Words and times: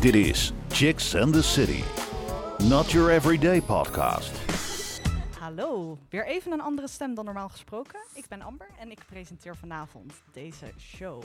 Dit 0.00 0.14
is 0.14 0.52
Chicks 0.68 1.14
and 1.16 1.32
the 1.32 1.42
City. 1.42 1.82
Not 2.68 2.90
your 2.90 3.10
everyday 3.10 3.62
podcast. 3.62 4.30
Hallo, 5.38 5.98
weer 6.08 6.26
even 6.26 6.52
een 6.52 6.60
andere 6.60 6.88
stem 6.88 7.14
dan 7.14 7.24
normaal 7.24 7.48
gesproken. 7.48 8.00
Ik 8.14 8.28
ben 8.28 8.42
Amber 8.42 8.68
en 8.78 8.90
ik 8.90 8.98
presenteer 9.06 9.56
vanavond 9.56 10.12
deze 10.32 10.72
show. 10.78 11.22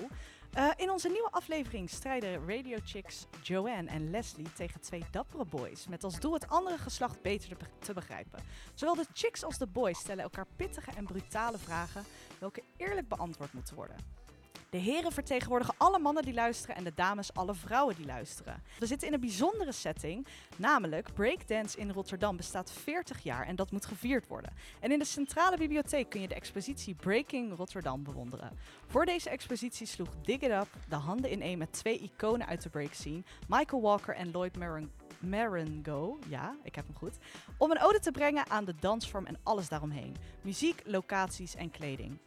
Uh, 0.58 0.70
in 0.76 0.92
onze 0.92 1.10
nieuwe 1.10 1.32
aflevering 1.32 1.90
strijden 1.90 2.48
Radio 2.48 2.78
Chicks 2.86 3.28
Joanne 3.42 3.90
en 3.90 4.10
Leslie 4.10 4.54
tegen 4.54 4.82
twee 4.82 5.04
dappere 5.12 5.46
boys. 5.46 5.88
Met 5.88 6.04
als 6.04 6.20
doel 6.20 6.34
het 6.34 6.50
andere 6.50 6.78
geslacht 6.78 7.22
beter 7.22 7.50
te, 7.50 7.56
be 7.56 7.66
te 7.80 7.94
begrijpen. 7.94 8.40
Zowel 8.74 8.96
de 8.96 9.06
chicks 9.14 9.44
als 9.44 9.58
de 9.58 9.68
boys 9.68 10.00
stellen 10.00 10.24
elkaar 10.24 10.48
pittige 10.56 10.92
en 10.96 11.06
brutale 11.06 11.58
vragen, 11.58 12.04
welke 12.40 12.64
eerlijk 12.78 13.08
beantwoord 13.08 13.54
moeten 13.54 13.76
worden. 13.76 14.26
De 14.70 14.78
heren 14.78 15.12
vertegenwoordigen 15.12 15.74
alle 15.78 16.00
mannen 16.00 16.24
die 16.24 16.34
luisteren 16.34 16.76
en 16.76 16.84
de 16.84 16.94
dames 16.96 17.34
alle 17.34 17.56
vrouwen 17.56 17.96
die 17.96 18.06
luisteren. 18.06 18.64
We 18.80 18.86
zitten 18.86 19.08
in 19.08 19.14
een 19.14 19.20
bijzondere 19.20 19.72
setting, 19.72 20.28
namelijk 20.56 21.14
Breakdance 21.14 21.78
in 21.78 21.92
Rotterdam 21.92 22.38
bestaat 22.38 22.72
40 22.72 23.24
jaar 23.24 23.46
en 23.46 23.56
dat 23.56 23.72
moet 23.72 23.86
gevierd 23.86 24.28
worden. 24.28 24.54
En 24.80 24.92
in 24.92 25.00
de 25.00 25.06
centrale 25.06 25.58
bibliotheek 25.58 26.10
kun 26.10 26.22
je 26.22 26.28
de 26.28 26.36
expositie 26.36 26.96
Breaking 26.96 27.56
Rotterdam 27.56 28.04
bewonderen. 28.04 28.58
Voor 28.88 29.06
deze 29.06 29.30
expositie 29.30 29.88
sloeg 29.88 30.10
Dig 30.22 30.40
It 30.40 30.52
Up 30.52 30.68
de 30.90 30.96
handen 30.96 31.30
in 31.30 31.42
één 31.42 31.58
met 31.58 31.74
twee 31.74 32.00
iconen 32.00 32.48
uit 32.48 32.64
de 32.64 32.70
break 32.70 32.94
scene, 32.94 33.24
Michael 33.48 33.82
Walker 33.82 34.16
en 34.16 34.32
Lloyd 34.32 34.58
Maron 34.58 34.92
Marengo, 35.20 36.20
ja, 36.28 36.56
ik 36.64 36.76
heb 36.76 36.86
hem 36.86 36.96
goed, 36.96 37.18
om 37.58 37.72
een 37.72 37.82
ode 37.82 38.00
te 38.00 38.12
brengen 38.12 38.50
aan 38.50 38.66
de 38.66 38.76
dansvorm 38.80 39.26
en 39.26 39.38
alles 39.44 39.70
daaromheen. 39.70 40.16
Muziek, 40.42 40.82
locaties 40.86 41.56
en 41.56 41.72
kleding. 41.72 42.18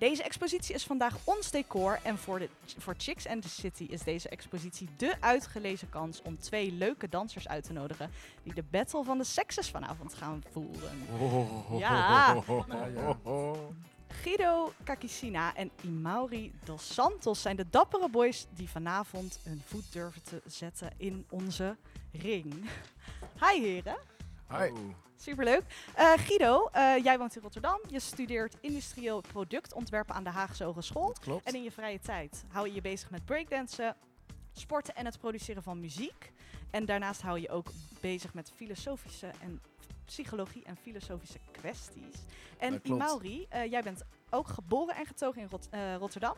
Deze 0.00 0.22
expositie 0.22 0.74
is 0.74 0.84
vandaag 0.84 1.16
ons 1.24 1.50
decor 1.50 1.98
en 2.02 2.18
voor, 2.18 2.38
de, 2.38 2.48
voor 2.78 2.94
Chicks 2.96 3.26
and 3.26 3.42
the 3.42 3.48
City 3.48 3.84
is 3.84 4.02
deze 4.02 4.28
expositie 4.28 4.88
de 4.96 5.14
uitgelezen 5.20 5.88
kans 5.88 6.22
om 6.22 6.38
twee 6.38 6.72
leuke 6.72 7.08
dansers 7.08 7.48
uit 7.48 7.64
te 7.64 7.72
nodigen 7.72 8.10
die 8.42 8.54
de 8.54 8.62
battle 8.62 9.04
van 9.04 9.18
de 9.18 9.24
sexes 9.24 9.70
vanavond 9.70 10.14
gaan 10.14 10.42
voeren. 10.50 10.98
Ja. 11.78 12.42
Guido 14.08 14.72
Kakisina 14.84 15.54
en 15.54 15.70
Imauri 15.82 16.52
dos 16.64 16.94
Santos 16.94 17.42
zijn 17.42 17.56
de 17.56 17.66
dappere 17.70 18.08
boys 18.08 18.46
die 18.54 18.68
vanavond 18.68 19.40
hun 19.42 19.62
voet 19.66 19.92
durven 19.92 20.22
te 20.22 20.42
zetten 20.46 20.92
in 20.96 21.26
onze 21.30 21.76
ring. 22.12 22.54
Hi 23.42 23.60
heren. 23.60 23.96
Hi. 24.48 24.70
Superleuk. 25.22 25.62
Uh, 25.98 26.12
Guido, 26.16 26.68
uh, 26.76 27.04
jij 27.04 27.18
woont 27.18 27.36
in 27.36 27.42
Rotterdam. 27.42 27.80
Je 27.88 28.00
studeert 28.00 28.56
industrieel 28.60 29.20
productontwerpen 29.20 30.14
aan 30.14 30.24
de 30.24 30.30
Haagse 30.30 30.64
Hogeschool. 30.64 31.14
Klopt. 31.20 31.46
En 31.46 31.54
in 31.54 31.62
je 31.62 31.70
vrije 31.70 32.00
tijd 32.00 32.44
hou 32.48 32.68
je 32.68 32.74
je 32.74 32.80
bezig 32.80 33.10
met 33.10 33.24
breakdansen, 33.24 33.96
sporten 34.52 34.94
en 34.94 35.04
het 35.04 35.18
produceren 35.18 35.62
van 35.62 35.80
muziek. 35.80 36.32
En 36.70 36.84
daarnaast 36.84 37.22
hou 37.22 37.40
je 37.40 37.48
ook 37.48 37.72
bezig 38.00 38.34
met 38.34 38.52
filosofische 38.54 39.30
en 39.42 39.60
psychologie 40.04 40.64
en 40.64 40.76
filosofische 40.76 41.38
kwesties. 41.50 42.16
En 42.58 42.80
Imauri, 42.82 43.46
uh, 43.54 43.70
jij 43.70 43.82
bent 43.82 44.02
ook 44.30 44.48
geboren 44.48 44.94
en 44.94 45.06
getogen 45.06 45.42
in 45.42 45.48
Rot 45.50 45.68
Rotterdam. 45.98 46.36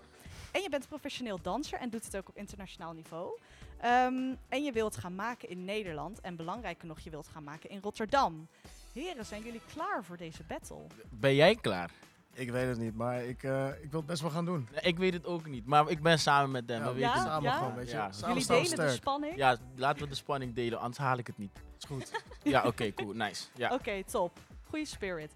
En 0.53 0.63
je 0.63 0.69
bent 0.69 0.89
professioneel 0.89 1.39
danser 1.43 1.79
en 1.79 1.91
doet 1.91 2.05
het 2.05 2.17
ook 2.17 2.29
op 2.29 2.37
internationaal 2.37 2.93
niveau. 2.93 3.39
Um, 3.85 4.39
en 4.49 4.65
je 4.65 4.73
wilt 4.73 4.97
gaan 4.97 5.15
maken 5.15 5.49
in 5.49 5.65
Nederland. 5.65 6.21
En 6.21 6.37
belangrijker 6.37 6.87
nog, 6.87 7.01
je 7.01 7.11
wilt 7.11 7.29
gaan 7.29 7.45
maken 7.45 7.71
in 7.71 7.81
Rotterdam. 7.83 8.49
Heren, 8.93 9.27
zijn 9.27 9.43
jullie 9.43 9.61
klaar 9.73 10.05
voor 10.05 10.17
deze 10.17 10.43
battle? 10.43 10.87
Ben 11.11 11.35
jij 11.35 11.55
klaar? 11.55 11.91
Ik 12.35 12.51
weet 12.51 12.69
het 12.69 12.79
niet, 12.79 12.95
maar 12.95 13.25
ik, 13.25 13.43
uh, 13.43 13.69
ik 13.83 13.91
wil 13.91 14.01
het 14.01 14.09
best 14.09 14.21
wel 14.23 14.31
gaan 14.31 14.45
doen. 14.45 14.69
Nee, 14.71 14.81
ik 14.81 14.99
weet 14.99 15.13
het 15.13 15.27
ook 15.27 15.47
niet, 15.47 15.67
maar 15.67 15.91
ik 15.91 16.03
ben 16.03 16.19
samen 16.19 16.51
met 16.51 16.67
them. 16.67 16.85
Ja, 16.85 16.93
we 16.93 16.99
ja? 16.99 17.17
samen 17.17 17.51
ja? 17.51 17.59
gewoon, 17.59 17.75
weet 17.75 17.91
je. 17.91 17.97
Ja. 17.97 18.13
Samen 18.13 18.43
jullie 18.43 18.63
delen 18.63 18.87
de 18.87 18.93
spanning? 18.93 19.37
Ja, 19.37 19.57
laten 19.77 20.03
we 20.03 20.09
de 20.09 20.15
spanning 20.15 20.55
delen, 20.55 20.79
anders 20.79 20.99
haal 20.99 21.19
ik 21.19 21.27
het 21.27 21.39
niet. 21.39 21.63
Is 21.79 21.85
goed. 21.85 22.23
Ja, 22.43 22.59
oké, 22.59 22.69
okay, 22.69 22.93
cool, 22.93 23.13
nice. 23.13 23.45
Ja. 23.55 23.67
Oké, 23.67 23.75
okay, 23.75 24.03
top. 24.03 24.39
Goeie 24.69 24.87
spirit. 24.87 25.33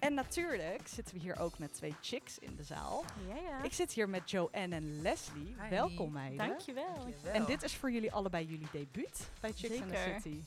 En 0.00 0.14
natuurlijk 0.14 0.88
zitten 0.88 1.14
we 1.14 1.20
hier 1.20 1.38
ook 1.38 1.58
met 1.58 1.74
twee 1.74 1.94
chicks 2.00 2.38
in 2.38 2.56
de 2.56 2.62
zaal. 2.62 3.04
Ja, 3.28 3.34
ja. 3.36 3.62
Ik 3.62 3.72
zit 3.72 3.92
hier 3.92 4.08
met 4.08 4.30
Joanne 4.30 4.74
en 4.74 5.02
Leslie. 5.02 5.54
Hi. 5.60 5.68
Welkom 5.68 6.12
meiden. 6.12 6.48
Dankjewel. 6.48 6.94
Dankjewel. 6.94 7.32
En 7.32 7.44
dit 7.44 7.62
is 7.62 7.76
voor 7.76 7.90
jullie 7.90 8.12
allebei 8.12 8.46
jullie 8.46 8.68
debuut 8.72 9.30
bij 9.40 9.52
Chicks 9.52 9.74
in 9.74 9.88
the 9.88 9.96
Zeker. 9.96 10.20
City. 10.20 10.40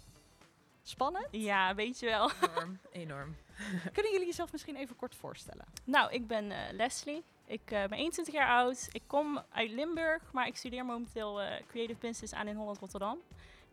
Spannend? 0.84 1.28
Ja, 1.32 1.76
weet 1.76 2.00
je 2.00 2.06
wel. 2.06 2.32
Enorm, 2.42 2.80
enorm. 2.92 3.36
Kunnen 3.94 4.12
jullie 4.12 4.28
jezelf 4.28 4.52
misschien 4.52 4.76
even 4.76 4.96
kort 4.96 5.16
voorstellen? 5.16 5.66
Nou, 5.84 6.12
ik 6.12 6.28
ben 6.28 6.46
uh, 6.46 6.58
Leslie. 6.72 7.24
Ik 7.46 7.72
uh, 7.72 7.86
ben 7.86 7.98
21 7.98 8.34
jaar 8.34 8.48
oud. 8.48 8.90
Ik 8.92 9.04
kom 9.08 9.44
uit 9.50 9.72
Limburg, 9.72 10.32
maar 10.32 10.48
ik 10.48 10.56
studeer 10.56 10.86
momenteel 10.86 11.42
uh, 11.42 11.48
Creative 11.68 12.00
Business 12.00 12.34
aan 12.34 12.48
in 12.48 12.56
Holland 12.56 12.80
Rotterdam. 12.80 13.18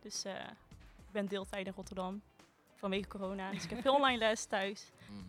Dus 0.01 0.25
ik 0.25 1.11
ben 1.11 1.27
deeltijd 1.27 1.67
in 1.67 1.73
Rotterdam 1.75 2.21
vanwege 2.81 3.07
corona. 3.07 3.51
Dus 3.51 3.63
ik 3.63 3.69
heb 3.69 3.81
veel 3.81 3.95
online 3.95 4.17
les 4.17 4.45
thuis. 4.45 4.91
Mm. 5.09 5.25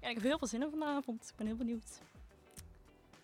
ja, 0.00 0.08
ik 0.08 0.14
heb 0.14 0.22
heel 0.22 0.38
veel 0.38 0.48
zin 0.48 0.62
in 0.62 0.70
vanavond. 0.70 1.28
Ik 1.28 1.36
ben 1.36 1.46
heel 1.46 1.56
benieuwd. 1.56 2.00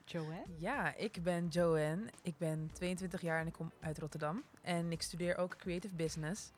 Joanne? 0.05 0.45
Ja, 0.59 0.95
ik 0.95 1.23
ben 1.23 1.49
Joanne. 1.49 2.03
Ik 2.23 2.39
ben 2.39 2.71
22 2.73 3.21
jaar 3.21 3.41
en 3.41 3.47
ik 3.47 3.53
kom 3.53 3.73
uit 3.81 3.99
Rotterdam. 3.99 4.43
En 4.63 4.93
ik 4.93 5.03
studeer 5.03 5.37
ook 5.37 5.57
Creative 5.57 5.95
Business. 5.95 6.51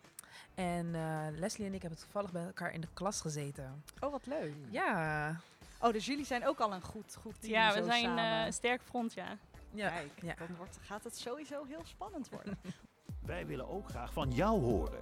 En 0.54 0.86
uh, 0.86 1.26
Leslie 1.30 1.66
en 1.66 1.74
ik 1.74 1.80
hebben 1.80 1.98
toevallig 1.98 2.32
bij 2.32 2.44
elkaar 2.44 2.72
in 2.72 2.80
de 2.80 2.88
klas 2.92 3.20
gezeten. 3.20 3.84
Oh, 4.00 4.10
wat 4.10 4.26
leuk. 4.26 4.54
Ja. 4.70 5.40
Oh, 5.80 5.92
dus 5.92 6.06
jullie 6.06 6.24
zijn 6.24 6.46
ook 6.46 6.58
al 6.60 6.72
een 6.72 6.82
goed, 6.82 7.16
goed 7.20 7.40
team. 7.40 7.52
Ja, 7.52 7.72
we 7.72 7.78
zo 7.78 7.84
zijn 7.84 8.04
samen. 8.04 8.24
uh, 8.24 8.46
een 8.46 8.52
sterk 8.52 8.82
front, 8.82 9.12
ja. 9.12 9.36
Ja. 9.72 9.88
Kijk, 9.88 10.10
ja. 10.22 10.34
dan 10.38 10.56
wordt, 10.56 10.78
gaat 10.82 11.04
het 11.04 11.16
sowieso 11.16 11.64
heel 11.64 11.84
spannend 11.84 12.28
worden. 12.28 12.58
Wij 13.26 13.46
willen 13.46 13.68
ook 13.68 13.88
graag 13.88 14.12
van 14.12 14.30
jou 14.30 14.60
horen. 14.60 15.00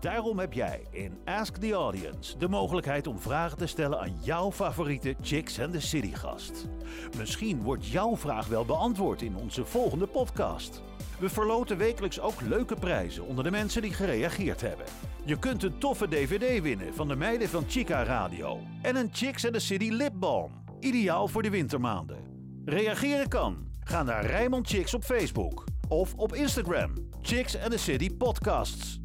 Daarom 0.00 0.38
heb 0.38 0.52
jij 0.52 0.86
in 0.90 1.18
Ask 1.24 1.56
the 1.56 1.72
Audience 1.72 2.38
de 2.38 2.48
mogelijkheid 2.48 3.06
om 3.06 3.18
vragen 3.18 3.58
te 3.58 3.66
stellen 3.66 4.00
aan 4.00 4.14
jouw 4.22 4.52
favoriete 4.52 5.14
Chicks 5.20 5.60
and 5.60 5.72
the 5.72 5.80
City 5.80 6.14
gast. 6.14 6.68
Misschien 7.16 7.62
wordt 7.62 7.86
jouw 7.86 8.16
vraag 8.16 8.46
wel 8.46 8.64
beantwoord 8.64 9.22
in 9.22 9.36
onze 9.36 9.64
volgende 9.64 10.06
podcast. 10.06 10.82
We 11.18 11.28
verloten 11.28 11.76
wekelijks 11.76 12.20
ook 12.20 12.40
leuke 12.40 12.74
prijzen 12.74 13.26
onder 13.26 13.44
de 13.44 13.50
mensen 13.50 13.82
die 13.82 13.92
gereageerd 13.92 14.60
hebben. 14.60 14.86
Je 15.24 15.38
kunt 15.38 15.62
een 15.62 15.78
toffe 15.78 16.08
DVD 16.08 16.62
winnen 16.62 16.94
van 16.94 17.08
de 17.08 17.16
meiden 17.16 17.48
van 17.48 17.64
Chica 17.68 18.02
Radio 18.02 18.60
en 18.82 18.96
een 18.96 19.10
Chicks 19.12 19.44
and 19.44 19.54
the 19.54 19.60
City 19.60 19.88
lipbalm, 19.90 20.52
ideaal 20.78 21.28
voor 21.28 21.42
de 21.42 21.50
wintermaanden. 21.50 22.18
Reageren 22.64 23.28
kan. 23.28 23.68
Ga 23.80 24.02
naar 24.02 24.26
Rijmond 24.26 24.68
Chicks 24.68 24.94
op 24.94 25.04
Facebook 25.04 25.64
of 25.88 26.14
op 26.14 26.34
Instagram. 26.34 26.92
Chicks 27.22 27.58
and 27.58 27.70
the 27.70 27.78
City 27.78 28.16
Podcasts. 28.16 29.00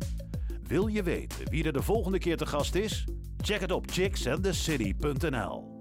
Wil 0.67 0.87
je 0.87 1.03
weten 1.03 1.49
wie 1.49 1.63
er 1.63 1.73
de 1.73 1.81
volgende 1.81 2.19
keer 2.19 2.37
te 2.37 2.45
gast 2.45 2.75
is? 2.75 3.07
Check 3.37 3.59
het 3.61 3.71
op 3.71 3.91
chicksandthecity.nl. 3.91 5.73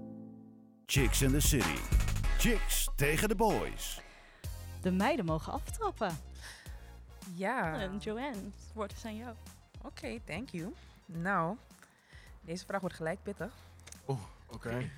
Chicks 0.85 1.23
and 1.23 1.31
the 1.31 1.39
City. 1.39 1.77
Chicks 2.37 2.89
tegen 2.95 3.27
de 3.27 3.35
boys. 3.35 4.01
De 4.81 4.91
meiden 4.91 5.25
mogen 5.25 5.53
aftrappen. 5.53 6.17
Ja. 7.33 7.79
En 7.79 7.97
Joanne, 7.97 8.35
het 8.35 8.73
woord 8.73 8.91
is 8.91 9.05
aan 9.05 9.15
jou. 9.15 9.35
Oké, 9.77 9.87
okay, 9.87 10.21
thank 10.25 10.49
you. 10.49 10.73
Nou, 11.05 11.57
deze 12.41 12.65
vraag 12.65 12.81
wordt 12.81 12.95
gelijk 12.95 13.23
pittig. 13.23 13.53
Oeh, 14.07 14.19
oké. 14.47 14.67
Okay. 14.75 14.91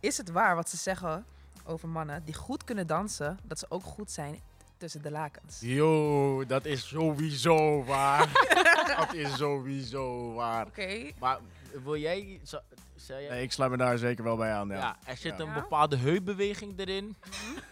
is 0.00 0.16
het 0.16 0.30
waar 0.30 0.54
wat 0.54 0.70
ze 0.70 0.76
zeggen 0.76 1.26
over 1.64 1.88
mannen 1.88 2.24
die 2.24 2.34
goed 2.34 2.64
kunnen 2.64 2.86
dansen, 2.86 3.38
dat 3.42 3.58
ze 3.58 3.66
ook 3.68 3.84
goed 3.84 4.10
zijn 4.10 4.40
tussen 4.80 5.02
de 5.02 5.10
lakens? 5.10 5.60
Yo, 5.60 6.44
dat 6.46 6.64
is 6.64 6.88
sowieso 6.88 7.84
waar. 7.84 8.28
dat 8.96 9.14
is 9.14 9.36
sowieso 9.36 10.32
waar. 10.32 10.66
Oké. 10.66 10.80
Okay. 10.80 11.14
Maar 11.18 11.38
wil 11.84 11.96
jij... 11.96 12.40
Zo, 12.42 12.58
jij 12.94 13.28
nee, 13.28 13.42
ik 13.42 13.52
sluit 13.52 13.70
me 13.70 13.76
daar 13.76 13.98
zeker 13.98 14.24
wel 14.24 14.36
bij 14.36 14.52
aan, 14.52 14.68
ja. 14.68 14.74
ja 14.74 14.96
er 15.04 15.16
zit 15.16 15.38
ja. 15.38 15.44
een 15.44 15.52
bepaalde 15.52 15.96
heupbeweging 15.96 16.78
erin. 16.78 17.16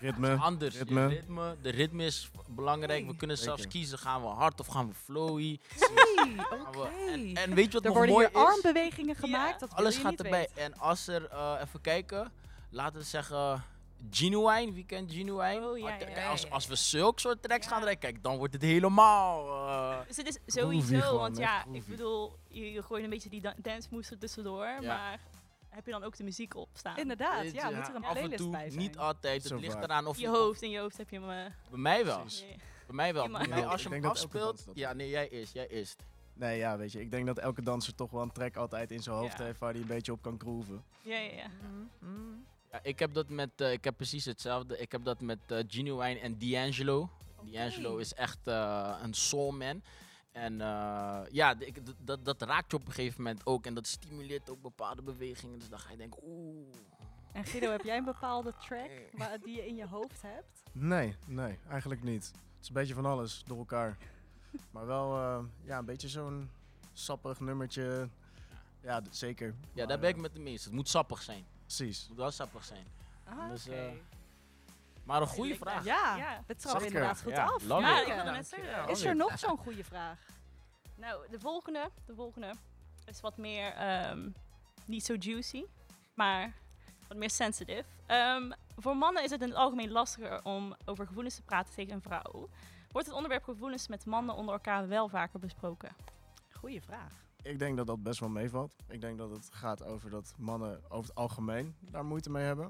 Ritme. 0.00 0.34
Anders. 0.34 0.78
Ritme. 0.78 1.06
ritme. 1.06 1.56
De 1.62 1.70
ritme 1.70 2.04
is 2.04 2.30
belangrijk. 2.48 3.06
We 3.06 3.16
kunnen 3.16 3.38
zelfs 3.38 3.62
Zeker. 3.62 3.78
kiezen, 3.78 3.98
gaan 3.98 4.22
we 4.22 4.28
hard 4.28 4.60
of 4.60 4.66
gaan 4.66 4.88
we 4.88 4.94
flowy. 4.94 5.58
We- 5.78 6.44
oké. 6.66 6.88
En, 7.12 7.34
en 7.34 7.54
weet 7.54 7.66
je 7.66 7.72
wat 7.72 7.82
Er 7.82 7.88
nog 7.88 7.96
worden 7.96 8.14
mooi 8.14 8.26
is? 8.26 8.34
armbewegingen 8.34 9.14
gemaakt. 9.14 9.60
Dat 9.60 9.74
Alles 9.74 9.96
je 9.96 10.02
gaat 10.02 10.20
erbij. 10.20 10.48
En 10.54 10.78
als 10.78 11.08
er, 11.08 11.26
eh, 11.26 11.60
even 11.62 11.80
kijken, 11.80 12.32
laten 12.70 12.98
we 12.98 13.04
zeggen, 13.04 13.64
Genuine, 14.10 14.72
wie 14.72 14.84
kent 14.84 15.12
Genuine? 15.12 15.66
Oh, 15.68 15.78
ja, 15.78 15.88
ja, 15.88 15.96
kijk, 15.96 16.16
ja, 16.16 16.30
Als, 16.30 16.50
als 16.50 16.66
we 16.66 16.74
zulke 16.76 17.20
soort 17.20 17.42
tracks 17.42 17.64
Ja. 17.64 17.70
gaan 17.70 17.80
draaien, 17.80 17.98
kijk, 17.98 18.22
dan 18.22 18.36
wordt 18.36 18.52
het 18.52 18.62
helemaal... 18.62 19.46
eh, 19.68 20.06
Dus 20.06 20.16
het 20.16 20.26
is 20.26 20.54
sowieso, 20.54 21.00
gewoon, 21.00 21.18
want 21.20 21.36
ja, 21.36 21.60
groovy. 21.60 21.76
ik 21.78 21.86
bedoel, 21.86 22.36
je, 22.48 22.72
je 22.72 22.82
gooit 22.82 23.04
een 23.04 23.10
beetje 23.10 23.28
die 23.28 23.40
da- 23.40 23.54
dance 23.56 23.88
moves 23.90 24.10
er 24.10 24.18
tussendoor, 24.18 24.64
Ja. 24.66 24.80
maar 24.80 25.20
heb 25.68 25.84
je 25.86 25.90
dan 25.92 26.02
ook 26.04 26.16
de 26.16 26.24
muziek 26.24 26.54
op 26.56 26.68
staan? 26.72 26.96
Inderdaad, 26.96 27.52
ja, 27.52 27.70
moet 27.70 27.88
er 27.88 27.94
een 27.94 28.04
af 28.04 28.16
en 28.16 28.30
toe, 28.36 28.50
bij 28.50 28.70
zijn. 28.70 28.82
niet 28.82 28.98
altijd. 28.98 29.44
Het 29.48 29.60
ligt 29.60 29.74
eraan 29.82 30.06
of 30.06 30.18
Je 30.18 30.28
hoofd, 30.28 30.62
in 30.62 30.70
je 30.70 30.78
hoofd 30.78 30.96
heb 30.96 31.10
je 31.10 31.20
hem... 31.20 31.30
eh, 31.30 31.52
Bij 31.70 31.78
mij 31.78 32.04
wel. 32.04 32.24
Bij 32.86 32.94
mij 32.96 33.14
wel. 33.14 33.28
Maar- 33.28 33.66
als 33.66 33.82
je 33.82 33.88
hem 33.88 34.04
afspeelt... 34.04 34.64
Ja, 34.74 34.92
nee, 34.92 35.08
jij 35.08 35.28
is, 35.28 35.52
jij 35.52 35.66
is. 35.66 35.96
Nee, 36.34 36.58
ja, 36.58 36.76
weet 36.76 36.92
je. 36.92 37.00
Ik 37.00 37.10
denk 37.10 37.26
dat 37.26 37.38
elke 37.38 37.62
danser 37.62 37.94
toch 37.94 38.10
wel 38.10 38.22
een 38.22 38.32
track 38.32 38.56
altijd 38.56 38.90
in 38.90 39.02
zijn 39.02 39.16
hoofd 39.16 39.38
Ja. 39.38 39.44
heeft 39.44 39.58
waar 39.58 39.72
hij 39.72 39.80
een 39.80 39.86
beetje 39.86 40.12
op 40.12 40.22
kan 40.22 40.36
groeven. 40.38 40.84
Ja, 41.02 41.18
ja, 41.18 41.32
ja. 41.32 41.46
Mm, 41.72 41.90
mm. 41.98 42.44
Ja, 42.72 42.80
ik 42.82 42.98
heb 42.98 43.14
dat 43.14 43.28
met, 43.28 43.60
eh, 43.60 43.72
ik 43.72 43.84
heb 43.84 43.96
precies 43.96 44.24
hetzelfde. 44.24 44.78
Ik 44.78 44.92
heb 44.92 45.04
dat 45.04 45.20
met 45.20 45.38
eh, 45.46 45.58
Genuine 45.66 46.20
en 46.20 46.38
D'Angelo. 46.38 47.10
D'Angelo 47.52 47.92
Oké. 47.92 48.00
is 48.00 48.14
echt 48.14 48.38
eh, 48.44 48.98
een 49.02 49.14
soulman. 49.14 49.82
En 50.32 50.60
eh, 50.60 51.20
ja, 51.30 51.54
ik- 51.58 51.80
dat, 52.06 52.24
dat 52.24 52.42
raakt 52.42 52.70
je 52.70 52.76
op 52.76 52.86
een 52.86 52.92
gegeven 52.92 53.22
moment 53.22 53.46
ook. 53.46 53.66
En 53.66 53.74
dat 53.74 53.86
stimuleert 53.86 54.50
ook 54.50 54.62
bepaalde 54.62 55.02
bewegingen. 55.02 55.58
Dus 55.58 55.68
dan 55.68 55.78
ga 55.78 55.90
je 55.90 55.96
denken, 55.96 56.20
oeh. 56.24 56.66
En 57.32 57.44
Guido, 57.44 57.70
heb 57.70 57.82
jij 57.84 57.96
een 57.96 58.04
bepaalde 58.04 58.54
track 58.68 58.90
waar, 59.12 59.38
die 59.40 59.56
je 59.56 59.66
in 59.66 59.76
je 59.76 59.86
hoofd 59.86 60.22
hebt? 60.22 60.62
Nee, 60.72 61.16
nee, 61.26 61.58
eigenlijk 61.68 62.02
niet. 62.02 62.26
Het 62.26 62.62
is 62.62 62.68
een 62.68 62.74
beetje 62.74 62.94
van 62.94 63.06
alles 63.06 63.42
door 63.46 63.58
elkaar. 63.58 63.96
maar 64.72 64.86
wel 64.86 65.16
eh, 65.16 65.44
ja, 65.64 65.78
een 65.78 65.84
beetje 65.84 66.08
zo'n 66.08 66.50
sappig 66.92 67.40
nummertje. 67.40 68.08
Ja, 68.82 69.02
zeker. 69.10 69.46
Ja, 69.46 69.54
Maar, 69.74 69.86
daar 69.86 69.98
ben 69.98 70.10
ik 70.10 70.16
met 70.16 70.34
de 70.34 70.40
meeste. 70.40 70.66
Het 70.68 70.76
moet 70.76 70.88
sappig 70.88 71.22
zijn. 71.22 71.44
Precies. 71.68 72.06
Moet 72.08 72.16
wel 72.16 72.30
sappig 72.30 72.64
zijn. 72.64 72.86
Ah, 73.24 73.48
Dus, 73.50 73.66
oké. 73.66 73.76
eh, 73.76 73.92
Maar 75.04 75.20
een 75.20 75.26
goede 75.26 75.56
vraag. 75.56 75.84
ja, 75.84 76.16
Ja. 76.16 76.42
we 76.46 76.54
trappen 76.56 76.80
Zeker. 76.82 76.96
inderdaad 76.96 77.22
goed 77.22 77.32
Ja, 77.32 77.44
af. 77.44 77.62
love 77.64 77.80
Ja, 77.82 78.00
ik 78.00 78.06
wilde 78.06 78.22
Ja. 78.22 78.30
net 78.30 78.46
zeggen. 78.48 78.88
Is 78.88 79.04
er 79.04 79.16
nog 79.16 79.38
zo'n 79.38 79.56
goede 79.58 79.84
vraag? 79.84 80.18
Nou, 80.96 81.28
de 81.30 81.40
volgende, 81.40 81.90
de 82.06 82.14
volgende 82.14 82.54
is 83.04 83.20
wat 83.20 83.36
meer, 83.36 83.72
ehm, 83.72 84.30
niet 84.84 85.04
zo 85.04 85.14
juicy, 85.14 85.64
maar 86.14 86.52
wat 87.08 87.16
meer 87.16 87.30
sensitive. 87.30 87.84
Ehm, 88.06 88.50
voor 88.76 88.96
mannen 88.96 89.22
is 89.24 89.30
het 89.30 89.42
in 89.42 89.48
het 89.48 89.56
algemeen 89.56 89.90
lastiger 89.90 90.44
om 90.44 90.74
over 90.84 91.06
gevoelens 91.06 91.34
te 91.34 91.42
praten 91.42 91.74
tegen 91.74 91.92
een 91.92 92.02
vrouw. 92.02 92.48
Wordt 92.90 93.06
het 93.06 93.16
onderwerp 93.16 93.44
gevoelens 93.44 93.88
met 93.88 94.06
mannen 94.06 94.34
onder 94.34 94.54
elkaar 94.54 94.88
wel 94.88 95.08
vaker 95.08 95.38
besproken? 95.40 95.90
Goeie 96.52 96.82
vraag. 96.82 97.12
Ik 97.48 97.58
denk 97.58 97.76
dat 97.76 97.86
dat 97.86 98.02
best 98.02 98.20
wel 98.20 98.28
meevalt. 98.28 98.76
Ik 98.88 99.00
denk 99.00 99.18
dat 99.18 99.30
het 99.30 99.48
gaat 99.52 99.84
over 99.84 100.10
dat 100.10 100.34
mannen 100.38 100.90
over 100.90 101.08
het 101.08 101.14
algemeen 101.14 101.74
daar 101.80 102.04
moeite 102.04 102.30
mee 102.30 102.44
hebben. 102.44 102.68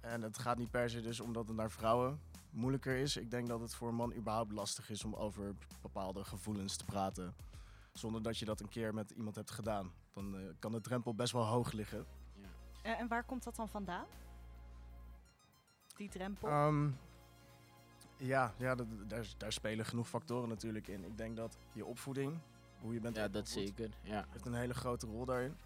En 0.00 0.22
het 0.22 0.38
gaat 0.38 0.58
niet 0.58 0.70
per 0.70 0.90
se 0.90 1.00
dus 1.00 1.20
omdat 1.20 1.48
het 1.48 1.56
naar 1.56 1.70
vrouwen 1.70 2.20
moeilijker 2.50 2.96
is. 2.96 3.16
Ik 3.16 3.30
denk 3.30 3.48
dat 3.48 3.60
het 3.60 3.74
voor 3.74 3.88
een 3.88 3.94
man 3.94 4.14
überhaupt 4.14 4.52
lastig 4.52 4.90
is 4.90 5.04
om 5.04 5.14
over 5.14 5.54
bepaalde 5.82 6.24
gevoelens 6.24 6.76
te 6.76 6.84
praten. 6.84 7.34
Zonder 7.92 8.22
dat 8.22 8.38
je 8.38 8.44
dat 8.44 8.60
een 8.60 8.68
keer 8.68 8.94
met 8.94 9.10
iemand 9.10 9.36
hebt 9.36 9.50
gedaan. 9.50 9.92
Dan 10.12 10.36
eh, 10.36 10.42
kan 10.58 10.72
de 10.72 10.80
drempel 10.80 11.14
best 11.14 11.32
wel 11.32 11.44
hoog 11.44 11.72
liggen. 11.72 12.06
Eh, 12.82 13.00
en 13.00 13.08
waar 13.08 13.24
komt 13.24 13.44
dat 13.44 13.56
dan 13.56 13.68
vandaan? 13.68 14.06
Die 15.96 16.08
drempel? 16.08 16.48
Ehm, 16.48 16.90
ja, 18.16 18.54
ja 18.58 18.76
daar 19.36 19.52
spelen 19.52 19.84
genoeg 19.84 20.08
factoren 20.08 20.48
natuurlijk 20.48 20.88
in. 20.88 21.04
Ik 21.04 21.16
denk 21.16 21.36
dat 21.36 21.58
je 21.72 21.84
opvoeding, 21.84 22.40
hoe 22.84 22.94
je 22.94 23.00
bent 23.00 23.16
Ja, 23.16 23.28
dat 23.28 23.48
zeker. 23.48 23.90
Ja. 24.02 24.26
heeft 24.30 24.46
een 24.46 24.54
hele 24.54 24.74
grote 24.74 25.06
rol 25.06 25.24
daarin. 25.24 25.56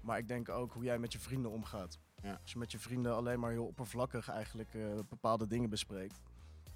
Maar 0.00 0.18
ik 0.18 0.28
denk 0.28 0.48
ook 0.48 0.72
hoe 0.72 0.84
jij 0.84 0.98
met 0.98 1.12
je 1.12 1.18
vrienden 1.18 1.50
omgaat. 1.50 1.98
Ja. 2.22 2.38
Als 2.42 2.52
je 2.52 2.58
met 2.58 2.72
je 2.72 2.78
vrienden 2.78 3.14
alleen 3.14 3.40
maar 3.40 3.50
heel 3.50 3.66
oppervlakkig 3.66 4.28
eigenlijk 4.28 4.74
eh, 4.74 4.98
bepaalde 5.08 5.46
dingen 5.46 5.70
bespreekt, 5.70 6.20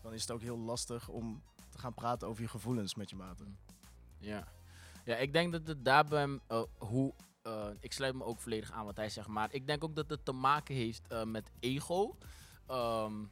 dan 0.03 0.13
is 0.13 0.21
het 0.21 0.31
ook 0.31 0.41
heel 0.41 0.59
lastig 0.59 1.09
om 1.09 1.43
te 1.69 1.79
gaan 1.79 1.95
praten 1.95 2.29
over 2.29 2.43
je 2.43 2.49
gevoelens 2.49 2.95
met 2.95 3.11
je 3.11 3.17
maten. 3.17 3.59
Ja. 4.19 4.49
ja, 5.05 5.17
ik 5.17 5.33
denk 5.33 5.53
dat 5.53 5.67
het 5.67 5.85
daarbij, 5.85 6.41
eh, 6.47 6.63
hoe, 6.79 7.13
eh, 7.43 7.69
ik 7.81 7.93
sluit 7.93 8.15
me 8.15 8.25
ook 8.25 8.41
volledig 8.41 8.73
aan 8.73 8.85
wat 8.85 8.97
hij 8.97 9.09
zegt, 9.09 9.29
maar 9.29 9.53
ik 9.53 9.67
denk 9.67 9.85
ook 9.85 9.95
dat 9.97 10.11
het 10.11 10.25
te 10.25 10.33
maken 10.33 10.75
heeft 10.75 11.25
met 11.25 11.51
ego. 11.61 12.17
Ehm, 12.67 13.25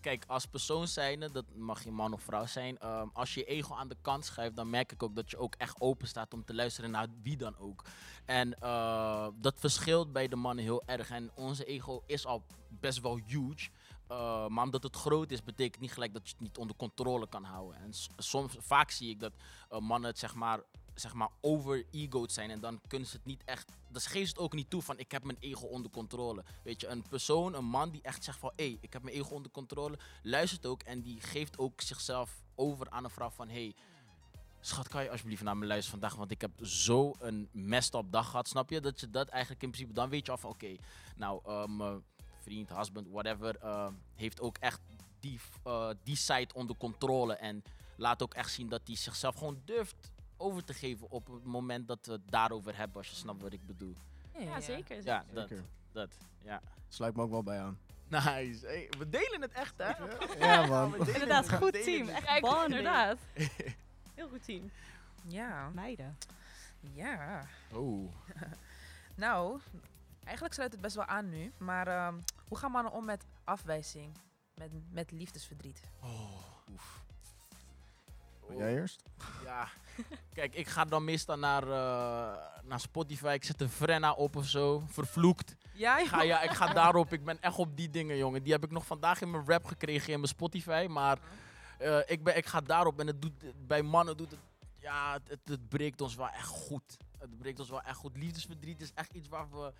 kijk, 0.00 0.24
als 0.26 0.46
persoon 0.46 0.88
zijnde, 0.88 1.30
dat 1.30 1.44
mag 1.54 1.84
je 1.84 1.90
man 1.90 2.12
of 2.12 2.22
vrouw 2.22 2.46
zijn, 2.46 2.78
ehm, 2.78 3.08
als 3.12 3.34
je 3.34 3.44
ego 3.44 3.74
aan 3.74 3.88
de 3.88 3.96
kant 4.00 4.24
schuift, 4.24 4.56
dan 4.56 4.70
merk 4.70 4.92
ik 4.92 5.02
ook 5.02 5.14
dat 5.14 5.30
je 5.30 5.38
ook 5.38 5.54
echt 5.54 5.80
open 5.80 6.08
staat 6.08 6.34
om 6.34 6.44
te 6.44 6.54
luisteren 6.54 6.90
naar 6.90 7.08
wie 7.22 7.36
dan 7.36 7.58
ook. 7.58 7.84
En 8.24 8.54
eh, 8.54 9.28
dat 9.34 9.54
verschilt 9.58 10.12
bij 10.12 10.28
de 10.28 10.36
mannen 10.36 10.64
heel 10.64 10.82
erg. 10.86 11.10
En 11.10 11.30
onze 11.34 11.64
ego 11.64 12.02
is 12.06 12.26
al 12.26 12.44
best 12.68 13.00
wel 13.00 13.20
huge. 13.26 13.70
Uh, 14.10 14.46
maar 14.46 14.64
omdat 14.64 14.82
het 14.82 14.96
groot 14.96 15.30
is, 15.30 15.42
betekent 15.42 15.80
niet 15.80 15.92
gelijk 15.92 16.12
dat 16.12 16.28
je 16.28 16.32
het 16.32 16.40
niet 16.40 16.58
onder 16.58 16.76
controle 16.76 17.28
kan 17.28 17.44
houden. 17.44 17.80
En 17.80 17.92
soms, 18.16 18.56
vaak 18.58 18.90
zie 18.90 19.10
ik 19.10 19.20
dat 19.20 19.32
uh, 19.72 19.78
mannen 19.78 20.10
het 20.10 20.18
zeg 20.18 20.34
maar, 20.34 20.60
zeg 21.00 21.14
maar 21.14 21.28
over-egoed 21.40 22.32
zijn. 22.32 22.50
En 22.50 22.60
dan 22.60 22.80
kunnen 22.86 23.08
ze 23.08 23.16
het 23.16 23.26
niet 23.26 23.42
echt. 23.44 23.72
Dan 23.88 24.00
geeft 24.00 24.28
het 24.28 24.38
ook 24.38 24.52
niet 24.52 24.70
toe 24.70 24.82
van 24.82 24.98
ik 24.98 25.12
heb 25.12 25.24
mijn 25.24 25.38
ego 25.40 25.66
onder 25.66 25.90
controle. 25.90 26.44
Weet 26.62 26.80
je, 26.80 26.86
een 26.86 27.02
persoon, 27.08 27.54
een 27.54 27.64
man 27.64 27.90
die 27.90 28.02
echt 28.02 28.24
zegt 28.24 28.38
van 28.38 28.52
hé, 28.56 28.64
hey, 28.64 28.78
ik 28.80 28.92
heb 28.92 29.02
mijn 29.02 29.16
ego 29.16 29.34
onder 29.34 29.50
controle, 29.50 29.98
luistert 30.22 30.66
ook 30.66 30.82
en 30.82 31.02
die 31.02 31.20
geeft 31.20 31.58
ook 31.58 31.80
zichzelf 31.80 32.42
over 32.54 32.90
aan 32.90 33.04
een 33.04 33.10
vrouw 33.10 33.30
van 33.30 33.48
hé. 33.48 33.54
Hey, 33.54 33.74
Schat, 34.60 34.88
kan 34.88 35.02
je 35.02 35.10
alsjeblieft 35.10 35.42
naar 35.42 35.56
me 35.56 35.66
luisteren 35.66 36.00
vandaag? 36.00 36.18
Want 36.18 36.30
ik 36.30 36.40
heb 36.40 36.50
zo 36.62 37.14
een 37.18 37.48
messed 37.52 37.94
up 37.94 38.04
dag 38.10 38.30
gehad. 38.30 38.48
Snap 38.48 38.70
je? 38.70 38.80
Dat 38.80 39.00
je 39.00 39.10
dat 39.10 39.28
eigenlijk 39.28 39.62
in 39.62 39.70
principe... 39.70 39.94
Dan 39.94 40.08
weet 40.08 40.26
je 40.26 40.32
al 40.32 40.38
van, 40.38 40.50
oké, 40.50 40.76
nou, 41.16 41.68
mijn 41.70 42.02
vriend, 42.40 42.76
husband, 42.76 43.06
whatever... 43.10 43.56
eh, 43.56 43.86
heeft 44.14 44.40
ook 44.40 44.58
echt 44.58 44.80
die, 45.20 45.40
eh, 45.64 45.90
die 46.02 46.16
site 46.16 46.54
onder 46.54 46.76
controle. 46.76 47.34
En 47.34 47.62
laat 47.96 48.22
ook 48.22 48.34
echt 48.34 48.52
zien 48.52 48.68
dat 48.68 48.80
hij 48.84 48.96
zichzelf 48.96 49.34
gewoon 49.34 49.62
durft 49.64 50.10
over 50.40 50.64
te 50.64 50.74
geven... 50.74 51.10
op 51.10 51.26
het 51.26 51.44
moment 51.44 51.88
dat 51.88 52.06
we 52.06 52.12
het 52.12 52.30
daarover 52.30 52.76
hebben, 52.76 52.96
als 52.96 53.08
je 53.08 53.14
snapt 53.16 53.42
wat 53.42 53.52
ik 53.52 53.66
bedoel. 53.66 53.96
Ja, 54.38 54.60
zeker. 54.60 54.96
Ja, 54.96 55.20
zeker. 55.20 55.34
dat, 55.34 55.48
Zeker. 55.48 55.64
dat, 55.92 56.16
ja. 56.42 56.60
Sluit 56.88 57.16
me 57.16 57.22
ook 57.22 57.30
wel 57.30 57.42
bij 57.42 57.60
aan. 57.60 57.78
Nice. 58.08 58.66
Hey, 58.66 58.88
we 58.98 59.08
delen 59.08 59.40
het 59.40 59.52
echt, 59.52 59.74
hè? 59.76 59.92
Ja, 60.38 60.66
man. 60.66 60.94
Inderdaad, 60.94 61.50
het, 61.50 61.60
goed 61.60 61.72
team. 61.72 62.08
Echt 62.08 62.40
bonding. 62.40 62.64
inderdaad. 62.64 63.18
Heel 64.14 64.28
goed 64.28 64.44
team. 64.44 64.70
Ja, 65.28 65.68
Meiden. 65.68 66.18
ja. 66.80 67.46
Oh. 67.72 68.12
Nou, 69.14 69.60
eigenlijk 70.24 70.54
sluit 70.54 70.72
het 70.72 70.80
best 70.80 70.94
wel 70.94 71.04
aan 71.04 71.28
nu. 71.28 71.52
Maar 71.58 71.86
ehm, 71.86 72.14
hoe 72.48 72.58
gaan 72.58 72.70
mannen 72.70 72.92
om 72.92 73.04
met 73.04 73.26
afwijzing? 73.44 74.16
Met, 74.54 74.70
met 74.90 75.10
liefdesverdriet? 75.10 75.80
Oh, 76.02 76.68
oef. 76.70 77.04
Jij 78.58 78.74
eerst? 78.74 79.02
Ja, 79.44 79.68
kijk, 80.32 80.54
ik 80.54 80.68
ga 80.68 80.84
dan 80.84 81.04
meestal 81.04 81.36
naar, 81.36 81.62
eh, 81.62 82.46
naar 82.62 82.80
Spotify. 82.80 83.32
Ik 83.34 83.44
zet 83.44 83.60
een 83.60 83.68
Frenna 83.68 84.12
op 84.12 84.36
of 84.36 84.46
zo. 84.46 84.82
Vervloekt. 84.86 85.56
Ja, 85.72 85.98
Ik 85.98 86.06
ga, 86.06 86.22
ja, 86.22 86.42
ik 86.42 86.50
ga 86.50 86.72
daarop. 86.72 87.12
Ik 87.12 87.24
ben 87.24 87.40
echt 87.40 87.56
op 87.56 87.76
die 87.76 87.90
dingen, 87.90 88.16
jongen. 88.16 88.42
Die 88.42 88.52
heb 88.52 88.64
ik 88.64 88.70
nog 88.70 88.86
vandaag 88.86 89.20
in 89.20 89.30
mijn 89.30 89.44
rap 89.46 89.64
gekregen 89.64 90.12
in 90.12 90.18
mijn 90.18 90.32
Spotify. 90.32 90.86
Maar 90.90 91.18
eh, 91.78 91.98
ik, 92.06 92.22
ben, 92.22 92.36
ik 92.36 92.46
ga 92.46 92.60
daarop 92.60 93.00
en 93.00 93.06
het 93.06 93.22
doet, 93.22 93.32
bij 93.66 93.82
mannen 93.82 94.16
doet 94.16 94.30
het... 94.30 94.40
Ja, 94.78 95.12
het, 95.12 95.28
het, 95.28 95.40
het 95.44 95.68
breekt 95.68 96.00
ons 96.00 96.14
wel 96.14 96.28
echt 96.28 96.46
goed. 96.46 96.96
Het 97.18 97.38
breekt 97.38 97.60
ons 97.60 97.70
wel 97.70 97.82
echt 97.82 97.96
goed. 97.96 98.16
Liefdesverdriet 98.16 98.80
is 98.80 98.92
echt 98.94 99.14
iets 99.14 99.28
waar 99.28 99.50
we 99.50 99.72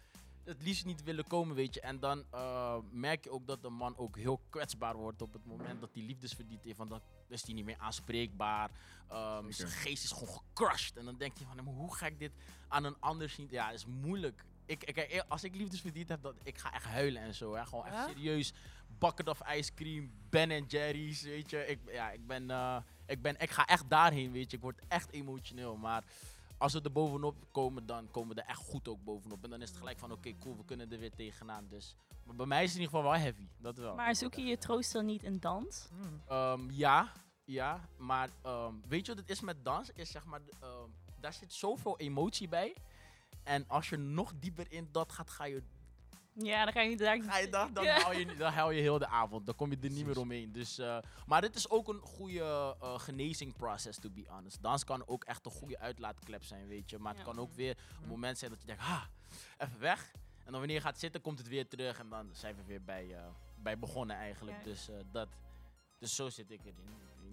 het 0.50 0.62
liefst 0.62 0.84
niet 0.84 1.02
willen 1.02 1.26
komen, 1.26 1.56
weet 1.56 1.74
je. 1.74 1.80
En 1.80 2.00
dan 2.00 2.24
eh, 2.30 2.76
merk 2.90 3.24
je 3.24 3.30
ook 3.30 3.46
dat 3.46 3.62
de 3.62 3.68
man 3.68 3.96
ook 3.96 4.16
heel 4.16 4.40
kwetsbaar 4.50 4.96
wordt 4.96 5.22
op 5.22 5.32
het 5.32 5.44
moment 5.46 5.80
dat 5.80 5.90
hij 5.94 6.02
liefdesverdriet 6.02 6.64
heeft. 6.64 6.78
Want 6.78 6.90
dan 6.90 7.00
is 7.28 7.44
hij 7.44 7.54
niet 7.54 7.64
meer 7.64 7.78
aanspreekbaar. 7.78 8.70
Ehm, 9.08 9.50
zijn 9.50 9.68
geest 9.68 10.04
is 10.04 10.10
gewoon 10.12 10.28
gecrushed. 10.34 10.96
En 10.96 11.04
dan 11.04 11.16
denkt 11.16 11.38
hij 11.38 11.46
van, 11.46 11.56
"Nee, 11.56 11.64
maar 11.64 11.74
hoe 11.74 11.94
ga 11.94 12.06
ik 12.06 12.18
dit 12.18 12.32
aan 12.68 12.84
een 12.84 12.96
ander 13.00 13.28
zien? 13.28 13.46
Ja, 13.50 13.66
het 13.66 13.74
is 13.74 13.86
moeilijk. 13.86 14.44
Ik, 14.66 14.84
ik, 14.84 14.96
ik- 14.96 15.24
als 15.28 15.44
ik 15.44 15.54
liefdesverdriet 15.54 16.08
heb, 16.08 16.22
dan, 16.22 16.34
ik 16.42 16.58
ga 16.58 16.72
echt 16.72 16.84
huilen 16.84 17.22
en 17.22 17.34
zo. 17.34 17.54
Hè. 17.54 17.66
Gewoon 17.66 17.86
echt 17.86 18.08
serieus. 18.08 18.52
Bucket 18.98 19.28
of 19.28 19.40
ice 19.54 19.74
cream, 19.74 20.10
Ben 20.30 20.64
Jerry's, 20.64 21.22
weet 21.22 21.50
je. 21.50 21.66
Ik, 21.66 21.78
ja, 21.92 22.10
ik, 22.10 22.26
ben, 22.26 22.50
eh, 22.50 22.76
ik, 23.06 23.22
ben, 23.22 23.40
ik 23.40 23.50
ga 23.50 23.66
echt 23.66 23.88
daarheen, 23.90 24.32
weet 24.32 24.50
je. 24.50 24.56
Ik 24.56 24.62
word 24.62 24.80
echt 24.88 25.12
emotioneel. 25.12 25.76
Maar 25.76 26.04
als 26.60 26.72
we 26.72 26.80
er 26.80 26.92
bovenop 26.92 27.36
komen, 27.52 27.86
dan 27.86 28.10
komen 28.10 28.34
we 28.34 28.42
er 28.42 28.48
echt 28.48 28.58
goed 28.58 28.88
ook 28.88 29.04
bovenop. 29.04 29.44
En 29.44 29.50
dan 29.50 29.62
is 29.62 29.68
het 29.68 29.78
gelijk 29.78 29.98
van, 29.98 30.12
oké, 30.12 30.38
cool, 30.38 30.56
we 30.56 30.64
kunnen 30.64 30.92
er 30.92 30.98
weer 30.98 31.14
tegenaan. 31.14 31.68
Dus 31.68 31.96
maar 32.24 32.36
bij 32.36 32.46
mij 32.46 32.62
is 32.62 32.72
het 32.72 32.78
in 32.78 32.84
ieder 32.84 32.96
geval 32.96 33.12
wel 33.12 33.20
heavy. 33.20 33.48
Dat 33.58 33.76
wel. 33.76 33.94
Maar 33.94 34.14
zoek 34.14 34.34
je 34.34 34.42
je 34.42 34.58
troost 34.58 34.92
dan 34.92 35.04
niet 35.04 35.22
in 35.22 35.38
dans? 35.38 35.88
Ehm, 36.26 36.70
ja, 36.70 37.12
ja, 37.44 37.88
maar 37.96 38.30
ehm, 38.42 38.74
weet 38.88 39.06
je 39.06 39.12
wat 39.12 39.20
het 39.20 39.30
is 39.30 39.40
met 39.40 39.64
dans? 39.64 39.90
Is 39.90 40.10
zeg 40.10 40.24
maar, 40.24 40.40
ehm, 40.60 40.88
daar 41.20 41.32
zit 41.32 41.52
zoveel 41.52 41.98
emotie 41.98 42.48
bij. 42.48 42.76
En 43.42 43.64
als 43.68 43.88
je 43.88 43.96
nog 43.96 44.32
dieper 44.38 44.72
in 44.72 44.88
dat 44.92 45.12
gaat, 45.12 45.30
ga 45.30 45.44
je, 45.44 45.62
Ja, 46.32 46.64
dan 46.64 46.72
ga 46.72 46.80
je 46.80 46.96
ga 47.22 47.38
je 47.38 47.48
dan, 47.48 47.72
dan, 47.72 47.84
je, 47.84 48.34
dan 48.38 48.74
je 48.74 48.80
heel 48.80 48.98
de 48.98 49.06
avond. 49.06 49.46
Dan 49.46 49.54
kom 49.54 49.70
je 49.70 49.76
er 49.82 49.90
niet 49.90 50.06
meer 50.06 50.18
omheen. 50.18 50.52
Dus, 50.52 50.78
eh, 50.78 50.98
maar 51.26 51.42
het 51.42 51.54
is 51.54 51.70
ook 51.70 51.88
een 51.88 52.00
goede 52.00 52.76
eh 52.80 52.98
genezing 52.98 53.56
process, 53.56 53.98
to 53.98 54.10
be 54.10 54.24
honest. 54.28 54.62
Dans 54.62 54.84
kan 54.84 55.06
ook 55.06 55.24
echt 55.24 55.44
een 55.46 55.50
goede 55.52 55.78
uitlaatklep 55.78 56.44
zijn, 56.44 56.66
weet 56.66 56.90
je. 56.90 56.98
Maar 56.98 57.14
het 57.14 57.18
Ja. 57.26 57.32
kan 57.32 57.38
ook 57.38 57.52
weer 57.54 57.76
een 58.02 58.08
moment 58.08 58.38
zijn 58.38 58.50
dat 58.50 58.60
je 58.60 58.66
denkt, 58.66 58.82
ha, 58.82 59.08
even 59.58 59.80
weg. 59.80 60.10
En 60.44 60.56
dan 60.56 60.58
wanneer 60.64 60.76
je 60.76 60.82
gaat 60.82 60.98
zitten, 60.98 61.20
komt 61.20 61.38
het 61.38 61.48
weer 61.48 61.68
terug. 61.68 61.98
En 61.98 62.08
dan 62.08 62.28
zijn 62.32 62.56
we 62.56 62.64
weer 62.64 62.82
bij, 62.82 63.14
eh, 63.14 63.24
bij 63.56 63.78
begonnen 63.78 64.16
eigenlijk. 64.16 64.56
Ja. 64.58 64.64
Dus, 64.64 64.88
eh, 64.88 64.96
dat, 65.12 65.28
dus 65.98 66.14
zo 66.14 66.28
zit 66.28 66.50
ik 66.50 66.60
erin. 66.60 66.74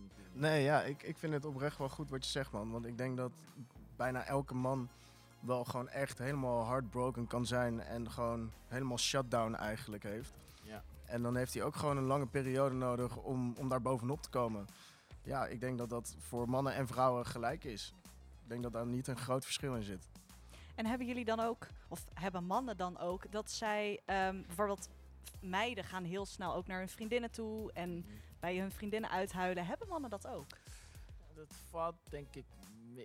Niet 0.01 0.11
Nee, 0.33 0.63
ja, 0.63 0.81
ik, 0.83 1.03
ik 1.03 1.17
vind 1.17 1.33
het 1.33 1.45
oprecht 1.45 1.77
wel 1.77 1.89
goed 1.89 2.09
wat 2.09 2.25
je 2.25 2.31
zegt, 2.31 2.51
man. 2.51 2.71
Want 2.71 2.85
ik 2.85 2.97
denk 2.97 3.17
dat 3.17 3.31
bijna 3.95 4.23
elke 4.23 4.53
man 4.55 4.89
wel 5.39 5.65
gewoon 5.65 5.89
echt 5.89 6.17
helemaal 6.17 6.67
heartbroken 6.67 7.27
kan 7.27 7.45
zijn 7.45 7.79
en 7.79 8.11
gewoon 8.11 8.51
helemaal 8.67 8.97
shutdown 8.97 9.53
eigenlijk 9.53 10.03
heeft. 10.03 10.33
Ja. 10.63 10.83
En 11.05 11.21
dan 11.21 11.35
heeft 11.35 11.53
hij 11.53 11.63
ook 11.63 11.75
gewoon 11.75 11.97
een 11.97 12.03
lange 12.03 12.27
periode 12.27 12.75
nodig 12.75 13.17
om, 13.17 13.55
om 13.57 13.69
daar 13.69 13.81
bovenop 13.81 14.21
te 14.21 14.29
komen. 14.29 14.67
Ja, 15.23 15.45
ik 15.45 15.59
denk 15.59 15.77
dat 15.77 15.89
dat 15.89 16.15
voor 16.19 16.49
mannen 16.49 16.73
en 16.73 16.87
vrouwen 16.87 17.25
gelijk 17.25 17.63
is. 17.63 17.93
Ik 18.43 18.49
denk 18.49 18.63
dat 18.63 18.73
daar 18.73 18.85
niet 18.85 19.07
een 19.07 19.17
groot 19.17 19.43
verschil 19.43 19.75
in 19.75 19.83
zit. 19.83 20.07
En 20.75 20.85
hebben 20.85 21.07
jullie 21.07 21.25
dan 21.25 21.39
ook, 21.39 21.67
of 21.87 22.05
hebben 22.13 22.43
mannen 22.43 22.77
dan 22.77 22.97
ook, 22.97 23.31
dat 23.31 23.51
zij 23.51 24.01
ehm, 24.05 24.41
bijvoorbeeld 24.41 24.89
meiden 25.41 25.83
gaan 25.83 26.03
heel 26.03 26.25
snel 26.25 26.53
ook 26.53 26.67
naar 26.67 26.79
hun 26.79 26.89
vriendinnen 26.89 27.31
toe 27.31 27.71
en 27.73 28.05
bij 28.39 28.57
hun 28.57 28.71
vriendinnen 28.71 29.09
uithuilen. 29.09 29.65
Hebben 29.65 29.87
mannen 29.87 30.09
dat 30.09 30.27
ook? 30.27 30.47
Dat 31.35 31.53
valt 31.69 31.95
denk 32.09 32.35
ik. 32.35 32.45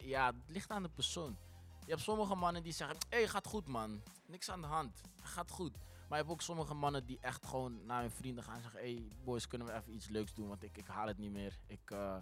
Ja, 0.03 0.27
het 0.27 0.35
ligt 0.47 0.71
aan 0.71 0.83
de 0.83 0.89
persoon. 0.89 1.37
Je 1.85 1.91
hebt 1.91 2.01
sommige 2.03 2.35
mannen 2.35 2.63
die 2.63 2.73
zeggen: 2.73 2.97
Hé, 3.09 3.17
hey, 3.19 3.29
gaat 3.29 3.47
goed 3.47 3.67
man. 3.67 4.03
Niks 4.27 4.51
aan 4.51 4.61
de 4.61 4.67
hand. 4.67 5.01
Gaat 5.23 5.51
goed. 5.51 5.77
Maar 6.09 6.19
je 6.21 6.25
hebt 6.25 6.31
ook 6.31 6.43
sommige 6.43 6.75
mannen 6.75 7.07
die 7.07 7.19
echt 7.21 7.47
gewoon 7.47 7.87
naar 7.87 8.01
hun 8.01 8.11
vrienden 8.11 8.45
gaan 8.45 8.55
en 8.55 8.63
zeggen: 8.63 8.81
Hé, 8.81 8.95
hey, 8.95 9.09
boys, 9.25 9.47
kunnen 9.47 9.67
we 9.67 9.73
even 9.75 9.95
iets 9.95 10.09
leuks 10.09 10.35
doen? 10.35 10.49
Want 10.49 10.63
ik, 10.63 10.77
ik 10.77 10.87
haal 10.87 11.07
het 11.07 11.19
niet 11.19 11.33
meer. 11.33 11.59
Ik, 11.67 11.91
eh, 11.91 12.17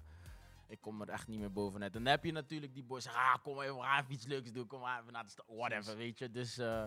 ik 0.67 0.81
kom 0.81 1.01
er 1.01 1.09
echt 1.09 1.29
niet 1.29 1.39
meer 1.39 1.53
bovenuit. 1.53 1.95
En 1.95 2.03
dan 2.03 2.13
heb 2.13 2.25
je 2.25 2.33
natuurlijk 2.33 2.75
die 2.75 2.83
boys 2.85 3.07
Ah, 3.09 3.35
kom 3.43 3.61
even, 3.61 3.75
we 3.77 3.83
gaan 3.83 4.01
even 4.01 4.13
iets 4.13 4.27
leuks 4.27 4.53
doen. 4.53 4.67
Kom 4.67 4.81
maar 4.81 5.01
even 5.01 5.13
naar 5.13 5.25
de 5.25 5.31
stad. 5.31 5.47
Whatever, 5.49 5.97
weet 5.97 6.19
je. 6.19 6.31
Dus 6.31 6.59
eh, 6.59 6.85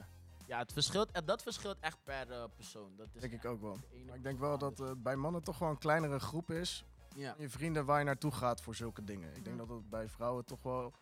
ja, 0.48 0.58
het 0.58 0.74
verschilt, 0.74 1.26
dat 1.26 1.42
verschilt 1.44 1.78
echt 1.80 2.04
per 2.04 2.32
eh, 2.32 2.44
persoon. 2.56 2.96
Dat 2.96 3.08
is 3.14 3.22
Denk 3.22 3.34
ik 3.34 3.46
ook 3.46 3.62
wel. 3.62 3.78
Maar 4.06 4.16
ik 4.16 4.24
denk 4.24 4.40
wel 4.40 4.58
dat 4.58 5.04
bij 5.04 5.16
mannen 5.16 5.44
toch 5.44 5.60
wel 5.60 5.70
een 5.70 5.78
kleinere 5.78 6.20
groep 6.20 6.52
is. 6.52 6.86
Ja. 7.16 7.36
Je 7.38 7.50
vrienden 7.50 7.86
waar 7.86 8.00
je 8.00 8.06
naartoe 8.06 8.32
gaat 8.32 8.62
voor 8.62 8.76
zulke 8.76 9.04
dingen. 9.04 9.36
Ik 9.36 9.44
denk 9.44 9.60
Ja. 9.60 9.66
dat 9.66 9.70
het 9.76 9.90
bij 9.90 10.10
vrouwen 10.10 10.46
toch 10.46 10.62
wel 10.64 10.94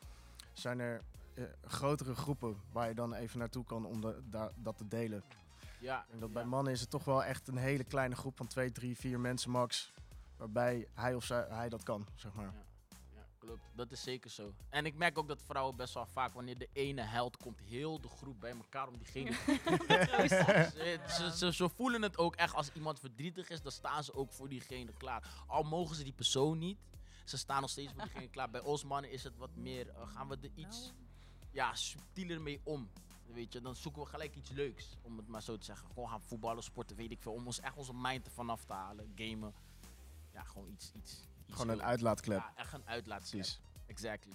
zijn 0.54 0.80
er 0.80 1.01
grotere 1.62 2.15
groepen 2.15 2.62
waar 2.71 2.88
je 2.88 2.95
dan 2.95 3.13
even 3.13 3.39
naartoe 3.39 3.63
kan 3.63 3.86
om 3.86 4.01
de, 4.01 4.51
dat 4.55 4.77
te 4.77 4.88
delen. 4.88 5.24
Ja, 5.81 6.05
denk 6.07 6.19
dat 6.19 6.29
ja. 6.29 6.36
bij 6.36 6.45
mannen 6.45 6.74
is 6.74 6.81
het 6.81 6.89
toch 6.89 7.03
wel 7.03 7.24
echt 7.24 7.48
een 7.48 7.57
hele 7.57 7.83
kleine 7.83 8.15
groep 8.15 8.38
van 8.38 8.48
twee, 8.48 8.71
drie, 8.71 8.98
vier 8.98 9.19
mensen 9.19 9.51
max. 9.51 9.91
Waarbij 10.38 10.88
hij 10.93 11.15
of 11.15 11.24
zij, 11.24 11.45
hij 11.50 11.69
dat 11.69 11.83
kan, 11.83 12.07
zeg 12.15 12.33
maar. 12.33 12.53
Ja, 13.13 13.25
klopt. 13.38 13.62
Dat 13.75 13.91
is 13.91 14.03
zeker 14.03 14.29
zo. 14.29 14.53
En 14.69 14.86
ik 14.86 14.95
merk 14.95 15.17
ook 15.17 15.27
dat 15.27 15.41
vrouwen 15.41 15.75
best 15.75 15.93
wel 15.93 16.05
vaak, 16.05 16.33
wanneer 16.33 16.57
de 16.57 16.69
ene 16.74 17.01
held 17.01 17.38
komt, 17.38 17.60
heel 17.60 18.01
de 18.01 18.07
groep 18.07 18.39
bij 18.39 18.51
elkaar 18.51 18.88
om 18.88 18.98
diegene 18.98 19.31
ze, 19.31 21.00
ze, 21.17 21.31
ze, 21.38 21.53
ze 21.53 21.69
voelen 21.69 22.01
het 22.01 22.17
ook 22.17 22.36
echt 22.36 22.53
als 22.53 22.71
iemand 22.74 23.00
verdrietig 23.00 23.50
is, 23.50 23.62
dan 23.62 23.71
staan 23.71 24.03
ze 24.03 24.13
ook 24.13 24.33
voor 24.33 24.50
diegene 24.50 24.93
klaar. 24.98 25.43
Al 25.48 25.63
mogen 25.63 25.95
ze 25.95 26.03
die 26.03 26.13
persoon 26.13 26.57
niet, 26.57 26.79
ze 27.25 27.38
staan 27.38 27.62
nog 27.62 27.69
steeds 27.69 27.93
voor 27.93 28.03
diegene 28.03 28.29
klaar. 28.29 28.50
Bij 28.50 28.62
ons 28.62 28.83
mannen 28.83 29.12
is 29.12 29.24
het 29.24 29.38
wat 29.38 29.55
meer, 29.55 29.89
eh, 29.89 30.07
gaan 30.07 30.27
we 30.27 30.38
er 30.41 30.51
iets 30.55 30.93
ja, 31.51 31.75
subtieler 31.75 32.41
mee 32.41 32.62
om. 32.63 32.89
Weet 33.25 33.53
je, 33.53 33.62
dan 33.62 33.75
zoeken 33.75 34.01
we 34.01 34.08
gelijk 34.08 34.36
iets 34.36 34.50
leuks, 34.50 34.98
om 35.01 35.17
het 35.17 35.27
maar 35.27 35.41
zo 35.41 35.58
te 35.58 35.65
zeggen. 35.65 35.88
Gewoon 35.88 36.10
gaan 36.10 36.22
voetballen, 36.22 36.63
sporten, 36.63 36.96
weet 36.96 37.12
ik 37.12 37.22
veel. 37.22 37.31
Om 37.34 37.46
ons 37.46 37.60
echt 37.60 37.75
onze 37.77 37.93
mind 37.96 38.25
ervan 38.25 38.50
af 38.50 38.63
te 38.65 38.74
halen. 38.74 39.12
Gamen. 39.15 39.53
Ja, 40.34 40.43
gewoon 40.43 40.67
iets. 40.70 40.91
iets, 40.96 41.12
iets 41.46 41.58
Gewoon 41.60 41.70
een 41.70 41.84
uitlaatklep. 41.84 42.38
Ja, 42.39 42.51
echt 42.55 42.74
een 42.74 42.86
uitlaatklep. 42.88 43.31
Precies. 43.41 43.60
Exactly. 43.86 44.34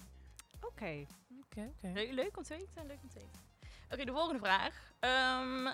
Oké. 0.61 1.05
Oké, 1.41 1.71
oké. 1.75 1.91
Le- 1.93 2.13
leuk 2.13 2.37
om 2.37 2.43
te 2.43 2.55
weten, 2.57 2.85
leuk 2.85 2.99
om 3.01 3.09
te 3.09 3.19
weten. 3.19 3.41
Oké, 3.91 4.05
de 4.05 4.11
volgende 4.11 4.39
vraag. 4.39 4.93
Ehm, 4.99 5.73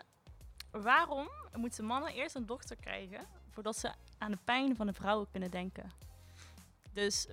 waarom 0.71 1.29
moeten 1.55 1.85
mannen 1.85 2.13
eerst 2.13 2.35
een 2.35 2.45
dochter 2.45 2.75
krijgen 2.75 3.27
voordat 3.49 3.77
ze 3.77 3.93
aan 4.17 4.31
de 4.31 4.37
pijn 4.43 4.75
van 4.75 4.87
de 4.87 4.93
vrouwen 4.93 5.27
kunnen 5.31 5.51
denken? 5.51 5.91
Dus 6.93 7.27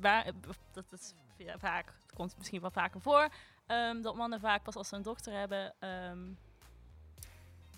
waar, 0.00 0.30
dat 0.72 0.84
is 0.92 1.14
ja, 1.36 1.58
vaak, 1.58 1.86
het 2.02 2.12
komt 2.14 2.36
misschien 2.38 2.60
wel 2.60 2.70
vaker 2.70 3.00
voor, 3.00 3.28
ehm, 3.66 4.00
dat 4.02 4.16
mannen 4.16 4.40
vaak 4.40 4.62
pas 4.62 4.74
als 4.74 4.88
ze 4.88 4.96
een 4.96 5.02
dochter 5.02 5.32
hebben, 5.32 5.74
ehm, 5.78 6.32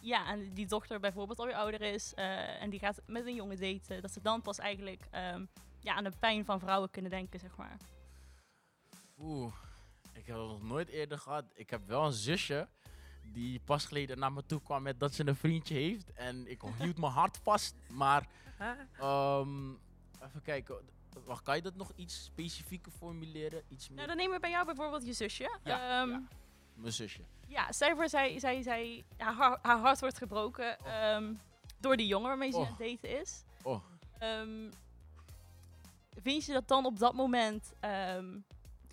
ja, 0.00 0.26
en 0.26 0.52
die 0.54 0.66
dochter 0.66 1.00
bijvoorbeeld 1.00 1.38
alweer 1.38 1.54
ouder 1.54 1.80
is 1.80 2.14
eh, 2.14 2.62
en 2.62 2.70
die 2.70 2.78
gaat 2.78 3.00
met 3.06 3.26
een 3.26 3.34
jongen 3.34 3.60
daten, 3.60 4.02
dat 4.02 4.12
ze 4.12 4.20
dan 4.22 4.42
pas 4.42 4.58
eigenlijk 4.58 5.06
ehm, 5.10 5.44
ja, 5.80 5.94
aan 5.94 6.04
de 6.04 6.12
pijn 6.18 6.44
van 6.44 6.60
vrouwen 6.60 6.90
kunnen 6.90 7.10
denken, 7.10 7.40
zeg 7.40 7.56
maar. 7.56 7.76
Oeh, 9.18 9.54
ik 10.12 10.26
heb 10.26 10.36
het 10.36 10.46
nog 10.46 10.62
nooit 10.62 10.88
eerder 10.88 11.18
gehad. 11.18 11.44
Ik 11.54 11.70
heb 11.70 11.86
wel 11.86 12.04
een 12.04 12.12
zusje 12.12 12.68
die 13.22 13.60
pas 13.60 13.84
geleden 13.84 14.18
naar 14.18 14.32
me 14.32 14.46
toe 14.46 14.62
kwam 14.62 14.82
met 14.82 15.00
dat 15.00 15.14
ze 15.14 15.26
een 15.26 15.36
vriendje 15.36 15.74
heeft. 15.74 16.12
En 16.12 16.50
ik 16.50 16.62
hield 16.78 16.98
mijn 16.98 17.12
hart 17.12 17.36
vast. 17.42 17.74
Maar, 17.88 18.28
even 20.22 20.42
kijken. 20.42 20.76
Wacht, 21.24 21.42
kan 21.42 21.56
je 21.56 21.62
dat 21.62 21.74
nog 21.74 21.92
iets 21.96 22.24
specifieker 22.24 22.92
formuleren? 22.92 23.62
Iets 23.68 23.88
meer? 23.88 23.96
Nou, 23.96 24.08
dan 24.08 24.16
nemen 24.16 24.34
we 24.34 24.40
bij 24.40 24.50
jou 24.50 24.66
bijvoorbeeld 24.66 25.06
je 25.06 25.12
zusje. 25.12 25.58
Ja, 25.64 26.00
Ehm, 26.00 26.10
ja. 26.10 26.22
Mijn 26.74 26.92
zusje. 26.92 27.20
Ja, 27.46 27.72
stel 27.72 27.96
voor, 27.96 28.08
zij, 28.08 28.38
zij, 28.38 28.62
zij, 28.62 29.04
haar, 29.16 29.58
haar 29.62 29.78
hart 29.78 30.00
wordt 30.00 30.18
gebroken 30.18 30.78
ehm, 30.78 31.34
door 31.78 31.96
die 31.96 32.06
jongen 32.06 32.28
waarmee 32.28 32.50
ze 32.50 32.56
Oh. 32.56 32.62
aan 32.68 32.74
het 32.78 32.78
daten 33.02 33.20
is. 33.20 33.42
Oh. 33.62 33.84
Ehm, 34.18 34.70
vind 36.22 36.44
je 36.44 36.52
dat 36.52 36.68
dan 36.68 36.86
op 36.86 36.98
dat 36.98 37.14
moment... 37.14 37.72
ehm, 37.80 38.38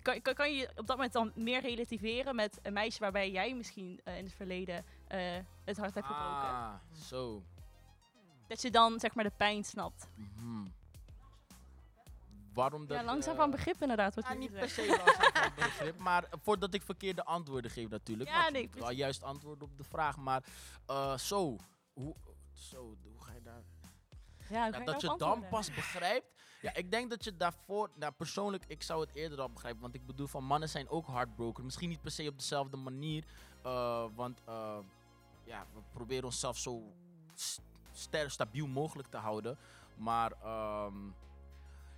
kan, 0.02 0.22
kan, 0.22 0.34
kan 0.34 0.54
je 0.54 0.68
op 0.68 0.86
dat 0.86 0.96
moment 0.96 1.12
dan 1.12 1.32
meer 1.34 1.60
relativeren 1.60 2.34
met 2.34 2.58
een 2.62 2.72
meisje 2.72 2.98
waarbij 3.00 3.30
jij 3.30 3.54
misschien 3.54 4.00
eh, 4.04 4.18
in 4.18 4.24
het 4.24 4.34
verleden 4.34 4.84
eh, 5.08 5.18
het 5.64 5.76
hart 5.76 5.94
hebt 5.94 6.06
gebroken? 6.06 6.48
Ah, 6.48 6.74
zo. 7.04 7.42
Dat 8.48 8.62
je 8.62 8.70
dan 8.70 9.00
zeg 9.00 9.14
maar 9.14 9.24
de 9.24 9.32
pijn 9.36 9.64
snapt. 9.64 10.08
Mhm. 10.14 10.66
Waarom 12.54 12.86
dat... 12.86 12.98
ja, 12.98 13.04
langzaam 13.04 13.32
eh, 13.32 13.40
van 13.40 13.50
begrip 13.50 13.82
inderdaad, 13.82 14.14
wat 14.14 14.24
Ja, 14.24 14.32
je 14.32 14.38
niet 14.38 14.52
per 14.52 14.68
se 14.68 14.86
langzaam 14.86 15.32
van 15.32 15.52
begrip, 15.64 15.98
maar 15.98 16.24
voordat 16.42 16.74
ik 16.74 16.82
verkeerde 16.82 17.24
antwoorden 17.24 17.70
geef 17.70 17.88
natuurlijk. 17.88 18.30
Ja, 18.30 18.50
nee, 18.50 18.68
precies. 18.68 18.96
juist 18.96 19.22
antwoorden 19.22 19.68
op 19.68 19.76
de 19.76 19.84
vraag, 19.84 20.16
maar 20.16 20.42
eh, 20.86 21.16
zo, 21.18 21.56
hoe, 21.92 22.14
zo, 22.52 22.96
hoe 23.02 23.24
ga 23.24 23.32
je 23.32 23.42
daar... 23.42 23.62
Ja, 24.48 24.70
dat 24.70 25.00
je 25.00 25.14
dan 25.16 25.48
pas 25.48 25.74
begrijpt. 25.74 26.26
Ja, 26.62 26.74
ik 26.74 26.90
denk 26.90 27.10
dat 27.10 27.24
je 27.24 27.36
daarvoor, 27.36 27.90
nou 27.94 28.12
persoonlijk, 28.12 28.64
ik 28.66 28.82
zou 28.82 29.00
het 29.00 29.14
eerder 29.14 29.40
al 29.40 29.50
begrijpen. 29.50 29.80
Want 29.80 29.94
ik 29.94 30.06
bedoel, 30.06 30.26
van 30.26 30.44
mannen 30.44 30.68
zijn 30.68 30.88
ook 30.88 31.06
heartbroken. 31.06 31.64
Misschien 31.64 31.88
niet 31.88 32.00
per 32.02 32.10
se 32.10 32.28
op 32.28 32.38
dezelfde 32.38 32.76
manier. 32.76 33.24
eh, 33.62 34.04
want 34.14 34.40
eh, 34.44 34.78
ja, 35.44 35.66
we 35.74 35.80
proberen 35.92 36.24
onszelf 36.24 36.58
zo 36.58 36.82
ster, 37.92 38.30
stabiel 38.30 38.66
mogelijk 38.66 39.08
te 39.08 39.16
houden. 39.16 39.58
Maar 39.94 40.32
ehm, 40.42 40.94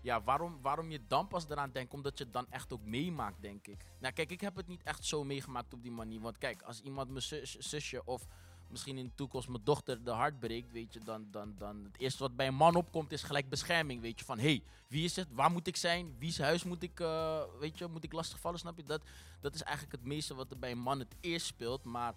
ja, 0.04 0.22
waarom, 0.22 0.58
waarom 0.62 0.90
je 0.90 1.00
dan 1.06 1.28
pas 1.28 1.48
eraan 1.48 1.70
denkt, 1.72 1.94
omdat 1.94 2.18
je 2.18 2.24
het 2.24 2.32
dan 2.32 2.46
echt 2.50 2.72
ook 2.72 2.84
meemaakt, 2.84 3.42
denk 3.42 3.66
ik. 3.66 3.84
Nou, 3.98 4.14
kijk, 4.14 4.30
ik 4.30 4.40
heb 4.40 4.56
het 4.56 4.66
niet 4.66 4.82
echt 4.82 5.04
zo 5.04 5.24
meegemaakt 5.24 5.74
op 5.74 5.82
die 5.82 5.92
manier. 5.92 6.20
Want 6.20 6.38
kijk, 6.38 6.62
als 6.62 6.80
iemand 6.80 7.08
mijn 7.08 7.22
zus- 7.22 7.58
zusje 7.58 8.04
of 8.04 8.26
misschien 8.68 8.98
in 8.98 9.04
de 9.04 9.14
toekomst 9.14 9.48
mijn 9.48 9.64
dochter 9.64 10.04
de 10.04 10.10
hart 10.10 10.38
breekt, 10.38 10.70
weet 10.72 10.92
je, 10.92 11.00
dan, 11.00 11.26
dan, 11.30 11.54
dan 11.58 11.84
het 11.84 11.98
eerste 11.98 12.22
wat 12.22 12.36
bij 12.36 12.46
een 12.46 12.54
man 12.54 12.74
opkomt 12.74 13.12
is 13.12 13.22
gelijk 13.22 13.48
bescherming, 13.48 14.00
weet 14.00 14.18
je, 14.18 14.24
van 14.24 14.38
hé, 14.38 14.44
hey, 14.44 14.62
wie 14.88 15.04
is 15.04 15.16
het, 15.16 15.28
waar 15.32 15.50
moet 15.50 15.66
ik 15.66 15.76
zijn, 15.76 16.18
wie's 16.18 16.38
huis 16.38 16.64
moet 16.64 16.82
ik, 16.82 17.00
eh, 17.00 17.42
weet 17.58 17.78
je, 17.78 17.86
moet 17.86 18.04
ik 18.04 18.12
lastigvallen, 18.12 18.58
snap 18.58 18.76
je? 18.76 18.82
Dat, 18.82 19.02
dat 19.40 19.54
is 19.54 19.62
eigenlijk 19.62 19.96
het 19.96 20.06
meeste 20.06 20.34
wat 20.34 20.50
er 20.50 20.58
bij 20.58 20.70
een 20.70 20.78
man 20.78 20.98
het 20.98 21.16
eerst 21.20 21.46
speelt, 21.46 21.84
maar 21.84 22.14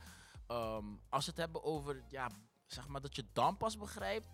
ehm, 0.48 0.86
als 1.10 1.26
we 1.26 1.32
het 1.32 1.40
hebben 1.40 1.64
over, 1.64 2.04
ja, 2.10 2.30
zeg 2.66 2.88
maar 2.88 3.02
dat 3.02 3.16
je 3.16 3.26
dan 3.34 3.58
pas 3.58 3.78
begrijpt, 3.78 4.28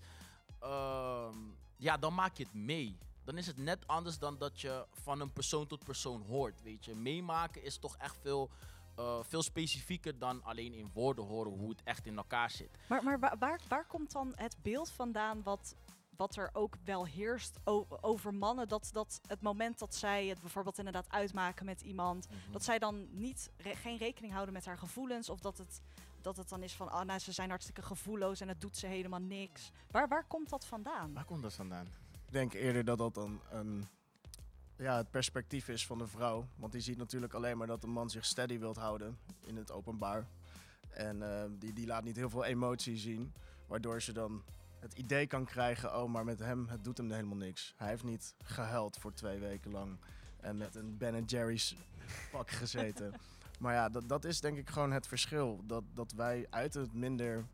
ehm, 0.60 1.38
ja, 1.78 1.98
dan 1.98 2.14
maak 2.14 2.38
je 2.38 2.44
het 2.44 2.54
mee. 2.54 2.98
Dan 3.24 3.38
is 3.38 3.48
het 3.48 3.58
net 3.58 3.88
anders 3.88 4.20
dan 4.20 4.38
dat 4.38 4.62
je 4.62 4.86
van 4.92 5.20
een 5.20 5.34
persoon 5.34 5.68
tot 5.68 5.84
persoon 5.84 6.22
hoort, 6.22 6.62
weet 6.62 6.86
je. 6.86 6.96
Meemaken 6.96 7.64
is 7.64 7.78
toch 7.78 7.98
echt 7.98 8.18
veel, 8.22 8.50
eh, 8.96 9.20
veel 9.22 9.44
specifieker 9.44 10.20
dan 10.20 10.44
alleen 10.44 10.74
in 10.74 10.90
woorden 10.94 11.26
horen 11.26 11.52
hoe 11.52 11.70
het 11.70 11.84
echt 11.84 12.06
in 12.06 12.18
elkaar 12.18 12.50
zit. 12.50 12.70
Maar, 12.88 13.04
maar 13.04 13.20
wa- 13.20 13.38
waar, 13.40 13.60
waar 13.68 13.86
komt 13.86 14.12
dan 14.12 14.32
het 14.36 14.56
beeld 14.62 14.90
vandaan 14.92 15.44
wat, 15.44 15.76
wat 16.18 16.36
er 16.36 16.50
ook 16.54 16.76
wel 16.84 17.06
heerst 17.06 17.60
over 18.02 18.34
mannen? 18.34 18.68
Dat, 18.68 18.90
dat 18.92 19.22
het 19.28 19.42
moment 19.42 19.80
dat 19.80 19.96
zij 19.96 20.28
het 20.28 20.42
bijvoorbeeld 20.42 20.78
inderdaad 20.78 21.10
uitmaken 21.10 21.66
met 21.66 21.82
iemand, 21.82 22.28
dat 22.52 22.64
zij 22.64 22.80
dan 22.80 23.08
niet 23.12 23.52
re- 23.58 23.76
geen 23.76 23.98
rekening 23.98 24.34
houden 24.34 24.54
met 24.54 24.66
haar 24.66 24.78
gevoelens. 24.78 25.30
Of 25.30 25.40
dat 25.40 25.58
het, 25.58 25.82
dat 26.22 26.38
het 26.38 26.50
dan 26.50 26.64
is 26.64 26.74
van, 26.74 26.90
ah, 26.92 27.06
nou, 27.06 27.20
ze 27.20 27.32
zijn 27.32 27.50
hartstikke 27.50 27.82
gevoelloos 27.82 28.40
en 28.40 28.48
het 28.48 28.62
doet 28.62 28.78
ze 28.78 28.88
helemaal 28.88 29.20
niks. 29.22 29.72
Waar, 29.92 30.08
waar 30.08 30.26
komt 30.28 30.50
dat 30.50 30.66
vandaan? 30.66 31.14
Waar 31.14 31.26
komt 31.26 31.42
dat 31.42 31.54
vandaan? 31.54 31.88
Ik 32.34 32.40
denk 32.40 32.54
eerder 32.54 32.86
dat 32.86 32.98
dat 32.98 33.14
dan 33.14 33.42
een, 33.52 33.88
ja, 34.78 34.98
het 34.98 35.12
perspectief 35.12 35.68
is 35.68 35.86
van 35.86 35.98
de 35.98 36.08
vrouw. 36.08 36.48
Want 36.56 36.72
die 36.72 36.82
ziet 36.82 36.98
natuurlijk 36.98 37.34
alleen 37.34 37.58
maar 37.58 37.68
dat 37.68 37.82
de 37.82 37.88
man 37.88 38.10
zich 38.10 38.26
steady 38.26 38.60
wilt 38.60 38.78
houden 38.78 39.18
in 39.46 39.56
het 39.56 39.72
openbaar. 39.72 40.28
En 40.90 41.22
eh, 41.22 41.50
die, 41.60 41.74
die 41.74 41.88
laat 41.88 42.04
niet 42.04 42.16
heel 42.16 42.30
veel 42.30 42.46
emotie 42.46 42.98
zien. 42.98 43.34
Waardoor 43.68 44.02
ze 44.02 44.14
dan 44.14 44.44
het 44.80 44.94
idee 44.94 45.28
kan 45.28 45.46
krijgen, 45.46 46.02
oh, 46.02 46.10
maar 46.10 46.24
met 46.24 46.40
hem, 46.40 46.68
het 46.68 46.84
doet 46.84 46.98
hem 46.98 47.12
helemaal 47.12 47.38
niks. 47.38 47.74
Hij 47.78 47.88
heeft 47.88 48.04
niet 48.04 48.36
gehuild 48.44 48.98
voor 48.98 49.14
twee 49.14 49.40
weken 49.40 49.72
lang. 49.72 49.98
En 50.40 50.58
met 50.58 50.76
een 50.76 50.98
Ben 50.98 51.26
Jerry's 51.26 51.76
pak 52.32 52.50
gezeten. 52.62 53.14
maar 53.60 53.74
ja, 53.74 53.90
dat, 53.90 54.10
dat 54.10 54.26
is 54.26 54.42
denk 54.42 54.58
ik 54.58 54.70
gewoon 54.70 54.92
het 54.92 55.08
verschil. 55.08 55.62
Dat, 55.66 55.84
dat 55.94 56.12
wij 56.12 56.48
uiten 56.50 56.82
het 56.82 56.94
minder 56.94 57.46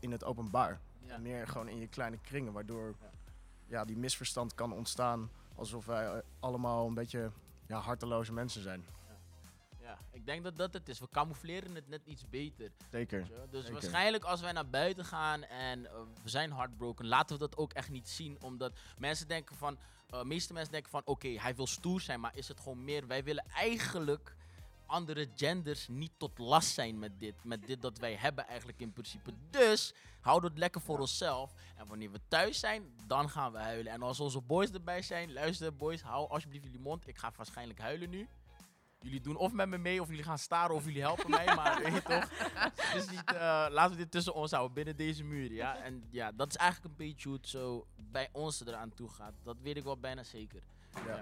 in 0.00 0.10
het 0.10 0.24
openbaar. 0.24 0.80
Ja. 1.06 1.18
Meer 1.18 1.48
gewoon 1.48 1.68
in 1.68 1.78
je 1.78 1.88
kleine 1.88 2.18
kringen. 2.18 2.52
Waardoor 2.52 2.94
Ja. 3.00 3.19
Ja. 3.70 3.84
die 3.84 3.96
misverstand 3.96 4.54
kan 4.54 4.72
ontstaan. 4.72 5.30
Alsof 5.54 5.86
wij 5.86 6.06
eh, 6.06 6.18
allemaal 6.40 6.86
een 6.86 6.94
beetje 6.94 7.30
ja, 7.66 7.78
harteloze 7.78 8.32
mensen 8.32 8.62
zijn. 8.62 8.84
Ja, 9.80 9.98
ik 10.10 10.26
denk 10.26 10.44
dat 10.44 10.56
dat 10.56 10.72
het 10.72 10.88
is. 10.88 10.98
We 11.00 11.08
camoufleren 11.10 11.74
het 11.74 11.88
net 11.88 12.00
iets 12.04 12.28
beter. 12.28 12.70
Zeker. 12.90 13.26
Dus 13.50 13.60
Zeker. 13.60 13.72
waarschijnlijk 13.72 14.24
als 14.24 14.40
wij 14.40 14.52
naar 14.52 14.68
buiten 14.68 15.04
gaan 15.04 15.42
en 15.42 15.86
eh, 15.86 15.92
we 16.22 16.28
zijn 16.28 16.52
heartbroken, 16.52 17.06
laten 17.06 17.38
we 17.38 17.48
dat 17.48 17.56
ook 17.56 17.72
echt 17.72 17.90
niet 17.90 18.08
zien. 18.08 18.36
Omdat 18.42 18.72
mensen 18.98 19.28
denken 19.28 19.56
van, 19.56 19.78
eh, 20.08 20.22
meeste 20.22 20.52
mensen 20.52 20.72
denken 20.72 20.90
van, 20.90 21.02
oké, 21.04 21.28
hij 21.28 21.54
wil 21.54 21.66
stoer 21.66 22.00
zijn, 22.00 22.20
maar 22.20 22.36
is 22.36 22.48
het 22.48 22.60
gewoon 22.60 22.84
meer, 22.84 23.06
wij 23.06 23.24
willen 23.24 23.44
eigenlijk 23.54 24.36
andere 24.90 25.28
genders 25.34 25.88
niet 25.88 26.12
tot 26.16 26.38
last 26.38 26.74
zijn 26.74 26.98
met 26.98 27.20
dit. 27.20 27.44
Met 27.44 27.66
dit 27.66 27.82
dat 27.82 27.98
wij 27.98 28.14
hebben 28.14 28.46
eigenlijk 28.46 28.80
in 28.80 28.92
principe. 28.92 29.32
Dus 29.50 29.94
houden 30.20 30.50
het 30.50 30.58
lekker 30.58 30.80
voor 30.80 30.98
onszelf. 30.98 31.52
En 31.76 31.86
wanneer 31.86 32.10
we 32.10 32.20
thuis 32.28 32.60
zijn, 32.60 32.94
dan 33.06 33.30
gaan 33.30 33.52
we 33.52 33.58
huilen. 33.58 33.92
En 33.92 34.02
als 34.02 34.20
onze 34.20 34.40
boys 34.40 34.70
erbij 34.70 35.02
zijn, 35.02 35.32
luister 35.32 35.76
boys, 35.76 36.02
hou 36.02 36.28
alsjeblieft 36.28 36.64
jullie 36.64 36.80
mond. 36.80 37.08
Ik 37.08 37.18
ga 37.18 37.32
waarschijnlijk 37.36 37.78
huilen 37.78 38.10
nu. 38.10 38.28
Jullie 39.00 39.20
doen 39.20 39.36
of 39.36 39.52
met 39.52 39.68
me 39.68 39.78
mee, 39.78 40.00
of 40.00 40.08
jullie 40.08 40.24
gaan 40.24 40.38
staren, 40.38 40.74
of 40.74 40.84
jullie 40.84 41.00
helpen 41.00 41.30
mij. 41.30 41.54
Maar 41.54 41.82
weet 41.82 41.92
je 41.92 42.02
toch? 42.02 42.28
Dus 42.94 43.10
niet, 43.10 43.24
eh, 43.24 43.66
laten 43.70 43.90
we 43.90 43.96
dit 43.96 44.10
tussen 44.10 44.34
ons 44.34 44.50
houden, 44.50 44.74
binnen 44.74 44.96
deze 44.96 45.24
muren. 45.24 45.54
Ja? 45.54 45.76
En 45.76 46.04
ja, 46.10 46.32
dat 46.32 46.48
is 46.48 46.56
eigenlijk 46.56 46.90
een 46.90 47.06
beetje 47.06 47.28
hoe 47.28 47.36
het 47.36 47.48
zo 47.48 47.86
bij 47.96 48.28
ons 48.32 48.66
eraan 48.66 48.94
toe 48.94 49.08
gaat. 49.08 49.34
Dat 49.42 49.56
weet 49.62 49.76
ik 49.76 49.84
wel 49.84 49.96
bijna 49.96 50.22
zeker. 50.22 50.62
Ja. 51.06 51.20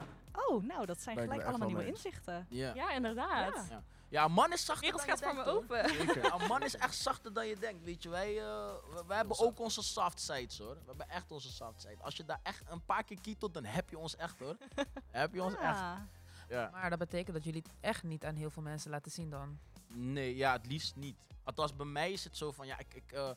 Oh, 0.49 0.63
nou, 0.65 0.87
dat 0.87 1.01
zijn 1.01 1.15
Ben 1.17 1.25
gelijk 1.25 1.41
echt 1.41 1.51
allemaal 1.51 1.69
nieuwe 1.69 1.87
inzichten. 1.87 2.47
Ja. 2.51 2.75
Ja, 2.75 2.93
inderdaad. 2.93 3.67
Ja. 3.71 3.83
Ja, 4.09 4.25
een 4.25 4.33
man 4.33 4.53
is 4.53 4.65
zachter 4.65 4.83
wereld 4.83 5.07
dan 5.07 5.17
je 5.17 5.23
gaat 5.23 5.35
voor 5.35 5.39
me 5.39 5.45
denkt, 5.45 5.91
open. 5.91 6.07
Zeker. 6.07 6.23
Ja, 6.23 6.41
een 6.41 6.47
man 6.47 6.63
is 6.63 6.77
echt 6.77 6.95
zachter 6.95 7.33
dan 7.33 7.47
je 7.47 7.59
denkt, 7.59 7.85
weet 7.85 8.03
je. 8.03 8.09
Wij, 8.09 8.39
eh, 8.39 8.45
we, 8.95 9.05
we 9.07 9.15
hebben 9.15 9.39
ook 9.39 9.59
onze 9.61 9.83
soft 9.83 10.21
sides, 10.21 10.59
hoor. 10.59 10.75
We 10.75 10.83
hebben 10.87 11.09
echt 11.09 11.31
onze 11.31 11.53
soft 11.53 11.81
side. 11.81 11.97
Als 12.01 12.17
je 12.17 12.25
daar 12.25 12.41
echt 12.43 12.63
een 12.69 12.85
paar 12.85 13.05
keer 13.05 13.21
kietelt, 13.21 13.55
dan 13.55 13.65
heb 13.65 13.91
je 13.91 13.99
ons 13.99 14.17
echt, 14.17 14.39
hoor. 14.39 14.57
heb 15.11 15.35
je 15.35 15.43
ons 15.43 15.55
echt. 15.55 15.79
Ah, 15.79 15.97
Ja. 16.49 16.69
Maar 16.73 16.91
dat 16.91 16.99
betekent 16.99 17.35
dat 17.37 17.45
jullie 17.45 17.63
het 17.63 17.73
echt 17.81 18.03
niet 18.03 18.25
aan 18.25 18.35
heel 18.35 18.51
veel 18.51 18.63
mensen 18.63 18.91
laten 18.91 19.11
zien 19.13 19.31
dan. 19.31 19.59
Nee, 19.95 20.37
ja, 20.37 20.53
het 20.53 20.67
liefst 20.67 20.97
niet. 20.97 21.17
Althans, 21.45 21.77
bij 21.77 21.87
mij 21.87 22.13
is 22.13 22.25
het 22.25 22.37
zo 22.37 22.53
van, 22.53 22.67
ja, 22.67 22.79
ik, 22.79 22.95
ik, 22.95 23.13
eh, 23.13 23.31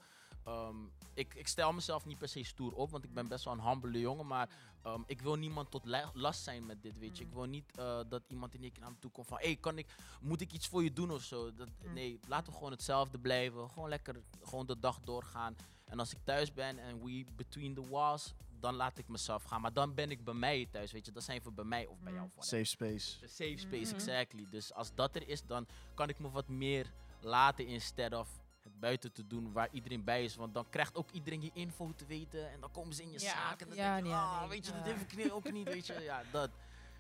ehm, 0.43 0.75
ik, 1.13 1.33
ik 1.33 1.48
stel 1.48 1.74
mezelf 1.74 2.05
niet 2.05 2.17
per 2.17 2.27
se 2.29 2.43
stoer 2.43 2.74
op, 2.74 2.91
want 2.91 3.03
ik 3.03 3.13
ben 3.13 3.27
best 3.27 3.45
wel 3.45 3.53
een 3.53 3.62
humbele 3.62 4.00
jongen, 4.00 4.27
maar 4.27 4.50
ehm, 4.81 5.01
ik 5.05 5.21
wil 5.21 5.36
niemand 5.36 5.71
tot 5.71 5.86
last 6.13 6.43
zijn 6.43 6.65
met 6.65 6.81
dit, 6.81 6.98
weet 7.00 7.17
je. 7.17 7.24
Ik 7.24 7.33
wil 7.33 7.45
niet 7.45 7.77
eh, 7.77 8.00
dat 8.10 8.21
iemand 8.27 8.53
in 8.53 8.62
één 8.62 8.71
keer 8.71 8.81
naar 8.81 8.91
me 8.91 9.00
toe 9.00 9.12
komt 9.12 9.27
van, 9.27 9.38
hé, 9.38 9.45
hey, 9.45 9.55
kan 9.55 9.77
ik, 9.77 9.88
moet 10.21 10.41
ik 10.41 10.51
iets 10.51 10.67
voor 10.67 10.83
je 10.83 10.93
doen 10.93 11.12
of 11.12 11.21
zo? 11.24 11.53
Dat, 11.53 11.67
Mm. 11.86 11.93
Nee, 11.93 12.19
laten 12.27 12.48
we 12.51 12.57
gewoon 12.57 12.71
hetzelfde 12.71 13.19
blijven, 13.19 13.69
gewoon 13.69 13.89
lekker, 13.89 14.21
gewoon 14.41 14.65
de 14.65 14.79
dag 14.79 15.00
doorgaan. 15.00 15.55
En 15.86 16.00
als 16.00 16.12
ik 16.12 16.17
thuis 16.24 16.53
ben 16.53 16.79
en 16.79 17.03
we 17.03 17.25
between 17.36 17.74
the 17.74 17.88
walls, 17.89 18.33
dan 18.60 18.75
laat 18.75 18.98
ik 18.98 19.07
mezelf 19.07 19.43
gaan. 19.43 19.62
Maar 19.62 19.74
dan 19.74 19.93
ben 19.93 20.12
ik 20.12 20.24
bij 20.24 20.33
mij 20.33 20.67
thuis, 20.71 20.91
weet 20.91 21.05
je. 21.05 21.12
Dat 21.12 21.24
zijn 21.24 21.41
voor 21.41 21.53
bij 21.53 21.63
mij 21.65 21.86
of 21.86 22.00
bij 22.00 22.12
Mm. 22.12 22.17
jou. 22.17 22.29
whatever. 22.36 22.65
Safe 22.65 22.65
space. 22.65 23.19
De 23.19 23.27
safe 23.27 23.57
space, 23.57 23.86
Mhm. 23.86 23.93
exactly. 23.95 24.45
Dus 24.51 24.74
als 24.74 24.93
dat 24.95 25.15
er 25.15 25.27
is, 25.27 25.43
dan 25.45 25.67
kan 25.93 26.10
ik 26.10 26.19
me 26.19 26.29
wat 26.29 26.48
meer 26.48 26.91
laten 27.21 27.67
instead 27.67 28.13
of 28.13 28.40
buiten 28.81 29.11
te 29.11 29.27
doen 29.27 29.51
waar 29.51 29.67
iedereen 29.71 30.03
bij 30.03 30.23
is. 30.23 30.35
Want 30.35 30.53
dan 30.53 30.69
krijgt 30.69 30.95
ook 30.95 31.11
iedereen 31.11 31.41
je 31.41 31.50
info 31.53 31.91
te 31.95 32.05
weten 32.05 32.51
en 32.51 32.59
dan 32.59 32.71
komen 32.71 32.93
ze 32.93 33.01
in 33.03 33.11
je 33.11 33.19
Ja. 33.19 33.29
zaak. 33.31 33.61
En 33.61 33.67
dan 33.67 33.77
Ja, 33.77 33.93
denk 33.93 34.05
je, 34.05 34.11
ja, 34.11 34.23
ah, 34.23 34.39
nee, 34.39 34.50
weet 34.50 34.65
je, 34.65 34.71
ja. 34.71 34.77
dat 34.77 34.85
heeft 34.85 35.17
ik 35.17 35.33
ook 35.33 35.51
niet, 35.51 35.67
weet 35.67 35.88
je. 35.88 35.93
Ja, 36.11 36.21
dat, 36.31 36.50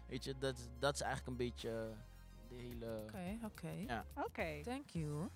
weet 0.07 0.23
je, 0.23 0.37
dat, 0.37 0.69
dat 0.79 0.93
is 0.93 1.01
eigenlijk 1.01 1.31
een 1.31 1.45
beetje 1.47 1.93
de 2.49 2.55
hele... 2.55 3.01
Oké, 3.07 3.37
oké. 3.45 3.69
Ja. 3.87 4.05
Oké. 4.15 4.61
Thank 4.63 4.89
you. 4.89 5.29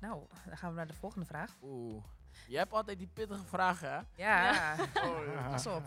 Nou, 0.00 0.26
dan 0.46 0.56
gaan 0.56 0.70
we 0.70 0.76
naar 0.76 0.86
de 0.86 0.94
volgende 0.94 1.26
vraag. 1.26 1.56
Oeh. 1.62 2.04
Je 2.48 2.56
hebt 2.56 2.72
altijd 2.72 2.98
die 2.98 3.06
pittige 3.12 3.44
vragen, 3.44 3.88
hè? 3.90 4.00
Ja, 4.24 4.76
pas 5.50 5.66
op. 5.66 5.86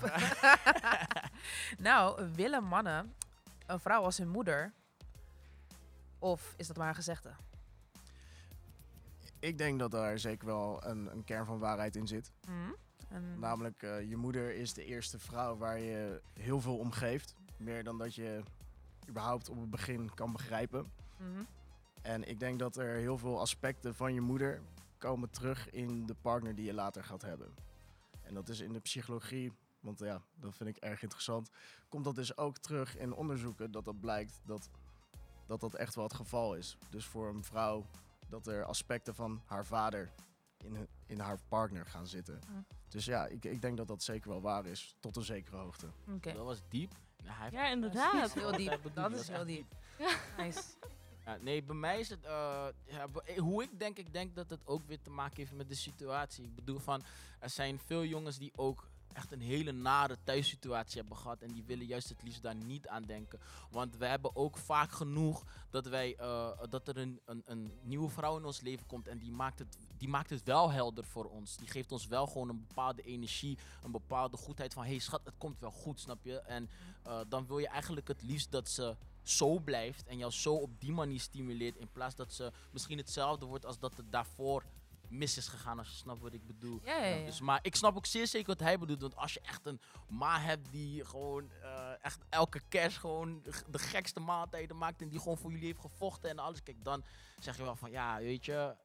nou, 1.87 2.31
willen 2.33 2.63
mannen 2.63 3.13
een 3.65 3.79
vrouw 3.79 4.03
als 4.03 4.17
hun 4.17 4.29
moeder? 4.29 4.73
Of 6.19 6.53
is 6.57 6.67
dat 6.67 6.77
maar 6.77 6.87
een 6.87 6.95
gezegde? 6.95 7.33
Ik 9.39 9.57
denk 9.57 9.79
dat 9.79 9.91
daar 9.91 10.19
zeker 10.19 10.47
wel 10.47 10.83
een, 10.85 11.11
een 11.11 11.23
kern 11.23 11.45
van 11.45 11.59
waarheid 11.59 11.95
in 11.95 12.07
zit. 12.07 12.31
Hm? 12.45 12.51
En- 13.09 13.39
Namelijk, 13.39 13.83
eh, 13.83 14.09
je 14.09 14.15
moeder 14.17 14.55
is 14.55 14.73
de 14.73 14.85
eerste 14.85 15.19
vrouw 15.19 15.57
waar 15.57 15.79
je 15.79 16.21
heel 16.33 16.61
veel 16.61 16.77
om 16.77 16.91
geeft. 16.91 17.35
Meer 17.57 17.83
dan 17.83 17.97
dat 17.97 18.15
je 18.15 18.41
überhaupt 19.09 19.49
op 19.49 19.59
het 19.59 19.69
begin 19.69 20.13
kan 20.13 20.31
begrijpen. 20.31 20.91
Mhm. 21.17 21.43
En 22.01 22.29
ik 22.29 22.39
denk 22.39 22.59
dat 22.59 22.77
er 22.77 22.95
heel 22.95 23.17
veel 23.17 23.39
aspecten 23.39 23.95
van 23.95 24.13
je 24.13 24.21
moeder 24.21 24.61
komen 24.97 25.29
terug 25.29 25.69
in 25.69 26.05
de 26.05 26.15
partner 26.21 26.55
die 26.55 26.65
je 26.65 26.73
later 26.73 27.03
gaat 27.03 27.21
hebben. 27.21 27.53
En 28.21 28.33
dat 28.33 28.49
is 28.49 28.59
in 28.59 28.73
de 28.73 28.79
psychologie, 28.79 29.51
want 29.79 29.99
ja, 29.99 30.21
dat 30.35 30.55
vind 30.55 30.69
ik 30.69 30.77
erg 30.77 31.01
interessant. 31.01 31.49
Komt 31.89 32.03
dat 32.03 32.15
dus 32.15 32.37
ook 32.37 32.57
terug 32.57 32.97
in 32.97 33.13
onderzoeken 33.13 33.71
dat 33.71 33.85
dat 33.85 33.99
blijkt 33.99 34.39
dat 34.45 34.69
dat, 35.45 35.59
dat 35.59 35.73
echt 35.73 35.95
wel 35.95 36.03
het 36.03 36.13
geval 36.13 36.55
is. 36.55 36.77
Dus 36.89 37.05
voor 37.05 37.29
een 37.29 37.43
vrouw 37.43 37.85
dat 38.29 38.47
er 38.47 38.63
aspecten 38.65 39.15
van 39.15 39.41
haar 39.45 39.65
vader 39.65 40.11
in, 40.57 40.87
in 41.05 41.19
haar 41.19 41.37
partner 41.47 41.85
gaan 41.85 42.07
zitten. 42.07 42.39
Hm. 42.47 42.53
Dus 42.87 43.05
ja, 43.05 43.25
ik, 43.25 43.45
ik 43.45 43.61
denk 43.61 43.77
dat 43.77 43.87
dat 43.87 44.03
zeker 44.03 44.29
wel 44.29 44.41
waar 44.41 44.65
is, 44.65 44.95
tot 44.99 45.15
een 45.15 45.23
zekere 45.23 45.57
hoogte. 45.57 45.87
Oké. 46.15 46.33
Dat 46.33 46.45
was 46.45 46.61
diep. 46.69 46.91
Ja, 47.23 47.31
hij 47.33 47.41
heeft 47.43 47.55
Ja, 47.55 47.67
inderdaad. 47.69 48.33
Heel 48.33 48.51
diep. 48.57 48.79
Dat 48.93 49.11
is 49.11 49.27
heel 49.27 49.45
diep. 49.45 49.65
Nice. 50.37 50.61
Ja, 51.25 51.37
nee, 51.41 51.63
bij 51.63 51.75
mij 51.75 51.99
is 51.99 52.09
het. 52.09 52.23
eh, 52.25 52.67
ja, 52.85 53.07
eh, 53.25 53.37
hoe 53.39 53.63
ik 53.63 53.79
denk, 53.79 53.97
ik 53.97 54.13
denk 54.13 54.35
dat 54.35 54.49
het 54.49 54.67
ook 54.67 54.85
weer 54.87 55.01
te 55.01 55.09
maken 55.09 55.35
heeft 55.35 55.51
met 55.53 55.69
de 55.69 55.75
situatie. 55.75 56.43
Ik 56.43 56.55
bedoel, 56.55 56.79
van, 56.79 57.03
er 57.39 57.49
zijn 57.49 57.79
veel 57.79 58.05
jongens 58.05 58.37
die 58.37 58.51
ook 58.55 58.87
echt 59.17 59.31
een 59.31 59.41
hele 59.41 59.71
nare 59.71 60.17
thuissituatie 60.23 60.99
hebben 60.99 61.17
gehad. 61.17 61.41
En 61.41 61.51
die 61.51 61.63
willen 61.63 61.85
juist 61.85 62.09
het 62.09 62.23
liefst 62.23 62.41
daar 62.41 62.55
niet 62.55 62.87
aan 62.87 63.03
denken. 63.03 63.39
Want 63.71 63.97
we 63.97 64.05
hebben 64.05 64.35
ook 64.35 64.57
vaak 64.57 64.91
genoeg 64.91 65.45
dat, 65.69 65.85
wij, 65.85 66.15
eh, 66.15 66.49
dat 66.69 66.87
er 66.87 66.97
een, 66.97 67.21
een, 67.25 67.41
een 67.45 67.71
nieuwe 67.81 68.09
vrouw 68.09 68.37
in 68.37 68.45
ons 68.45 68.61
leven 68.61 68.85
komt. 68.85 69.07
En 69.07 69.17
die 69.17 69.31
maakt, 69.31 69.59
het, 69.59 69.77
die 69.97 70.07
maakt 70.07 70.29
het 70.29 70.43
wel 70.43 70.71
helder 70.71 71.05
voor 71.05 71.25
ons. 71.25 71.57
Die 71.57 71.67
geeft 71.67 71.91
ons 71.91 72.07
wel 72.07 72.27
gewoon 72.27 72.49
een 72.49 72.65
bepaalde 72.67 73.01
energie, 73.01 73.57
een 73.83 73.91
bepaalde 73.91 74.37
goedheid 74.37 74.73
van: 74.73 74.83
hé 74.83 74.89
hey, 74.89 74.99
schat, 74.99 75.21
het 75.23 75.37
komt 75.37 75.59
wel 75.59 75.71
goed, 75.71 75.99
snap 75.99 76.25
je? 76.25 76.39
En 76.39 76.69
eh, 77.03 77.19
dan 77.27 77.47
wil 77.47 77.59
je 77.59 77.67
eigenlijk 77.67 78.07
het 78.07 78.21
liefst 78.21 78.51
dat 78.51 78.69
ze 78.69 78.95
zo 79.23 79.59
blijft 79.59 80.07
en 80.07 80.17
jou 80.17 80.31
zo 80.31 80.53
op 80.53 80.79
die 80.79 80.91
manier 80.91 81.19
stimuleert. 81.19 81.77
In 81.77 81.91
plaats 81.91 82.15
dat 82.15 82.33
ze 82.33 82.51
misschien 82.71 82.97
hetzelfde 82.97 83.45
wordt 83.45 83.65
als 83.65 83.79
dat 83.79 83.97
het 83.97 84.11
daarvoor 84.11 84.63
mis 85.09 85.37
is 85.37 85.47
gegaan, 85.47 85.77
als 85.77 85.89
je 85.89 85.95
snapt 85.95 86.21
wat 86.21 86.33
ik 86.33 86.45
bedoel. 86.47 86.79
Ja, 86.83 86.97
ja, 86.97 87.15
ja. 87.15 87.25
Dus, 87.25 87.41
maar 87.41 87.59
ik 87.61 87.75
snap 87.75 87.95
ook 87.95 88.05
zeer 88.05 88.27
zeker 88.27 88.47
wat 88.47 88.59
hij 88.59 88.79
bedoelt. 88.79 89.01
Want 89.01 89.15
als 89.15 89.33
je 89.33 89.39
echt 89.41 89.65
een 89.65 89.81
ma 90.09 90.39
hebt 90.39 90.71
die 90.71 91.05
gewoon 91.05 91.51
eh, 91.61 91.91
echt 92.01 92.25
elke 92.29 92.61
kerst 92.69 92.97
gewoon 92.97 93.41
de, 93.69 93.79
gekste 93.79 94.19
maaltijden 94.19 94.77
maakt. 94.77 95.01
En 95.01 95.09
die 95.09 95.19
gewoon 95.19 95.37
voor 95.37 95.51
jullie 95.51 95.65
heeft 95.65 95.79
gevochten 95.79 96.29
en 96.29 96.39
alles. 96.39 96.63
Kijk, 96.63 96.83
dan 96.83 97.03
zeg 97.39 97.57
je 97.57 97.63
wel 97.63 97.75
van 97.75 97.91
ja, 97.91 98.17
weet 98.17 98.45
je. 98.45 98.75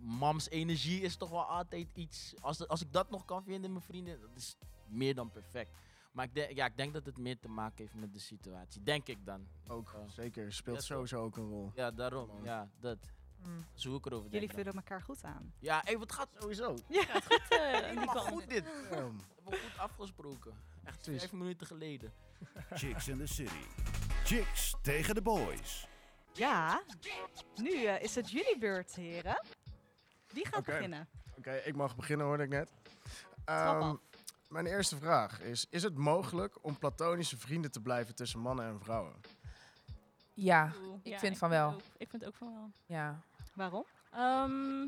Mams 0.00 0.48
energie 0.48 1.00
is 1.00 1.16
toch 1.16 1.30
wel 1.30 1.44
altijd 1.44 1.88
iets. 1.94 2.34
Als, 2.40 2.68
als 2.68 2.80
ik 2.80 2.92
dat 2.92 3.10
nog 3.10 3.24
kan 3.24 3.44
vinden, 3.44 3.72
mijn 3.72 3.84
vrienden, 3.84 4.20
dat 4.20 4.36
is 4.36 4.56
meer 4.86 5.14
dan 5.14 5.30
perfect. 5.30 5.70
Maar 6.12 6.24
ik 6.24 6.34
denk, 6.34 6.52
ja, 6.52 6.66
ik 6.66 6.76
denk 6.76 6.92
dat 6.92 7.06
het 7.06 7.18
meer 7.18 7.38
te 7.38 7.48
maken 7.48 7.76
heeft 7.76 7.94
met 7.94 8.12
de 8.12 8.18
situatie. 8.18 8.82
Denk 8.82 9.06
ik 9.06 9.24
dan. 9.24 9.46
Ook, 9.68 9.94
zeker, 10.06 10.52
speelt 10.52 10.82
sowieso 10.82 11.22
ook 11.22 11.36
een 11.36 11.48
rol. 11.48 11.72
Ja, 11.74 11.90
daarom. 11.90 12.30
Ja, 12.44 12.70
dat. 12.80 12.98
Hm. 13.42 13.48
Zo 13.74 13.94
ik 13.96 14.06
erover 14.06 14.30
Jullie 14.30 14.48
dan. 14.48 14.56
vullen 14.56 14.72
elkaar 14.74 15.02
goed 15.02 15.24
aan. 15.24 15.52
Ja, 15.58 15.80
hey, 15.84 15.98
wat 15.98 16.12
gaat 16.12 16.28
Sowieso. 16.38 16.76
Gaat 16.88 17.24
goed 17.26 17.42
eh, 17.48 17.88
die 17.98 18.06
kant. 18.06 18.18
goed 18.28 18.48
dit. 18.48 18.64
Ja. 18.64 18.88
We 18.90 18.94
hebben 18.94 19.70
goed 19.70 19.78
afgesproken. 19.78 20.52
Echt 20.84 21.04
vijf 21.04 21.32
minuten 21.32 21.66
geleden. 21.66 22.12
Chicks 22.70 23.08
in 23.08 23.18
the 23.18 23.26
City. 23.26 23.64
Chicks 24.24 24.74
tegen 24.82 25.14
de 25.14 25.22
boys. 25.22 25.86
Ja, 26.32 26.82
nu 27.56 27.84
eh, 27.84 28.02
is 28.02 28.14
het 28.14 28.30
jullie 28.30 28.58
beurt, 28.58 28.94
heren. 28.94 29.44
Wie 30.32 30.46
gaat 30.46 30.64
beginnen? 30.64 31.08
Oké, 31.36 31.52
ik 31.54 31.76
mag 31.76 31.96
beginnen 31.96 32.26
hoorde 32.26 32.42
ik 32.42 32.48
net. 32.48 32.72
Ehm, 33.44 33.94
mijn 34.48 34.66
eerste 34.66 34.96
vraag 34.96 35.40
is, 35.40 35.66
is 35.70 35.82
het 35.82 35.96
mogelijk 35.96 36.64
om 36.64 36.78
platonische 36.78 37.38
vrienden 37.38 37.70
te 37.70 37.80
blijven 37.80 38.14
tussen 38.14 38.40
mannen 38.40 38.66
en 38.66 38.80
vrouwen? 38.80 39.14
Ja, 40.34 40.72
Ik 41.02 41.12
ja, 41.12 41.18
vind 41.18 41.38
van 41.38 41.48
wel. 41.48 41.72
Ook, 41.72 41.80
ik 41.96 42.10
vind 42.10 42.24
ook 42.26 42.34
van 42.34 42.52
wel. 42.54 42.70
ja. 42.86 43.20
Waarom? 43.58 43.84
Ehm, 44.10 44.86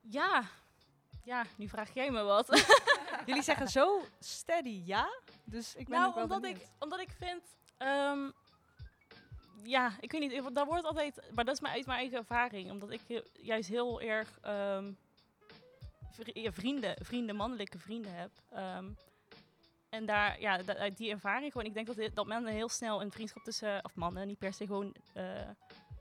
ja. 0.00 0.42
Ja, 1.24 1.44
nu 1.56 1.68
vraag 1.68 1.94
jij 1.94 2.10
me 2.10 2.22
wat. 2.22 2.46
Jullie 3.26 3.42
zeggen 3.42 3.68
zo 3.68 4.02
steady 4.20 4.82
ja, 4.84 5.08
dus 5.44 5.74
ik 5.74 5.88
ben 5.88 5.98
ook 5.98 6.02
nou, 6.02 6.14
wel 6.14 6.22
omdat 6.22 6.40
benieuwd. 6.40 6.60
ik, 6.60 6.68
omdat 6.78 7.00
ik 7.00 7.10
vind... 7.10 7.42
ehm, 7.76 8.30
ja, 9.62 9.92
ik 10.00 10.12
weet 10.12 10.20
niet. 10.20 10.54
Daar 10.54 10.66
wordt 10.66 10.84
altijd... 10.84 11.22
Maar 11.34 11.44
dat 11.44 11.54
is 11.54 11.60
mijn, 11.60 11.74
uit 11.74 11.86
mijn 11.86 11.98
eigen 11.98 12.18
ervaring. 12.18 12.70
Omdat 12.70 12.90
ik 12.90 13.22
juist 13.32 13.68
heel 13.68 14.00
erg... 14.00 14.38
ehm, 14.42 14.92
vrienden, 16.34 17.04
vrienden, 17.04 17.36
mannelijke 17.36 17.78
vrienden 17.78 18.14
heb. 18.14 18.30
En 19.88 20.06
daar, 20.06 20.40
ja, 20.40 20.64
uit 20.66 20.96
die 20.96 21.10
ervaring 21.10 21.52
gewoon... 21.52 21.66
Ik 21.66 21.74
denk 21.74 21.86
dat, 21.86 22.14
dat 22.14 22.26
mannen 22.26 22.52
heel 22.52 22.68
snel 22.68 23.02
een 23.02 23.12
vriendschap 23.12 23.44
tussen... 23.44 23.84
Of 23.84 23.94
mannen, 23.94 24.26
niet 24.26 24.38
per 24.38 24.52
se 24.52 24.66
gewoon... 24.66 24.94
eh, 25.14 25.48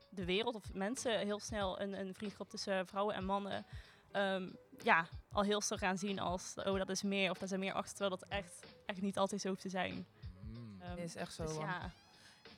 de 0.09 0.25
wereld 0.25 0.55
of 0.55 0.73
mensen 0.73 1.19
heel 1.19 1.39
snel 1.39 1.81
een, 1.81 1.99
een 1.99 2.13
vriendschap 2.13 2.49
tussen 2.49 2.87
vrouwen 2.87 3.15
en 3.15 3.25
mannen... 3.25 3.65
ehm, 4.11 4.49
ja, 4.83 5.07
al 5.31 5.43
heel 5.43 5.61
snel 5.61 5.77
gaan 5.77 5.97
zien 5.97 6.19
als... 6.19 6.53
Oh, 6.55 6.77
dat 6.77 6.89
is 6.89 7.03
meer 7.03 7.29
of 7.29 7.37
dat 7.37 7.47
zijn 7.47 7.59
meer 7.59 7.73
achter. 7.73 7.95
Terwijl 7.95 8.17
dat 8.17 8.29
echt, 8.29 8.65
echt 8.85 9.01
niet 9.01 9.17
altijd 9.17 9.41
zo 9.41 9.49
hoeft 9.49 9.61
te 9.61 9.69
zijn. 9.69 10.07
Mm. 10.43 10.81
Ehm, 10.81 10.97
Is 10.97 11.15
echt 11.15 11.33
zo. 11.33 11.45
dus 11.45 11.55
ja. 11.55 11.91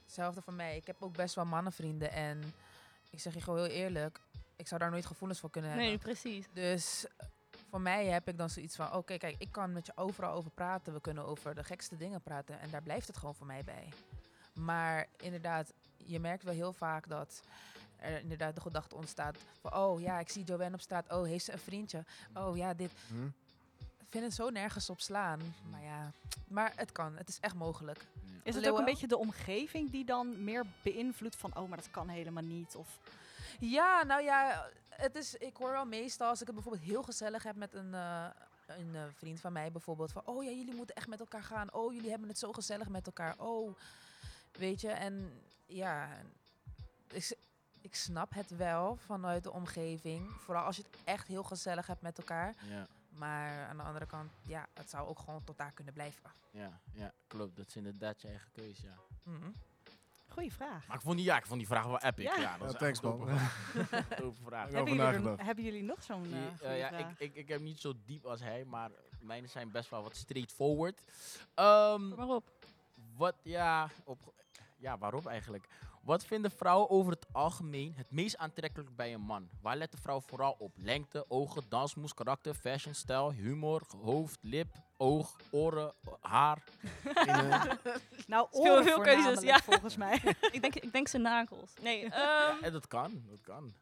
Hetzelfde 0.04 0.42
van 0.42 0.56
mij. 0.56 0.76
Ik 0.76 0.88
heb 0.88 0.96
ook 1.00 1.16
best 1.16 1.36
wel 1.36 1.46
mannenvrienden. 1.46 2.12
En 2.12 2.54
ik 3.10 3.20
zeg 3.20 3.34
je 3.34 3.42
gewoon 3.42 3.60
heel 3.60 3.70
eerlijk. 3.76 4.20
Ik 4.56 4.68
zou 4.68 4.82
daar 4.82 4.92
nooit 4.92 5.06
gevoelens 5.06 5.40
voor 5.40 5.50
kunnen 5.50 5.70
hebben. 5.70 5.88
Nee, 5.88 5.98
precies. 5.98 6.48
Dus 6.54 7.06
voor 7.70 7.82
mij 7.82 8.06
heb 8.06 8.28
ik 8.28 8.38
dan 8.38 8.50
zoiets 8.50 8.76
van... 8.76 8.94
Oké, 8.94 9.18
kijk, 9.18 9.36
ik 9.40 9.52
kan 9.52 9.74
met 9.74 9.86
je 9.86 9.92
overal 9.96 10.34
over 10.34 10.52
praten. 10.52 10.94
We 10.94 11.02
kunnen 11.02 11.26
over 11.26 11.56
de 11.56 11.64
gekste 11.64 11.98
dingen 11.98 12.22
praten. 12.22 12.60
En 12.60 12.70
daar 12.70 12.84
blijft 12.84 13.08
het 13.08 13.18
gewoon 13.18 13.36
voor 13.36 13.48
mij 13.48 13.64
bij. 13.64 13.90
Maar 14.54 15.08
inderdaad, 15.18 15.74
je 15.98 16.20
merkt 16.20 16.44
wel 16.44 16.54
heel 16.54 16.74
vaak 16.74 17.10
dat 17.10 17.42
er 17.98 18.20
inderdaad 18.20 18.56
de 18.56 18.62
gedachte 18.62 18.96
ontstaat 18.96 19.38
van... 19.60 19.76
oh 19.76 20.02
ja, 20.02 20.20
ik 20.20 20.30
zie 20.30 20.44
Joanne 20.44 20.74
op 20.74 20.82
straat. 20.82 21.12
Oh, 21.12 21.24
heeft 21.24 21.46
ze 21.46 21.52
een 21.52 21.60
vriendje? 21.60 22.04
Oh 22.34 22.58
ja, 22.58 22.74
dit. 22.74 22.92
Hm? 23.08 23.26
Ik 23.78 24.16
vind 24.16 24.24
het 24.24 24.34
zo 24.34 24.50
nergens 24.50 24.90
op 24.90 25.00
slaan. 25.00 25.40
Maar 25.70 25.84
ja, 25.84 26.12
maar 26.48 26.74
het 26.76 26.92
kan. 26.92 27.18
Het 27.18 27.30
is 27.30 27.40
echt 27.40 27.56
mogelijk. 27.56 28.06
Is 28.44 28.56
het 28.56 28.70
ook 28.70 28.78
een 28.78 28.86
beetje 28.86 29.08
de 29.08 29.18
omgeving 29.18 29.92
die 29.92 30.06
dan 30.06 30.44
meer 30.44 30.66
beïnvloedt 30.82 31.36
van, 31.36 31.58
oh, 31.58 31.70
maar 31.70 31.78
dat 31.78 31.92
kan 31.92 32.08
helemaal 32.08 32.44
niet? 32.44 32.76
Of 32.76 33.00
Ja, 33.60 34.04
nou 34.04 34.24
ja, 34.24 34.70
het 35.00 35.16
is, 35.16 35.36
ik 35.36 35.58
hoor 35.58 35.72
wel 35.72 35.86
meestal 35.86 36.30
als 36.30 36.40
ik 36.42 36.46
het 36.46 36.56
bijvoorbeeld 36.56 36.86
heel 36.86 37.04
gezellig 37.04 37.44
heb 37.44 37.56
met 37.56 37.74
een, 37.74 37.94
eh, 37.94 38.28
een 38.68 38.96
eh, 38.96 39.04
vriend 39.16 39.40
van 39.40 39.54
mij 39.54 39.72
bijvoorbeeld. 39.72 40.12
Van, 40.12 40.26
oh 40.26 40.44
ja, 40.44 40.50
jullie 40.50 40.76
moeten 40.76 40.96
echt 40.96 41.08
met 41.08 41.20
elkaar 41.20 41.44
gaan. 41.44 41.74
Oh, 41.74 41.94
jullie 41.94 42.10
hebben 42.10 42.28
het 42.28 42.38
zo 42.40 42.52
gezellig 42.52 42.90
met 42.90 43.06
elkaar. 43.06 43.36
Oh, 43.38 43.76
weet 44.52 44.82
je. 44.82 44.90
En 44.92 45.42
ja, 45.66 46.10
ik, 47.08 47.38
ik 47.82 47.96
snap 47.96 48.34
het 48.34 48.50
wel 48.56 48.96
vanuit 48.96 49.44
de 49.44 49.52
omgeving. 49.52 50.32
Vooral 50.32 50.64
als 50.64 50.76
je 50.76 50.84
het 50.92 51.02
echt 51.04 51.28
heel 51.28 51.44
gezellig 51.44 51.88
hebt 51.88 52.02
met 52.02 52.18
elkaar. 52.18 52.56
Ja, 52.68 52.88
Maar 53.10 53.68
aan 53.68 53.78
de 53.78 53.84
andere 53.84 54.06
kant, 54.06 54.32
ja, 54.46 54.68
het 54.74 54.90
zou 54.90 55.08
ook 55.08 55.20
gewoon 55.20 55.44
tot 55.44 55.58
daar 55.58 55.72
kunnen 55.72 55.94
blijven. 55.94 56.32
ja, 56.52 56.80
ja, 56.92 57.14
klopt. 57.28 57.56
Dat 57.56 57.68
is 57.68 57.76
inderdaad 57.76 58.22
je 58.22 58.28
eigen 58.28 58.52
keuze, 58.52 58.86
ja. 58.88 58.96
Mhm. 59.24 59.52
Goede 60.40 60.56
vraag. 60.56 60.88
Maar 60.88 60.96
ik 60.96 61.02
vond 61.02 61.16
die, 61.18 61.26
ja, 61.26 61.38
ik 61.38 61.46
vond 61.46 61.60
die 61.60 61.68
vraag 61.68 61.86
wel 61.86 62.00
epic. 62.00 62.24
Ja. 62.26 62.36
Ja, 62.40 62.58
dat 62.58 62.68
Ja, 62.68 62.74
is 62.74 62.80
thanks, 62.80 63.02
man. 63.02 63.28
vraag. 64.44 64.72
Hebben 64.72 64.86
jullie, 64.86 64.90
er- 64.90 64.96
nagedacht. 65.12 65.42
hebben 65.42 65.64
jullie 65.64 65.84
nog 65.84 66.04
zo'n 66.04 66.20
goede 66.20 66.76
ja, 66.78 66.88
vraag? 66.88 67.00
ik, 67.10 67.20
ik, 67.20 67.36
ik 67.36 67.48
heb 67.48 67.62
niet 67.62 67.80
zo 67.80 67.94
diep 68.06 68.26
als 68.26 68.40
hij, 68.42 68.66
maar 68.66 68.90
mijne 69.22 69.48
zijn 69.48 69.72
best 69.72 69.90
wel 69.90 70.04
wat 70.04 70.16
straightforward. 70.16 71.04
Ehm, 71.54 72.08
maar 72.16 72.28
op. 72.28 72.50
wat, 73.16 73.36
ja, 73.44 73.90
op, 74.04 74.34
ja, 74.78 74.98
waarop 74.98 75.26
eigenlijk? 75.26 75.68
Wat 76.02 76.26
vinden 76.26 76.52
vrouwen 76.52 76.90
over 76.90 77.12
het 77.12 77.26
algemeen 77.32 77.94
het 77.96 78.12
meest 78.12 78.38
aantrekkelijk 78.38 78.96
bij 78.96 79.14
een 79.14 79.22
man? 79.22 79.50
Waar 79.62 79.78
let 79.78 79.92
de 79.92 79.98
vrouw 79.98 80.22
vooral 80.22 80.56
op? 80.60 80.72
Lengte, 80.76 81.26
ogen, 81.28 81.64
dansmoes, 81.70 82.14
karakter, 82.14 82.54
fashion, 82.54 82.94
stijl, 82.94 83.32
humor, 83.32 83.82
hoofd, 84.02 84.38
lip, 84.42 84.68
oog, 85.02 85.36
oren, 85.50 85.94
haar. 86.22 86.64
Nou, 88.28 88.48
veel- 88.52 88.62
oren 88.62 88.84
veel 88.84 89.00
keuzes, 89.02 89.42
ja. 89.42 89.60
volgens 89.60 89.96
mij. 89.96 90.22
ik, 90.52 90.62
denk, 90.62 90.76
ik 90.76 90.92
denk 90.92 91.08
zijn 91.08 91.22
nagels. 91.22 91.74
Nee, 91.82 92.04
ehm, 92.10 92.64
En 92.64 92.72
dat 92.72 92.88
kan, 92.88 93.24
dat 93.30 93.42
kan. 93.42 93.74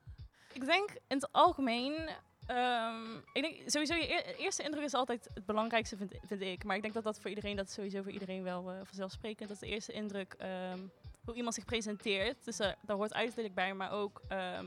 ik 0.54 0.66
denk 0.66 0.90
in 0.90 1.16
het 1.18 1.32
algemeen... 1.32 2.10
ehm, 2.46 3.16
ik 3.34 3.42
denk 3.42 3.70
sowieso, 3.70 3.94
je 3.96 4.10
eer- 4.12 4.36
eerste 4.36 4.64
indruk 4.64 4.84
is 4.84 4.94
altijd 4.94 5.30
het 5.34 5.46
belangrijkste, 5.46 5.98
vind, 5.98 6.14
vind 6.26 6.42
ik. 6.42 6.64
Maar 6.64 6.76
ik 6.76 6.82
denk 6.82 6.94
dat 6.94 7.04
dat 7.04 7.20
voor 7.20 7.30
iedereen, 7.30 7.56
dat 7.56 7.68
is 7.68 7.74
sowieso 7.74 8.02
voor 8.02 8.12
iedereen 8.12 8.44
wel 8.44 8.72
eh, 8.72 8.76
vanzelfsprekend. 8.84 9.50
Dat 9.50 9.62
is 9.62 9.68
de 9.68 9.74
eerste 9.76 9.92
indruk, 9.94 10.34
ehm, 10.38 10.80
hoe 11.26 11.36
iemand 11.36 11.56
zich 11.56 11.66
presenteert. 11.66 12.46
Dus 12.46 12.60
eh, 12.60 12.72
daar 12.82 12.96
hoort 12.96 13.14
uiterlijk 13.14 13.54
bij, 13.54 13.74
maar 13.74 13.92
ook 13.92 14.22
ehm, 14.28 14.66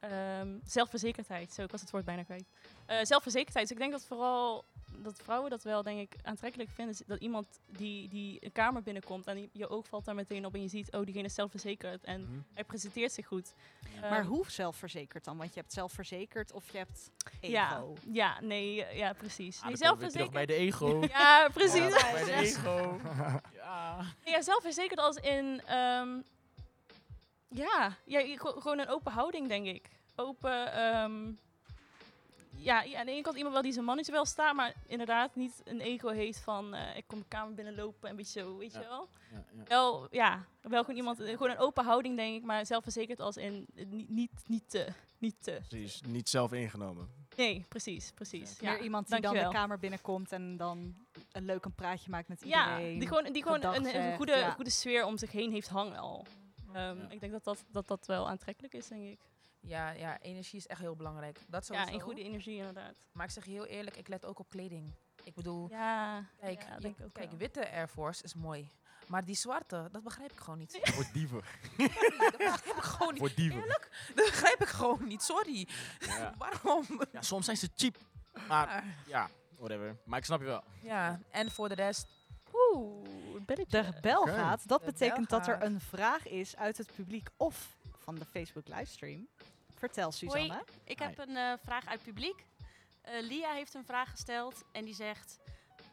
ehm, 0.00 0.58
zelfverzekerdheid. 0.64 1.52
Zo, 1.52 1.62
ik 1.62 1.70
was 1.70 1.80
het 1.80 1.90
woord 1.90 2.04
bijna 2.04 2.22
kwijt. 2.22 2.44
Eh, 2.86 2.98
zelfverzekerdheid. 3.02 3.68
Dus 3.68 3.76
ik 3.76 3.82
denk 3.82 3.92
dat 3.92 4.04
vooral 4.06 4.64
dat 4.96 5.18
vrouwen 5.22 5.50
dat 5.50 5.62
wel, 5.62 5.82
denk 5.82 6.00
ik, 6.00 6.16
aantrekkelijk 6.22 6.70
vinden. 6.70 6.96
Dat 7.06 7.18
iemand 7.20 7.46
die, 7.66 8.08
die 8.08 8.44
een 8.44 8.52
kamer 8.52 8.82
binnenkomt 8.82 9.26
en 9.26 9.48
je 9.52 9.68
oog 9.68 9.86
valt 9.86 10.04
daar 10.04 10.14
meteen 10.14 10.46
op 10.46 10.54
en 10.54 10.62
je 10.62 10.68
ziet, 10.68 10.92
oh, 10.92 11.04
diegene 11.04 11.24
is 11.26 11.34
zelfverzekerd 11.34 12.04
en 12.04 12.20
Mhm. 12.20 12.38
hij 12.54 12.64
presenteert 12.64 13.12
zich 13.12 13.26
goed. 13.26 13.52
Ja. 13.94 14.00
maar 14.00 14.18
Ehm, 14.18 14.26
hoe 14.28 14.50
zelfverzekerd 14.50 15.24
dan? 15.24 15.36
Want 15.36 15.54
je 15.54 15.60
hebt 15.60 15.72
zelfverzekerd 15.72 16.52
of 16.52 16.70
je 16.70 16.78
hebt 16.78 17.10
ego. 17.40 17.52
Ja, 17.52 17.84
ja, 18.12 18.40
nee, 18.40 18.74
ja, 18.96 19.12
precies. 19.12 19.60
Ah, 19.62 19.66
nee, 19.98 20.08
terug 20.10 20.30
bij 20.30 20.46
de 20.46 20.54
ego. 20.54 21.00
Ja, 21.08 21.48
precies. 21.52 22.00
Ja, 22.00 22.12
bij 22.12 22.24
de 22.24 22.32
ego. 22.48 23.00
Ja. 23.54 24.04
Ja, 24.24 24.42
zelfverzekerd 24.42 25.00
als 25.00 25.16
in, 25.16 25.60
ehm, 25.66 26.08
ja, 27.48 27.96
ja 28.04 28.36
gewoon 28.36 28.78
een 28.78 28.88
open 28.88 29.12
houding, 29.12 29.48
denk 29.48 29.66
ik. 29.66 29.88
Open, 30.16 30.72
ehm, 30.72 31.32
ja, 32.56 32.82
ja, 32.82 32.98
aan 33.00 33.06
de 33.06 33.12
ene 33.12 33.22
kant 33.22 33.36
iemand 33.36 33.54
wel 33.54 33.62
die 33.62 33.72
zijn 33.72 33.84
mannetje 33.84 34.12
wel 34.12 34.24
staat, 34.24 34.54
maar 34.54 34.74
inderdaad 34.86 35.34
niet 35.34 35.60
een 35.64 35.80
ego 35.80 36.08
heeft 36.08 36.38
van, 36.40 36.74
eh, 36.74 36.96
ik 36.96 37.04
kom 37.06 37.18
de 37.18 37.24
kamer 37.28 37.54
binnenlopen 37.54 38.08
en 38.08 38.16
beetje 38.16 38.40
zo, 38.40 38.56
weet 38.56 38.72
Ja. 38.72 38.80
je 38.80 38.86
wel. 38.86 39.08
Ja, 39.32 39.44
ja. 39.56 39.62
Wel, 39.64 40.06
ja, 40.10 40.44
wel 40.60 40.80
gewoon 40.80 40.96
iemand, 40.96 41.20
eh, 41.20 41.28
gewoon 41.30 41.50
een 41.50 41.58
open 41.58 41.84
houding, 41.84 42.16
denk 42.16 42.36
ik, 42.36 42.42
maar 42.42 42.66
zelfverzekerd 42.66 43.20
als 43.20 43.36
in, 43.36 43.66
eh, 43.74 43.86
niet, 43.86 44.08
niet, 44.10 44.30
niet 44.46 44.70
te, 44.70 44.88
niet 45.18 45.36
te. 45.42 45.60
Precies, 45.68 46.00
niet 46.06 46.28
zelf 46.28 46.52
ingenomen. 46.52 47.08
Nee, 47.36 47.64
precies, 47.68 48.12
precies. 48.14 48.60
Meer 48.60 48.70
Ja, 48.76 48.78
iemand 48.78 49.08
die 49.08 49.20
dan 49.20 49.34
de 49.34 49.48
kamer 49.48 49.78
binnenkomt 49.78 50.32
en 50.32 50.56
dan 50.56 50.94
een 51.32 51.44
leuk 51.44 51.64
een 51.64 51.74
praatje 51.74 52.10
maakt 52.10 52.28
met 52.28 52.44
Ja, 52.44 52.70
iedereen. 52.78 52.98
die 52.98 53.08
gewoon, 53.08 53.32
die 53.32 53.42
gewoon 53.42 53.64
een, 53.64 53.96
een 53.96 54.16
goede, 54.16 54.36
ja. 54.36 54.50
goede 54.50 54.70
sfeer 54.70 55.04
om 55.04 55.18
zich 55.18 55.32
heen 55.32 55.50
heeft 55.52 55.68
hangen 55.68 55.98
al. 55.98 56.26
Ehm, 56.72 56.98
Ja. 56.98 57.08
Ik 57.08 57.20
denk 57.20 57.32
dat 57.32 57.44
dat, 57.44 57.64
dat 57.70 57.88
dat 57.88 58.06
wel 58.06 58.28
aantrekkelijk 58.28 58.74
is, 58.74 58.88
denk 58.88 59.02
ik. 59.08 59.18
Ja, 59.66 59.90
ja, 59.90 60.20
energie 60.20 60.58
is 60.58 60.66
echt 60.66 60.80
heel 60.80 60.96
belangrijk. 60.96 61.40
Dat 61.48 61.66
Ja, 61.66 61.74
sowieso. 61.74 61.94
in 61.94 62.00
goede 62.00 62.22
energie 62.22 62.56
inderdaad. 62.56 62.94
Maar 63.12 63.26
ik 63.26 63.32
zeg 63.32 63.44
je 63.44 63.50
heel 63.50 63.66
eerlijk, 63.66 63.96
ik 63.96 64.08
let 64.08 64.24
ook 64.24 64.38
op 64.38 64.48
kleding. 64.48 64.92
Ik 65.24 65.34
bedoel, 65.34 65.68
Ja, 65.70 66.24
kijk, 66.40 66.62
ja, 66.62 66.76
je- 66.78 66.94
kijk 67.12 67.28
wel. 67.30 67.38
witte 67.38 67.70
Air 67.70 67.88
Force 67.88 68.22
is 68.22 68.34
mooi. 68.34 68.70
Maar 69.06 69.24
die 69.24 69.34
zwarte, 69.36 69.88
dat 69.92 70.02
begrijp 70.02 70.32
ik 70.32 70.38
gewoon 70.38 70.58
niet. 70.58 70.78
Voor 70.82 71.06
dieven. 71.12 71.42
dat 71.76 72.36
begrijp 72.38 72.76
ik 72.76 72.82
gewoon 72.82 73.12
niet. 73.12 73.18
Voor 73.22 73.34
dieven. 73.34 73.66
Dat 73.68 74.14
begrijp 74.14 74.60
ik 74.62 74.68
gewoon 74.68 75.04
niet, 75.08 75.22
sorry. 75.22 75.68
Ja. 76.00 76.34
Waarom? 76.38 76.84
ja, 77.12 77.22
soms 77.22 77.44
zijn 77.44 77.56
ze 77.56 77.68
cheap. 77.76 77.96
Maar 78.48 78.84
ja, 79.06 79.30
whatever. 79.58 79.96
Maar 80.04 80.18
ik 80.18 80.24
snap 80.24 80.38
je 80.40 80.46
wel. 80.46 80.64
Ja, 80.82 81.20
en 81.30 81.50
voor 81.50 81.68
de 81.68 81.74
rest, 81.74 82.06
Oeh, 82.52 83.06
de 83.46 83.92
bel 84.00 84.22
gaat. 84.26 84.68
Dat 84.68 84.80
De 84.80 84.86
betekent 84.86 85.28
dat 85.28 85.46
er 85.46 85.62
een 85.62 85.80
vraag 85.80 86.26
is 86.28 86.56
uit 86.56 86.78
het 86.78 86.94
publiek 86.94 87.28
of 87.36 87.76
van 87.98 88.14
de 88.14 88.24
Facebook 88.24 88.68
livestream. 88.68 89.28
Vertel, 89.84 90.12
Suzanne. 90.12 90.64
Ik 90.84 90.98
heb 90.98 91.18
een 91.18 91.36
eh, 91.36 91.52
vraag 91.64 91.86
uit 91.86 92.02
publiek. 92.02 92.44
Eh, 93.02 93.22
Lia 93.22 93.52
heeft 93.52 93.74
een 93.74 93.84
vraag 93.84 94.10
gesteld 94.10 94.64
en 94.72 94.84
die 94.84 94.94
zegt... 94.94 95.38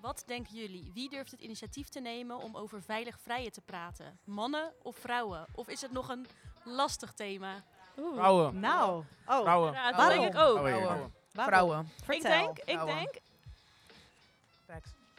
Wat 0.02 0.24
denken 0.26 0.56
jullie? 0.56 0.92
Wie 0.94 1.10
durft 1.10 1.32
het 1.32 1.40
initiatief 1.40 1.90
te 1.90 2.00
nemen 2.00 2.38
om 2.38 2.56
over 2.58 2.82
veilig 2.82 3.20
vrijen 3.20 3.52
te 3.52 3.62
praten? 3.62 4.20
Mannen 4.24 4.74
of 4.82 4.96
vrouwen? 4.98 5.46
Of 5.54 5.68
is 5.68 5.82
het 5.82 5.92
nog 5.92 6.10
een 6.10 6.28
lastig 6.64 7.14
thema? 7.14 7.64
Oeh. 7.98 8.14
Vrouwen. 8.16 8.60
Nou, 8.60 9.04
oh, 9.28 9.42
Vrouwen. 9.42 9.74
Ja, 9.74 9.92
dat 9.92 10.10
denk 10.10 10.34
ik 10.34 10.40
ook. 10.40 10.58
Vrouwen. 10.58 11.14
vrouwen. 11.34 11.90
Vertel. 12.04 12.16
Ik 12.16 12.22
denk, 12.22 12.58
ik 12.58 12.64
Vrouwen. 12.64 12.96
denk, 12.96 13.22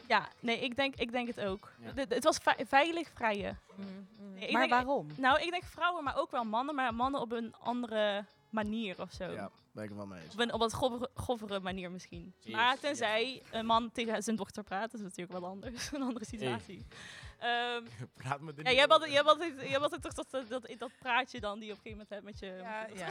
ja, 0.07 0.27
nee, 0.39 0.59
ik 0.59 0.75
denk, 0.75 0.95
ik 0.95 1.11
denk 1.11 1.27
het 1.27 1.39
ook. 1.41 1.71
Ja. 1.79 1.91
De- 1.91 2.07
de- 2.07 2.15
het 2.15 2.23
was 2.23 2.37
ve- 2.37 2.65
veilig 2.67 3.11
vrijen. 3.13 3.59
Nee, 3.75 4.47
ik 4.47 4.51
maar 4.51 4.61
denk- 4.67 4.73
waarom? 4.73 5.07
Nou, 5.17 5.41
ik 5.41 5.51
denk 5.51 5.63
vrouwen, 5.63 6.03
maar 6.03 6.17
ook 6.17 6.31
wel 6.31 6.43
mannen, 6.43 6.75
maar 6.75 6.93
mannen 6.93 7.21
op 7.21 7.31
een 7.31 7.55
andere 7.59 8.25
manier 8.53 9.01
of 9.01 9.11
zo. 9.11 9.31
Ja, 9.31 9.51
ben 9.71 9.83
ik 9.83 9.89
wel 9.89 10.05
mee 10.05 10.21
eens. 10.21 10.33
Op 10.33 10.39
een, 10.39 10.53
op 10.53 10.61
een 10.61 10.69
grovere, 10.71 11.09
grovere 11.15 11.59
manier 11.59 11.91
misschien. 11.91 12.33
Yes, 12.39 12.55
maar 12.55 12.71
yes. 12.71 12.79
tenzij 12.79 13.41
een 13.51 13.65
man 13.65 13.91
tegen 13.91 14.23
zijn 14.23 14.35
dochter 14.35 14.63
praat, 14.63 14.91
dat 14.91 14.99
is 14.99 15.05
natuurlijk 15.05 15.39
wel 15.39 15.49
anders. 15.49 15.91
een 15.91 16.01
andere 16.01 16.25
situatie. 16.25 16.85
Ehm, 17.39 17.83
Praat 18.13 18.41
me 18.41 18.53
er 18.55 18.63
ja, 18.63 18.71
jij 18.71 18.87
altijd, 18.87 19.61
jij 19.61 19.79
altijd 19.79 20.01
toch 20.01 20.13
dat, 20.13 20.45
dat, 20.49 20.73
dat, 20.77 20.91
praatje 20.99 21.39
dan 21.39 21.59
die 21.59 21.67
je 21.67 21.73
op 21.73 21.85
een 21.85 21.91
gegeven 21.91 22.07
moment 22.09 22.09
hebt 22.09 22.23
met 22.23 22.39
je... 22.39 22.45
Ja, 22.45 22.85
met 22.89 22.99
je 22.99 23.05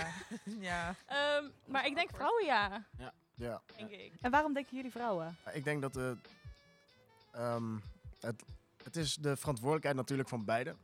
ja, 0.60 0.68
ja. 0.70 0.94
Ehm, 1.06 1.50
maar 1.66 1.86
ik 1.86 1.94
denk 1.94 2.10
vrouwen 2.10 2.44
ja, 2.44 2.86
Ja, 3.34 3.62
denk 3.76 3.90
ik. 3.90 4.12
En 4.20 4.30
waarom 4.30 4.52
denken 4.52 4.76
jullie 4.76 4.90
vrouwen? 4.90 5.36
ik 5.52 5.64
denk 5.64 5.82
dat 5.82 5.92
de, 5.92 6.16
ehm, 7.32 7.76
het, 8.20 8.42
het 8.84 8.96
is 8.96 9.14
de 9.14 9.36
verantwoordelijkheid 9.36 9.96
natuurlijk 9.96 10.28
van 10.28 10.44
beide. 10.44 10.76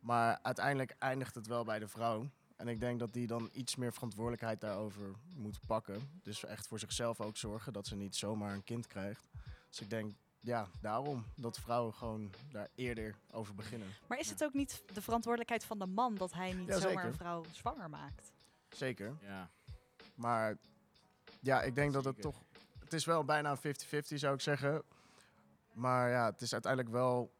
Maar 0.00 0.38
uiteindelijk 0.42 0.94
eindigt 0.98 1.34
het 1.34 1.46
wel 1.46 1.64
bij 1.64 1.78
de 1.78 1.88
vrouw. 1.88 2.28
En 2.56 2.68
ik 2.68 2.80
denk 2.80 2.98
dat 2.98 3.12
die 3.12 3.26
dan 3.26 3.50
iets 3.52 3.76
meer 3.76 3.92
verantwoordelijkheid 3.92 4.60
daarover 4.60 5.14
moet 5.36 5.60
pakken. 5.66 6.10
Dus 6.22 6.44
echt 6.44 6.66
voor 6.66 6.78
zichzelf 6.78 7.20
ook 7.20 7.36
zorgen 7.36 7.72
dat 7.72 7.86
ze 7.86 7.96
niet 7.96 8.16
zomaar 8.16 8.54
een 8.54 8.64
kind 8.64 8.86
krijgt. 8.86 9.28
Dus 9.68 9.80
ik 9.80 9.90
denk, 9.90 10.14
ja, 10.40 10.68
daarom 10.80 11.24
dat 11.36 11.58
vrouwen 11.58 11.94
gewoon 11.94 12.30
daar 12.50 12.68
eerder 12.74 13.14
over 13.30 13.54
beginnen. 13.54 13.88
Maar 14.06 14.18
is 14.18 14.30
het 14.30 14.44
ook 14.44 14.52
niet 14.54 14.82
de 14.92 15.02
verantwoordelijkheid 15.02 15.64
van 15.64 15.78
de 15.78 15.86
man 15.86 16.14
dat 16.14 16.32
hij 16.32 16.52
niet 16.52 16.68
Ja, 16.68 16.74
zomaar 16.74 16.88
zeker. 16.90 17.04
een 17.04 17.14
vrouw 17.14 17.44
zwanger 17.50 17.90
maakt? 17.90 18.32
Zeker. 18.68 19.16
Ja. 19.20 19.50
Maar 20.14 20.56
ja, 21.40 21.62
ik 21.62 21.74
denk 21.74 21.92
dat 21.92 22.04
het 22.04 22.20
toch... 22.20 22.42
Het 22.78 22.92
is 22.92 23.04
wel 23.04 23.24
bijna 23.24 23.58
50-50 23.58 23.60
zou 24.00 24.34
ik 24.34 24.40
zeggen. 24.40 24.82
Maar 25.72 26.10
ja, 26.10 26.30
het 26.30 26.40
is 26.40 26.52
uiteindelijk 26.52 26.92
wel... 26.92 27.32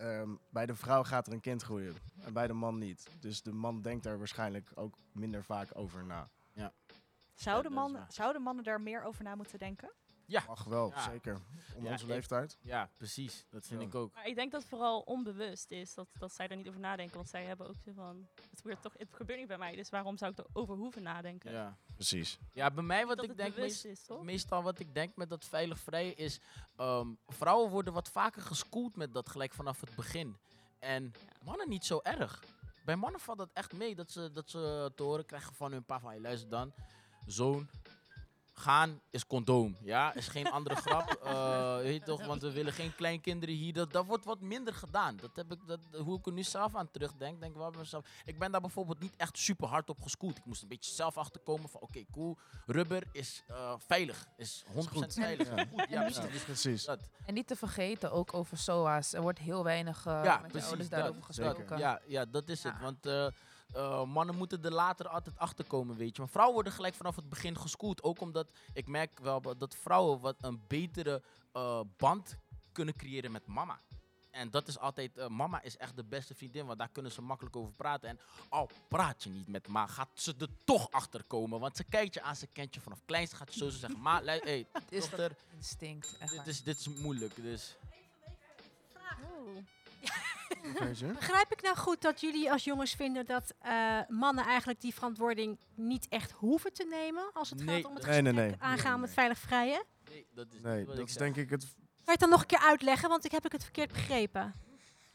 ehm, 0.00 0.30
bij 0.48 0.66
de 0.66 0.74
vrouw 0.74 1.02
gaat 1.04 1.26
er 1.26 1.32
een 1.32 1.40
kind 1.40 1.62
groeien. 1.62 1.94
En 2.20 2.32
bij 2.32 2.46
de 2.46 2.52
man 2.52 2.78
niet. 2.78 3.08
Dus 3.20 3.42
de 3.42 3.52
man 3.52 3.82
denkt 3.82 4.04
daar 4.04 4.18
waarschijnlijk 4.18 4.70
ook 4.74 4.94
minder 5.12 5.44
vaak 5.44 5.68
over 5.74 6.04
na. 6.04 6.28
Zouden, 7.34 7.72
mannen, 7.72 8.00
waar. 8.00 8.12
zouden 8.12 8.42
mannen 8.42 8.64
daar 8.64 8.80
meer 8.80 9.02
over 9.02 9.24
na 9.24 9.34
moeten 9.34 9.58
denken? 9.58 9.92
Mag 10.46 10.64
wel, 10.64 10.90
Ja. 10.90 11.02
zeker. 11.10 11.38
Om 11.76 11.84
Ja, 11.84 11.90
onze 11.90 12.04
ik- 12.04 12.10
leeftijd. 12.10 12.58
ja, 12.60 12.90
precies. 12.96 13.46
Dat 13.48 13.66
vind 13.66 13.80
Ja. 13.80 13.86
ik 13.86 13.94
ook. 13.94 14.14
Maar 14.14 14.26
ik 14.26 14.34
denk 14.34 14.50
dat 14.52 14.60
het 14.60 14.70
vooral 14.70 15.00
onbewust 15.00 15.70
is 15.70 15.94
dat, 15.94 16.08
dat 16.18 16.32
zij 16.32 16.48
er 16.48 16.56
niet 16.56 16.68
over 16.68 16.80
nadenken. 16.80 17.16
Want 17.16 17.28
zij 17.28 17.44
hebben 17.44 17.68
ook 17.68 17.76
zo 17.84 17.92
van, 17.92 18.26
het 18.50 18.60
gebeurt, 18.60 18.82
toch, 18.82 18.92
het 18.96 19.14
gebeurt 19.14 19.38
niet 19.38 19.48
bij 19.48 19.58
mij, 19.58 19.76
dus 19.76 19.88
waarom 19.90 20.16
zou 20.16 20.32
ik 20.32 20.38
erover 20.38 20.74
hoeven 20.76 21.02
nadenken? 21.02 21.52
Ja. 21.52 21.76
Precies. 22.00 22.38
ja, 22.52 22.70
bij 22.70 22.82
mij 22.82 23.06
wat 23.06 23.16
dat 23.16 23.24
ik 23.24 23.36
denk... 23.36 23.56
meest- 23.56 23.84
is? 23.84 24.08
Meestal 24.22 24.62
wat 24.62 24.78
ik 24.78 24.94
denk 24.94 25.16
met 25.16 25.28
dat 25.30 25.44
veilig 25.44 25.78
vrij 25.78 26.08
is... 26.10 26.40
ehm, 26.76 27.06
vrouwen 27.26 27.70
worden 27.70 27.92
wat 27.92 28.08
vaker 28.10 28.42
geschoold 28.42 28.96
met 28.96 29.14
dat 29.14 29.28
gelijk 29.28 29.54
vanaf 29.54 29.80
het 29.80 29.94
begin. 29.94 30.36
En 30.78 31.12
mannen 31.44 31.68
niet 31.68 31.84
zo 31.84 32.00
erg. 32.02 32.42
Bij 32.84 32.96
mannen 32.96 33.20
valt 33.20 33.38
dat 33.38 33.50
echt 33.52 33.72
mee 33.72 33.94
dat 33.94 34.10
ze, 34.10 34.30
dat 34.32 34.50
ze 34.50 34.92
te 34.94 35.02
horen 35.02 35.26
krijgen 35.26 35.54
van 35.54 35.72
hun 35.72 35.84
pa 35.84 36.00
van, 36.00 36.10
hey, 36.10 36.20
luister 36.20 36.48
dan, 36.48 36.72
zoon, 37.26 37.68
gaan 38.60 39.00
is 39.10 39.26
condoom, 39.26 39.76
ja, 39.82 40.14
is 40.14 40.28
geen 40.28 40.50
andere 40.50 40.74
grap, 40.76 41.10
eh, 41.24 41.76
weet 41.76 41.94
je 41.94 42.02
toch, 42.02 42.26
want 42.26 42.42
we 42.42 42.52
willen 42.52 42.72
geen 42.72 42.94
kleinkinderen 42.94 43.54
hier, 43.54 43.72
dat, 43.72 43.92
dat 43.92 44.06
wordt 44.06 44.24
wat 44.24 44.40
minder 44.40 44.74
gedaan. 44.74 45.16
Dat 45.16 45.36
heb 45.36 45.52
ik, 45.52 45.58
dat, 45.66 45.80
hoe 46.04 46.18
ik 46.18 46.26
er 46.26 46.32
nu 46.32 46.42
zelf 46.42 46.74
aan 46.74 46.90
terugdenk, 46.90 47.40
denk 47.40 47.52
ik 47.52 47.58
wel 47.58 47.70
bij 47.70 47.80
mezelf, 47.80 48.06
ik 48.24 48.38
ben 48.38 48.52
daar 48.52 48.60
bijvoorbeeld 48.60 49.00
niet 49.00 49.16
echt 49.16 49.38
super 49.38 49.68
hard 49.68 49.88
op 49.90 50.00
geschoeld. 50.00 50.38
Ik 50.38 50.44
moest 50.44 50.62
een 50.62 50.68
beetje 50.68 50.92
zelf 50.94 51.16
achterkomen 51.16 51.68
van, 51.68 51.80
oké, 51.80 52.04
cool, 52.12 52.38
rubber 52.66 53.02
is 53.12 53.44
eh, 53.46 53.74
veilig, 53.78 54.26
is 54.36 54.64
100% 54.66 54.72
goed. 54.72 55.14
veilig. 55.14 55.48
Ja. 55.48 55.64
Goed, 55.70 55.86
ja, 55.88 56.04
niet- 56.06 56.44
precies. 56.44 56.84
Dat. 56.84 57.00
En 57.26 57.34
niet 57.34 57.46
te 57.46 57.56
vergeten, 57.56 58.12
ook 58.12 58.34
over 58.34 58.58
SOA's. 58.58 59.12
Er 59.12 59.22
wordt 59.22 59.38
heel 59.38 59.64
weinig 59.64 60.06
eh, 60.06 60.20
Ja, 60.24 60.38
met 60.38 60.52
je 60.52 60.62
ouders 60.62 60.88
daarover 60.88 61.22
gesproken. 61.22 61.78
Ja, 61.78 62.00
ja, 62.06 62.24
dat 62.24 62.48
is 62.48 62.62
het. 62.62 62.80
Want 62.80 63.06
eh, 63.72 64.04
mannen 64.04 64.36
moeten 64.36 64.64
er 64.64 64.72
later 64.72 65.08
altijd 65.08 65.38
achter 65.38 65.64
komen, 65.64 65.96
weet 65.96 66.16
je. 66.16 66.22
Maar 66.22 66.30
vrouwen 66.30 66.54
worden 66.54 66.72
gelijk 66.72 66.94
vanaf 66.94 67.16
het 67.16 67.28
begin 67.28 67.56
geschoold. 67.58 68.02
Ook 68.02 68.20
omdat 68.20 68.50
ik 68.72 68.86
merk 68.86 69.18
wel 69.18 69.40
dat 69.58 69.76
vrouwen 69.76 70.20
wat 70.20 70.36
een 70.40 70.60
betere 70.68 71.22
eh, 71.52 71.80
band 71.96 72.36
kunnen 72.72 72.96
creëren 72.96 73.32
met 73.32 73.46
mama. 73.46 73.80
En 74.30 74.50
dat 74.50 74.68
is 74.68 74.78
altijd, 74.78 75.16
eh, 75.16 75.28
mama 75.28 75.62
is 75.62 75.76
echt 75.76 75.96
de 75.96 76.04
beste 76.04 76.34
vriendin, 76.34 76.66
want 76.66 76.78
daar 76.78 76.88
kunnen 76.88 77.12
ze 77.12 77.22
makkelijk 77.22 77.56
over 77.56 77.72
praten. 77.72 78.08
En 78.08 78.18
al 78.48 78.70
praat 78.88 79.22
je 79.22 79.30
niet 79.30 79.48
met 79.48 79.68
ma, 79.68 79.86
gaat 79.86 80.08
ze 80.14 80.34
er 80.38 80.48
toch 80.64 80.90
achter 80.90 81.24
komen. 81.24 81.60
Want 81.60 81.76
ze 81.76 81.84
kijkt 81.84 82.14
je 82.14 82.22
aan, 82.22 82.36
ze 82.36 82.46
kent 82.46 82.74
je 82.74 82.80
vanaf 82.80 83.02
kleinste, 83.04 83.36
gaat 83.36 83.52
zo 83.52 83.68
zeggen, 83.68 84.00
ma, 84.00 84.22
hey, 84.24 84.66
Het 84.72 84.92
is 84.92 85.00
dochter, 85.00 85.36
instinct. 85.56 86.16
Echt 86.18 86.32
dit 86.32 86.46
is, 86.46 86.62
dit 86.62 86.78
is 86.78 86.88
moeilijk. 86.88 87.36
Dus 87.36 87.76
Oh. 87.76 87.79
Begrijp 91.14 91.52
ik 91.52 91.62
nou 91.62 91.76
goed 91.76 92.02
dat 92.02 92.20
jullie 92.20 92.52
als 92.52 92.64
jongens 92.64 92.94
vinden 92.94 93.26
dat 93.26 93.54
eh, 93.58 93.98
mannen 94.08 94.44
eigenlijk 94.44 94.80
die 94.80 94.94
verantwoording 94.94 95.58
niet 95.74 96.06
echt 96.08 96.30
hoeven 96.30 96.72
te 96.72 96.84
nemen 96.84 97.30
als 97.32 97.50
het 97.50 97.64
Nee, 97.64 97.76
gaat 97.76 97.90
om 97.90 97.94
het 97.94 98.06
nee, 98.06 98.22
nee, 98.22 98.32
gesprek 98.32 98.60
nee. 98.60 98.68
aangaan 98.68 98.90
Nee, 98.90 99.00
met 99.00 99.08
nee. 99.08 99.14
veilig 99.14 99.38
vrijen? 99.38 99.84
nee, 100.08 100.26
dat 100.34 100.46
is 100.52 100.60
Nee, 100.60 100.84
dat 100.84 100.98
ik 100.98 101.06
is 101.06 101.16
denk 101.16 101.36
ik 101.36 101.50
het 101.50 101.74
Kan 102.04 102.18
je 102.18 102.24
het 102.24 102.30
dan 102.30 102.30
nog 102.30 102.40
een 102.40 102.58
keer 102.58 102.68
uitleggen, 102.70 103.08
want 103.08 103.24
ik 103.24 103.30
heb 103.30 103.44
ik 103.44 103.52
het 103.52 103.62
verkeerd 103.62 103.92
begrepen. 103.92 104.54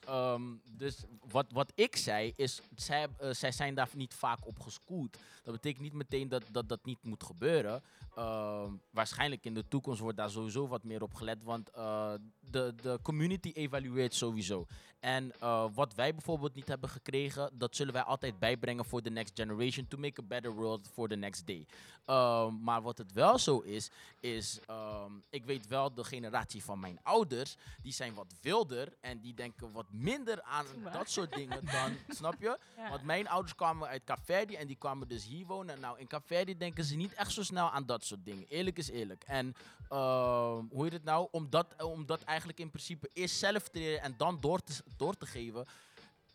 Ehm, 0.05 0.41
dus 0.71 1.03
wat, 1.29 1.45
wat 1.51 1.71
ik 1.75 1.95
zei 1.95 2.33
is, 2.35 2.61
zij, 2.75 3.07
eh, 3.17 3.29
zij 3.31 3.51
zijn 3.51 3.75
daar 3.75 3.89
niet 3.93 4.13
vaak 4.13 4.47
op 4.47 4.59
geschoold. 4.59 5.17
Dat 5.43 5.53
betekent 5.53 5.83
niet 5.83 5.93
meteen 5.93 6.29
dat 6.29 6.43
dat, 6.51 6.69
dat 6.69 6.85
niet 6.85 7.03
moet 7.03 7.23
gebeuren. 7.23 7.83
Ehm, 8.15 8.71
waarschijnlijk 8.91 9.45
in 9.45 9.53
de 9.53 9.67
toekomst 9.67 9.99
wordt 9.99 10.17
daar 10.17 10.29
sowieso 10.29 10.67
wat 10.67 10.83
meer 10.83 11.01
op 11.01 11.13
gelet, 11.13 11.43
want 11.43 11.69
eh, 11.69 12.13
de, 12.55 12.73
de 12.81 12.99
community 13.01 13.51
evalueert 13.53 14.13
sowieso. 14.13 14.65
En 14.99 15.31
eh, 15.39 15.65
wat 15.73 15.93
wij 15.93 16.11
bijvoorbeeld 16.11 16.55
niet 16.55 16.67
hebben 16.67 16.89
gekregen, 16.89 17.49
dat 17.53 17.75
zullen 17.75 17.93
wij 17.93 18.01
altijd 18.01 18.39
bijbrengen 18.39 18.85
voor 18.85 19.01
de 19.01 19.09
next 19.09 19.31
generation 19.35 19.87
to 19.87 19.97
make 19.97 20.21
a 20.21 20.23
better 20.23 20.53
world 20.53 20.87
for 20.93 21.07
the 21.07 21.15
next 21.15 21.47
day. 21.47 21.65
Ehm, 22.05 22.63
maar 22.63 22.81
wat 22.81 22.97
het 22.97 23.11
wel 23.13 23.37
zo 23.37 23.59
is, 23.59 23.89
is 24.19 24.59
ehm, 24.65 25.11
ik 25.29 25.45
weet 25.45 25.67
wel 25.67 25.93
de 25.93 26.03
generatie 26.03 26.63
van 26.63 26.79
mijn 26.79 26.99
ouders, 27.03 27.55
die 27.81 27.93
zijn 27.93 28.13
wat 28.13 28.33
wilder 28.41 28.95
en 29.01 29.19
die 29.19 29.33
denken 29.33 29.71
wat 29.71 29.85
minder 29.89 30.41
aan 30.41 30.65
Maar. 30.83 30.93
dat 30.93 31.09
soort 31.09 31.33
dingen 31.33 31.65
dan, 31.75 31.97
snap 32.09 32.35
je? 32.39 32.59
Ja. 32.77 32.89
Want 32.89 33.03
mijn 33.03 33.27
ouders 33.27 33.55
kwamen 33.55 33.87
uit 33.87 34.03
Caverdi 34.03 34.55
en 34.55 34.67
die 34.67 34.75
kwamen 34.77 35.07
dus 35.07 35.25
hier 35.25 35.45
wonen. 35.45 35.79
Nou, 35.79 35.99
in 35.99 36.07
Caverdi 36.07 36.57
denken 36.57 36.83
ze 36.83 36.95
niet 36.95 37.13
echt 37.13 37.31
zo 37.31 37.43
snel 37.43 37.69
aan 37.69 37.85
dat 37.85 38.05
soort 38.05 38.25
dingen. 38.25 38.47
Eerlijk 38.47 38.77
is 38.77 38.89
eerlijk. 38.89 39.23
En 39.23 39.55
ehm, 39.89 40.63
hoe 40.69 40.83
heet 40.83 40.93
het 40.93 41.03
nou? 41.03 41.27
Om 41.31 41.49
dat, 41.49 41.83
om 41.83 42.05
dat 42.05 42.23
eigenlijk 42.45 42.59
in 42.59 42.69
principe 42.69 43.09
eerst 43.21 43.35
zelf 43.37 43.69
te 43.69 43.79
leren 43.79 44.01
en 44.01 44.13
dan 44.17 44.39
door 44.39 44.59
te, 44.63 44.73
door 44.97 45.17
te 45.17 45.25
geven, 45.25 45.65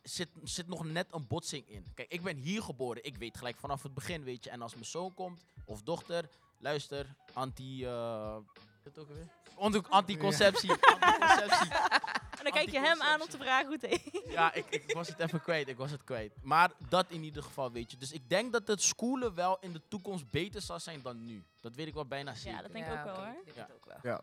zit, 0.02 0.28
zit 0.44 0.68
nog 0.68 0.84
net 0.84 1.06
een 1.10 1.26
botsing 1.26 1.68
in. 1.68 1.86
Kijk, 1.94 2.12
ik 2.12 2.22
ben 2.22 2.36
hier 2.36 2.62
geboren. 2.62 3.04
Ik 3.04 3.16
weet 3.16 3.36
gelijk 3.36 3.56
vanaf 3.58 3.82
het 3.82 3.94
begin, 3.94 4.22
weet 4.24 4.44
je. 4.44 4.50
En 4.50 4.62
als 4.62 4.72
mijn 4.72 4.84
zoon 4.86 5.14
komt, 5.14 5.44
of 5.64 5.82
dochter, 5.82 6.28
luister, 6.58 7.06
anti... 7.32 7.84
eh, 7.84 8.36
wat 8.84 8.98
ook 8.98 9.08
alweer? 9.08 9.28
Ont- 9.54 9.90
Anticonceptie. 9.90 10.70
Anticonceptie. 11.00 11.68
En 12.40 12.46
dan 12.46 12.54
kijk 12.54 12.70
je 12.70 12.80
hem 12.80 13.02
aan 13.02 13.20
om 13.20 13.28
te 13.28 13.36
vragen 13.38 13.66
hoe 13.66 13.76
het 13.80 13.86
heet. 13.86 14.22
Ja, 14.32 14.54
ik, 14.54 14.66
ik 14.70 14.92
was 14.92 15.08
het 15.08 15.18
even 15.18 15.42
kwijt. 15.42 15.68
Ik 15.68 15.76
was 15.76 15.90
het 15.90 16.04
kwijt. 16.04 16.32
Maar 16.42 16.70
dat 16.88 17.06
in 17.10 17.22
ieder 17.22 17.42
geval, 17.42 17.72
weet 17.72 17.90
je. 17.90 17.96
Dus 17.96 18.12
ik 18.12 18.28
denk 18.28 18.52
dat 18.52 18.66
het 18.66 18.82
schoolen 18.82 19.34
wel 19.34 19.58
in 19.60 19.72
de 19.72 19.80
toekomst 19.88 20.30
beter 20.30 20.60
zal 20.62 20.80
zijn 20.80 21.02
dan 21.02 21.24
nu. 21.24 21.44
Dat 21.60 21.74
weet 21.74 21.86
ik 21.86 21.94
wel 21.94 22.06
bijna 22.06 22.34
zeker. 22.34 22.56
Ja, 22.56 22.62
dat 22.62 22.72
denk 22.72 22.86
ik 22.86 22.92
ook 22.92 23.04
wel 23.04 23.14
hoor. 23.14 23.26
Ik 23.26 23.44
denk 23.44 23.56
Ja. 23.56 23.62
het 23.62 23.72
ook 23.74 23.84
wel. 23.84 23.96
Ja. 24.02 24.20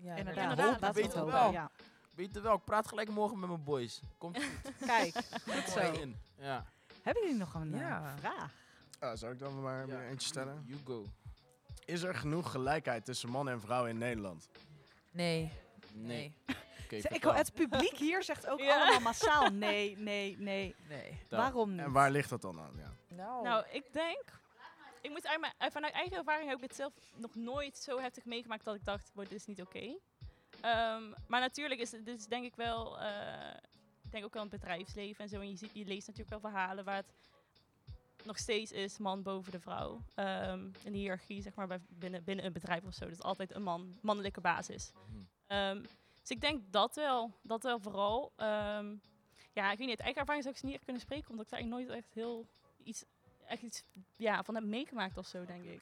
Ja, 0.00 0.14
Inderdaad, 0.14 0.42
Inderdaad, 0.50 0.80
laten 0.80 0.94
we 0.94 1.00
weet 1.02 1.14
hopen. 1.14 1.32
wel. 1.32 1.52
Ja. 1.52 1.70
Weet 2.14 2.34
je 2.34 2.40
wel, 2.40 2.54
ik 2.54 2.64
praat 2.64 2.88
gelijk 2.88 3.08
morgen 3.10 3.38
met 3.38 3.48
mijn 3.48 3.64
boys. 3.64 4.00
Komt 4.18 4.36
goed. 4.44 4.72
Kijk, 4.86 5.14
goed 5.48 5.68
zo. 5.68 5.92
in. 5.92 6.16
Ja. 6.38 6.64
Hebben 7.02 7.22
jullie 7.22 7.38
nog 7.38 7.54
een 7.54 7.74
eh, 7.74 7.80
Ja. 7.80 8.14
vraag? 8.18 8.52
Ah, 8.98 9.16
zou 9.16 9.32
ik 9.32 9.38
dan 9.38 9.62
maar 9.62 9.86
Ja. 9.88 10.00
eentje 10.02 10.28
stellen? 10.28 10.64
You 10.66 10.80
go. 10.84 11.06
Is 11.84 12.02
er 12.02 12.14
genoeg 12.14 12.50
gelijkheid 12.50 13.04
tussen 13.04 13.28
mannen 13.28 13.54
en 13.54 13.60
vrouwen 13.60 13.90
in 13.90 13.98
Nederland? 13.98 14.48
Nee. 15.10 15.52
Nee. 15.92 16.34
Nee. 16.46 16.56
Oké, 16.84 16.96
Ik, 17.16 17.22
het 17.24 17.52
publiek 17.54 17.96
hier 17.96 18.22
zegt 18.22 18.46
ook 18.46 18.60
Ja. 18.68 18.76
allemaal 18.76 19.00
massaal 19.00 19.48
nee, 19.50 19.96
nee, 19.98 20.36
nee. 20.38 20.74
Nee. 20.88 21.18
Waarom 21.28 21.70
niet? 21.70 21.80
En 21.80 21.92
waar 21.92 22.10
ligt 22.10 22.30
dat 22.30 22.42
dan 22.42 22.60
aan? 22.60 22.72
Ja. 22.76 22.92
Nou, 23.16 23.42
Nou, 23.42 23.64
ik 23.70 23.92
denk... 23.92 24.24
Ik 25.06 25.12
moet 25.12 25.26
uit 25.26 25.40
mijn, 25.40 25.52
uit- 25.58 25.72
vanuit 25.72 25.92
eigen 25.92 26.16
ervaring 26.16 26.48
heb 26.48 26.56
ik 26.58 26.62
het 26.62 26.74
zelf 26.76 26.92
nog 27.16 27.34
nooit 27.34 27.76
zo 27.76 27.98
heftig 27.98 28.24
meegemaakt 28.24 28.64
dat 28.64 28.74
ik 28.74 28.84
dacht, 28.84 29.10
"Wow, 29.14 29.24
dit 29.28 29.38
is 29.38 29.46
niet 29.46 29.60
oké. 29.60 29.98
Ehm, 30.60 31.02
maar 31.26 31.40
natuurlijk 31.40 31.80
is 31.80 31.92
het 31.92 32.04
dit 32.04 32.18
is 32.18 32.26
denk 32.26 32.44
ik 32.44 32.56
wel... 32.56 33.00
eh, 33.00 33.56
ik 34.02 34.10
denk 34.10 34.24
ook 34.24 34.32
wel 34.34 34.42
in 34.42 34.48
het 34.50 34.60
bedrijfsleven 34.60 35.22
en 35.24 35.28
zo. 35.28 35.40
En 35.40 35.48
je, 35.50 35.56
ziet, 35.56 35.70
je 35.74 35.84
leest 35.84 36.06
natuurlijk 36.06 36.42
wel 36.42 36.50
verhalen 36.50 36.84
waar 36.84 36.96
het 36.96 37.14
nog 38.24 38.38
steeds 38.38 38.72
is 38.72 38.98
man 38.98 39.22
boven 39.22 39.52
de 39.52 39.60
vrouw. 39.60 40.02
Ehm 40.14 40.70
een 40.84 40.92
hiërarchie, 40.94 41.42
zeg 41.42 41.54
maar, 41.54 41.66
bij, 41.66 41.80
binnen, 41.88 42.24
binnen 42.24 42.44
een 42.44 42.52
bedrijf 42.52 42.84
of 42.84 42.94
zo. 42.94 43.04
Dat 43.04 43.14
is 43.14 43.22
altijd 43.22 43.54
een 43.54 43.62
man, 43.62 43.98
mannelijke 44.02 44.40
basis. 44.40 44.92
Hm. 44.92 45.22
Ehm, 45.46 45.82
dus 46.20 46.30
ik 46.30 46.40
denk 46.40 46.72
dat 46.72 46.94
wel. 46.94 47.32
Dat 47.42 47.62
wel 47.62 47.80
vooral. 47.80 48.32
Ehm, 48.36 48.94
ja, 49.52 49.70
ik 49.72 49.78
weet 49.78 49.86
niet. 49.86 49.88
Uit 49.88 50.00
eigen 50.00 50.20
ervaring 50.20 50.42
zou 50.42 50.54
ik 50.54 50.60
ze 50.60 50.66
niet 50.66 50.74
echt 50.74 50.84
kunnen 50.84 51.02
spreken. 51.02 51.30
Omdat 51.30 51.44
ik 51.44 51.50
daar 51.50 51.60
eigenlijk 51.60 51.88
nooit 51.90 52.04
echt 52.04 52.14
heel 52.14 52.46
iets, 52.84 53.04
echt 53.46 53.62
iets 53.62 53.82
ja, 54.16 54.42
van 54.42 54.54
heb 54.54 54.64
meegemaakt 54.64 55.16
of 55.16 55.26
zo, 55.26 55.44
denk 55.44 55.64
ik. 55.64 55.80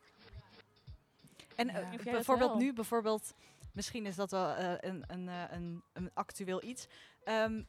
En 1.57 1.67
Ja. 1.67 1.93
eh, 1.93 2.03
bijvoorbeeld 2.05 2.55
nu, 2.55 2.73
bijvoorbeeld, 2.73 3.35
misschien 3.73 4.07
is 4.07 4.17
dat 4.17 4.31
wel 4.31 4.49
eh, 4.49 4.91
een, 4.91 5.05
een, 5.07 5.29
eh, 5.29 5.43
een, 5.51 5.83
een 5.93 6.11
actueel 6.15 6.63
iets. 6.65 6.87
Ehm, 7.25 7.63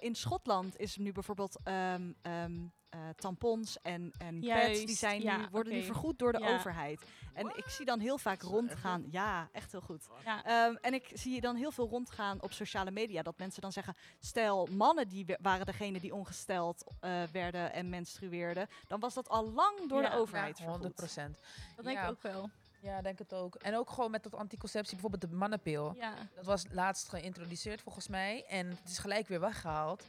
in 0.00 0.14
Schotland 0.14 0.78
is 0.78 0.96
nu 0.96 1.12
bijvoorbeeld 1.12 1.58
ehm, 1.62 2.12
ehm, 2.22 2.58
eh, 2.90 3.00
tampons 3.16 3.80
en, 3.82 4.12
en 4.18 4.40
pads, 4.40 4.84
die 4.84 4.96
zijn 4.96 5.22
ja, 5.22 5.36
nu, 5.36 5.46
worden 5.50 5.72
nu 5.72 5.82
vergoed 5.82 6.18
door 6.18 6.32
de 6.32 6.38
Ja. 6.38 6.54
overheid. 6.54 7.02
En 7.34 7.46
ik 7.56 7.68
zie 7.68 7.84
dan 7.84 8.00
heel 8.00 8.18
vaak 8.18 8.42
rondgaan. 8.42 9.04
Ja, 9.10 9.48
echt 9.52 9.72
heel 9.72 9.80
goed. 9.80 10.08
Ja, 10.24 10.44
Ehm, 10.44 10.74
en 10.80 10.94
ik 10.94 11.10
zie 11.14 11.40
dan 11.40 11.56
heel 11.56 11.70
veel 11.70 11.88
rondgaan 11.88 12.42
op 12.42 12.52
sociale 12.52 12.90
media. 12.90 13.22
Dat 13.22 13.38
mensen 13.38 13.62
dan 13.62 13.72
zeggen, 13.72 13.96
stel 14.18 14.66
mannen 14.66 15.08
die 15.08 15.36
waren 15.40 15.66
degene 15.66 16.00
die 16.00 16.14
ongesteld 16.14 16.84
eh, 17.00 17.22
werden 17.32 17.72
en 17.72 17.88
menstrueerden. 17.88 18.68
Dan 18.88 19.00
was 19.00 19.14
dat 19.14 19.28
al 19.28 19.50
lang 19.52 19.88
door 19.88 20.02
Ja, 20.02 20.10
de 20.10 20.16
overheid 20.16 20.58
ja, 20.58 20.64
vergoed. 20.64 20.72
100 20.82 20.94
procent. 20.94 21.38
dat 21.76 21.84
denk 21.84 21.96
Ja. 21.96 22.04
ik 22.04 22.10
ook 22.10 22.22
wel. 22.22 22.50
Ja, 22.82 23.02
denk 23.02 23.18
het 23.18 23.32
ook. 23.34 23.54
En 23.54 23.76
ook 23.76 23.90
gewoon 23.90 24.10
met 24.10 24.22
dat 24.22 24.34
anticonceptie, 24.34 24.92
bijvoorbeeld 24.92 25.30
de 25.32 25.36
mannenpil. 25.36 25.92
Ja. 25.96 26.14
Dat 26.34 26.44
was 26.44 26.64
laatst 26.70 27.08
geïntroduceerd 27.08 27.80
volgens 27.80 28.08
mij. 28.08 28.44
En 28.48 28.68
het 28.68 28.88
is 28.90 28.98
gelijk 28.98 29.28
weer 29.28 29.40
weggehaald. 29.40 30.04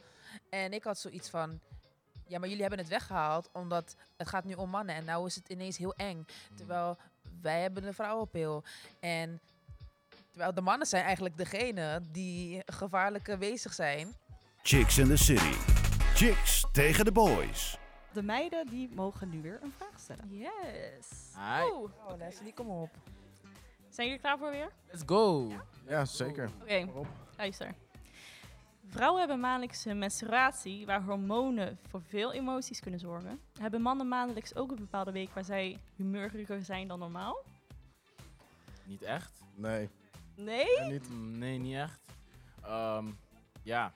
En 0.48 0.72
ik 0.72 0.84
had 0.84 0.98
zoiets 0.98 1.30
van... 1.30 1.60
Ja, 2.32 2.38
maar 2.38 2.48
jullie 2.48 2.62
hebben 2.62 2.80
het 2.80 2.88
weggehaald 2.88 3.48
omdat 3.52 3.96
het 4.16 4.28
gaat 4.28 4.44
nu 4.44 4.54
om 4.54 4.70
mannen. 4.70 4.94
En 4.94 5.04
nou 5.04 5.26
is 5.26 5.34
het 5.34 5.48
ineens 5.48 5.76
heel 5.76 5.94
eng. 5.94 6.26
Terwijl 6.54 6.96
wij 7.40 7.60
hebben 7.60 7.82
de 7.82 7.92
vrouwenpil. 7.92 8.64
En 9.00 9.40
terwijl 10.30 10.54
de 10.54 10.60
mannen 10.60 10.86
zijn 10.86 11.04
eigenlijk 11.04 11.36
degene 11.36 12.00
die 12.12 12.62
gevaarlijke 12.66 13.36
bezig 13.36 13.72
zijn. 13.74 14.14
Chicks 14.62 14.98
in 14.98 15.06
the 15.06 15.16
City. 15.16 15.52
Chicks 16.14 16.64
tegen 16.72 17.04
de 17.04 17.12
boys. 17.12 17.78
De 18.12 18.22
meiden 18.22 18.66
die 18.66 18.88
mogen 18.94 19.28
nu 19.28 19.42
weer 19.42 19.58
een 19.62 19.72
vraag 19.76 20.00
stellen. 20.00 20.28
Yes. 20.30 21.08
Hi. 21.36 21.70
Oeh. 21.72 21.90
Oh, 22.08 22.16
Leslie, 22.18 22.54
kom 22.54 22.68
op. 22.68 22.90
Zijn 23.88 24.06
jullie 24.06 24.22
klaar 24.22 24.38
voor 24.38 24.50
weer? 24.50 24.70
Let's 24.90 25.02
go. 25.06 25.48
Ja, 25.88 26.04
zeker. 26.04 26.50
Oké, 26.62 26.84
Waarop? 26.84 27.06
luister. 27.36 27.74
Vrouwen 28.92 29.18
hebben 29.20 29.40
maandelijks 29.40 29.84
een 29.84 29.98
menstruatie 29.98 30.86
waar 30.86 31.02
hormonen 31.02 31.78
voor 31.88 32.02
veel 32.02 32.32
emoties 32.32 32.80
kunnen 32.80 33.00
zorgen. 33.00 33.40
Hebben 33.60 33.82
mannen 33.82 34.08
maandelijks 34.08 34.54
ook 34.54 34.70
een 34.70 34.76
bepaalde 34.76 35.12
week 35.12 35.30
waar 35.34 35.44
zij 35.44 35.78
humeuriger 35.96 36.62
zijn 36.62 36.88
dan 36.88 36.98
normaal? 36.98 37.44
Niet 38.84 39.02
echt? 39.02 39.32
Nee, 39.54 39.88
Nee? 40.36 40.80
niet. 40.80 41.08
Nee, 41.38 41.58
niet 41.58 41.74
echt. 41.74 42.00
Ehm, 42.62 43.06
ja. 43.62 43.92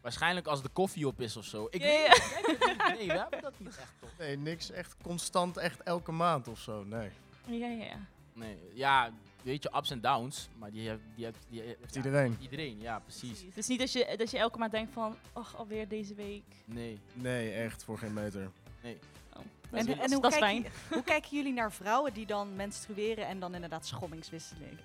Waarschijnlijk 0.00 0.46
als 0.46 0.62
de 0.62 0.68
koffie 0.68 1.06
op 1.06 1.20
is 1.20 1.36
of 1.36 1.44
zo. 1.44 1.66
Ik 1.70 1.80
Ja, 1.82 1.86
weet 1.88 2.06
ja. 2.06 2.50
niet. 2.52 2.98
Nee, 2.98 3.06
we 3.06 3.18
hebben 3.18 3.42
dat 3.42 3.58
niet 3.58 3.68
echt 3.76 3.92
toch? 4.00 4.10
Nee, 4.18 4.36
niks 4.36 4.70
echt 4.70 4.96
constant, 5.02 5.56
echt 5.56 5.82
elke 5.82 6.12
maand 6.12 6.48
of 6.48 6.58
zo. 6.58 6.84
Nee. 6.84 7.10
Ja, 7.46 7.66
ja, 7.66 7.84
ja. 7.84 7.96
Nee, 8.32 8.58
ja, 8.72 9.10
weet 9.44 9.62
je, 9.62 9.72
ups 9.76 9.90
en 9.90 10.00
downs. 10.00 10.48
Maar 10.58 10.70
die 10.70 10.88
heeft, 10.88 11.00
die 11.14 11.24
heeft, 11.24 11.38
die 11.48 11.60
heeft 11.60 11.78
ja, 11.90 11.96
iedereen. 11.96 12.36
Iedereen, 12.40 12.80
ja, 12.80 12.98
precies. 12.98 13.28
Precies. 13.30 13.54
Dus 13.54 13.66
niet 13.66 13.78
dat 13.78 13.92
je, 13.92 14.14
dat 14.16 14.30
je 14.30 14.38
elke 14.38 14.58
maand 14.58 14.72
denkt 14.72 14.92
van, 14.92 15.16
ach, 15.32 15.56
alweer 15.56 15.88
deze 15.88 16.14
week. 16.14 16.42
Nee. 16.64 16.98
Nee, 17.12 17.52
echt 17.52 17.84
voor 17.84 17.98
geen 17.98 18.12
meter. 18.12 18.50
Nee. 18.82 18.98
Oh, 19.36 19.42
En, 19.70 19.86
dat 19.86 19.96
is- 19.96 20.02
en 20.02 20.12
hoe, 20.12 20.22
dat 20.22 20.32
is 20.32 20.38
fijn. 20.38 20.66
hoe 20.92 21.02
kijken 21.02 21.36
jullie 21.36 21.52
naar 21.52 21.72
vrouwen 21.72 22.12
die 22.12 22.26
dan 22.26 22.56
menstrueren 22.56 23.26
en 23.26 23.40
dan 23.40 23.54
inderdaad 23.54 23.92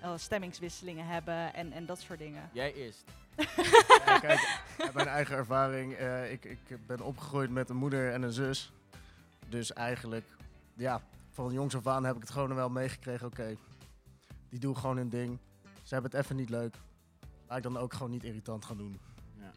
eh, 0.01 0.13
stemmingswisselingen 0.17 1.05
hebben 1.05 1.53
en, 1.53 1.71
en 1.71 1.85
dat 1.85 1.99
soort 1.99 2.19
dingen? 2.19 2.49
Jij 2.53 2.73
eerst. 2.73 3.03
Ja, 4.05 4.19
kijk, 4.19 4.61
uit 4.77 4.93
mijn 4.93 5.07
eigen 5.07 5.35
ervaring. 5.35 5.93
eh, 5.93 6.31
ik, 6.31 6.45
ik 6.45 6.85
ben 6.87 7.01
opgegroeid 7.01 7.49
met 7.49 7.69
een 7.69 7.75
moeder 7.75 8.13
en 8.13 8.21
een 8.21 8.31
zus. 8.31 8.71
Dus 9.49 9.73
eigenlijk, 9.73 10.25
ja, 10.73 11.01
van 11.31 11.53
jongs 11.53 11.75
af 11.75 11.87
aan 11.87 12.05
heb 12.05 12.15
ik 12.15 12.21
het 12.21 12.29
gewoon 12.31 12.55
wel 12.55 12.69
meegekregen. 12.69 13.27
Oké, 13.27 13.55
die 14.49 14.59
doen 14.59 14.77
gewoon 14.77 14.97
hun 14.97 15.09
ding. 15.09 15.37
Ze 15.83 15.93
hebben 15.93 16.11
het 16.11 16.19
even 16.23 16.35
niet 16.35 16.49
leuk. 16.49 16.75
Laat 17.47 17.57
ik 17.57 17.63
dan 17.63 17.77
ook 17.77 17.93
gewoon 17.93 18.11
niet 18.11 18.23
irritant 18.23 18.65
gaan 18.65 18.77
doen. 18.77 18.99
Ja. 19.39 19.51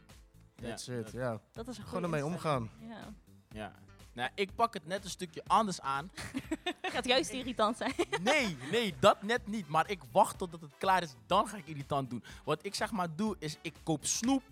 That's 0.55 0.85
Ja, 0.87 0.95
it, 0.95 1.05
dat- 1.05 1.13
ja. 1.13 1.41
Dat 1.53 1.69
is 1.69 1.79
een 1.79 1.85
Gewoon 1.85 2.03
ermee 2.03 2.25
omgaan. 2.25 2.71
Ja. 2.89 3.13
Ja. 3.49 3.73
Nou, 4.13 4.31
ik 4.35 4.55
pak 4.55 4.75
het 4.75 4.87
net 4.87 5.05
een 5.05 5.11
stukje 5.11 5.43
anders 5.47 5.81
aan. 5.81 6.11
Gaat 6.93 7.05
juist 7.05 7.31
irritant 7.31 7.77
zijn. 7.77 7.93
Nee, 8.23 8.57
nee, 8.71 8.95
dat 9.01 9.23
net 9.23 9.47
niet. 9.47 9.69
Maar 9.69 9.91
ik 9.91 10.01
wacht 10.13 10.39
totdat 10.39 10.61
het 10.61 10.77
klaar 10.79 11.03
is, 11.03 11.15
dan 11.27 11.49
ga 11.49 11.57
ik 11.57 11.67
irritant 11.67 12.11
doen. 12.11 12.25
Wat 12.45 12.65
ik 12.65 12.75
zeg 12.75 12.91
maar 12.91 13.17
doe, 13.17 13.37
is 13.39 13.59
ik 13.63 13.75
koop 13.83 14.05
snoep, 14.05 14.43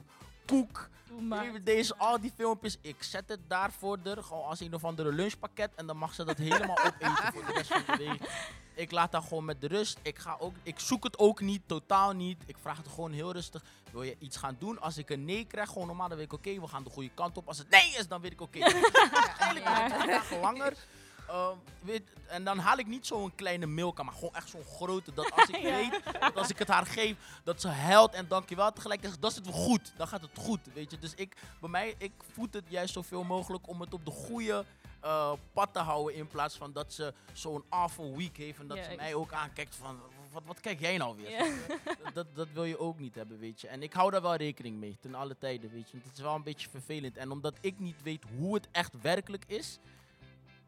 koek, 0.47 0.89
maar. 1.29 1.65
deze, 1.65 1.97
al 1.97 2.21
die 2.21 2.33
filmpjes. 2.37 2.77
Ik 2.81 3.03
zet 3.03 3.29
het 3.29 3.41
daar 3.49 3.73
voor 3.73 4.03
de, 4.03 4.23
gewoon 4.23 4.45
als 4.45 4.61
een 4.61 4.75
of 4.75 4.85
andere 4.85 5.13
lunchpakket. 5.13 5.71
En 5.75 5.87
dan 5.87 5.97
mag 5.97 6.15
ze 6.15 6.25
dat 6.25 6.39
helemaal 6.39 6.79
opeten 6.87 7.33
voor 7.33 7.45
de 7.47 7.53
rest 7.53 7.73
van 7.73 7.83
de 7.87 7.97
week. 7.97 8.31
Ik 8.75 8.91
laat 8.91 9.13
dat 9.13 9.23
gewoon 9.25 9.45
met 9.45 9.61
de 9.61 9.67
rust. 9.67 9.99
Ik, 10.03 10.19
ga 10.19 10.37
ook, 10.39 10.55
ik 10.63 10.81
zoek 10.81 11.05
het 11.05 11.19
ook 11.19 11.41
niet, 11.41 11.63
totaal 11.67 12.13
niet. 12.13 12.43
Ik 12.47 12.57
vraag 12.61 12.77
het 12.77 12.89
gewoon 12.89 13.13
heel 13.13 13.33
rustig. 13.33 13.63
Wil 13.93 14.03
je 14.03 14.17
iets 14.19 14.37
gaan 14.37 14.57
doen? 14.59 14.81
Als 14.81 14.99
ik 14.99 15.11
een 15.11 15.25
nee 15.25 15.45
krijg, 15.45 15.69
gewoon 15.69 15.87
normaal, 15.87 16.09
dan 16.09 16.17
weet 16.17 16.27
ik 16.27 16.33
oké, 16.33 16.61
we 16.61 16.69
gaan 16.69 16.85
de 16.85 16.91
goede 16.91 17.11
kant 17.15 17.37
op. 17.37 17.49
Als 17.49 17.59
het 17.59 17.71
nee 17.71 17.95
is, 17.99 18.09
dan 18.09 18.21
weet 18.21 18.33
ik 18.33 18.41
oké. 18.41 18.59
Eigenlijk 19.39 19.65
Ja. 19.65 20.07
dagen 20.07 20.41
langer. 20.41 20.73
Ehm, 21.31 21.57
weet, 21.83 22.03
en 22.27 22.45
dan 22.45 22.59
haal 22.59 22.79
ik 22.79 22.87
niet 22.87 23.07
zo'n 23.07 23.35
kleine 23.35 23.67
milka, 23.67 24.03
maar 24.03 24.15
gewoon 24.15 24.35
echt 24.35 24.49
zo'n 24.49 24.65
grote. 24.65 25.13
Dat 25.15 25.33
als 25.33 25.49
ik 25.49 25.63
weet, 25.81 26.01
dat 26.21 26.37
als 26.37 26.51
ik 26.51 26.59
het 26.59 26.69
haar 26.69 26.87
geef, 26.87 27.17
dat 27.45 27.61
ze 27.61 27.69
huilt 27.69 28.15
en 28.15 28.29
dankjewel 28.29 28.73
tegelijk. 28.73 29.01
zegt, 29.03 29.23
Dat 29.23 29.33
zit 29.33 29.45
wel 29.45 29.55
goed, 29.55 29.93
dan 29.97 30.09
gaat 30.09 30.21
het 30.21 30.39
goed, 30.39 30.61
weet 30.75 30.91
je. 30.91 30.99
Dus 30.99 31.15
ik, 31.15 31.37
bij 31.61 31.71
mij, 31.71 31.95
ik 31.99 32.13
voed 32.33 32.55
het 32.55 32.65
juist 32.69 32.93
zoveel 32.93 33.25
mogelijk 33.25 33.69
om 33.69 33.81
het 33.81 33.95
op 33.95 34.05
de 34.05 34.11
goede 34.11 34.65
eh, 35.01 35.33
pad 35.53 35.73
te 35.73 35.79
houden. 35.79 36.15
In 36.15 36.27
plaats 36.27 36.57
van 36.57 36.73
dat 36.73 36.93
ze 36.93 37.15
zo'n 37.33 37.65
awful 37.69 38.17
week 38.17 38.37
heeft 38.37 38.59
en 38.59 38.67
dat 38.67 38.79
ze 38.79 38.95
mij 38.97 39.15
ook 39.15 39.33
aankijkt 39.33 39.77
van, 39.77 40.01
wat, 40.33 40.43
wat 40.47 40.61
kijk 40.61 40.81
jij 40.81 40.97
nou 40.97 41.17
weer? 41.17 41.31
Ja. 41.31 41.47
Dat, 42.15 42.27
dat 42.35 42.49
wil 42.53 42.65
je 42.65 42.79
ook 42.79 42.99
niet 42.99 43.15
hebben, 43.15 43.39
weet 43.39 43.61
je. 43.61 43.69
En 43.69 43.83
ik 43.83 43.93
hou 43.93 44.11
daar 44.11 44.23
wel 44.23 44.35
rekening 44.35 44.77
mee, 44.79 44.97
ten 45.01 45.15
alle 45.15 45.39
tijden, 45.39 45.71
weet 45.71 45.91
je. 45.91 45.93
Want 45.93 46.05
het 46.05 46.17
is 46.17 46.23
wel 46.23 46.35
een 46.35 46.43
beetje 46.43 46.71
vervelend. 46.71 47.17
En 47.17 47.31
omdat 47.31 47.59
ik 47.61 47.79
niet 47.79 48.03
weet 48.03 48.25
hoe 48.37 48.55
het 48.55 48.69
echt 48.73 49.01
werkelijk 49.01 49.45
is, 49.47 49.79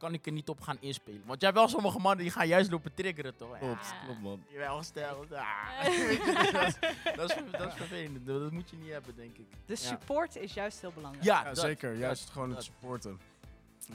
kan 0.03 0.15
ik 0.15 0.27
er 0.27 0.33
niet 0.33 0.49
op 0.49 0.61
gaan 0.61 0.77
inspelen. 0.81 1.23
Want 1.27 1.41
jij 1.41 1.49
hebt 1.51 1.61
wel 1.61 1.71
sommige 1.71 1.99
mannen 1.99 2.23
die 2.25 2.33
gaan 2.33 2.47
juist 2.49 2.71
lopen 2.71 2.95
triggeren, 2.95 3.37
toch? 3.37 3.59
Klopt, 3.59 3.87
Ja. 3.87 4.05
klopt 4.05 4.21
man. 4.21 4.45
Je 4.49 4.59
wel 4.59 4.77
gesteld. 4.77 5.33
Ah. 5.33 5.85
dat, 5.85 5.93
is, 5.93 6.19
dat, 7.17 7.31
is, 7.31 7.37
dat 7.51 7.67
is 7.69 7.75
vervelend. 7.75 8.27
Dat 8.27 8.51
moet 8.51 8.71
je 8.71 8.77
niet 8.77 8.91
hebben, 8.91 9.17
denk 9.17 9.37
ik. 9.39 9.47
Dus 9.67 9.83
Ja. 9.83 9.89
support 9.89 10.37
is 10.37 10.55
juist 10.55 10.81
heel 10.81 10.93
belangrijk. 10.93 11.25
Ja, 11.25 11.39
Ja, 11.39 11.45
dat, 11.45 11.59
zeker. 11.59 11.91
dat, 11.91 11.99
Juist 12.01 12.31
gewoon 12.31 12.49
dat. 12.49 12.57
het 12.57 12.67
supporten. 12.67 13.21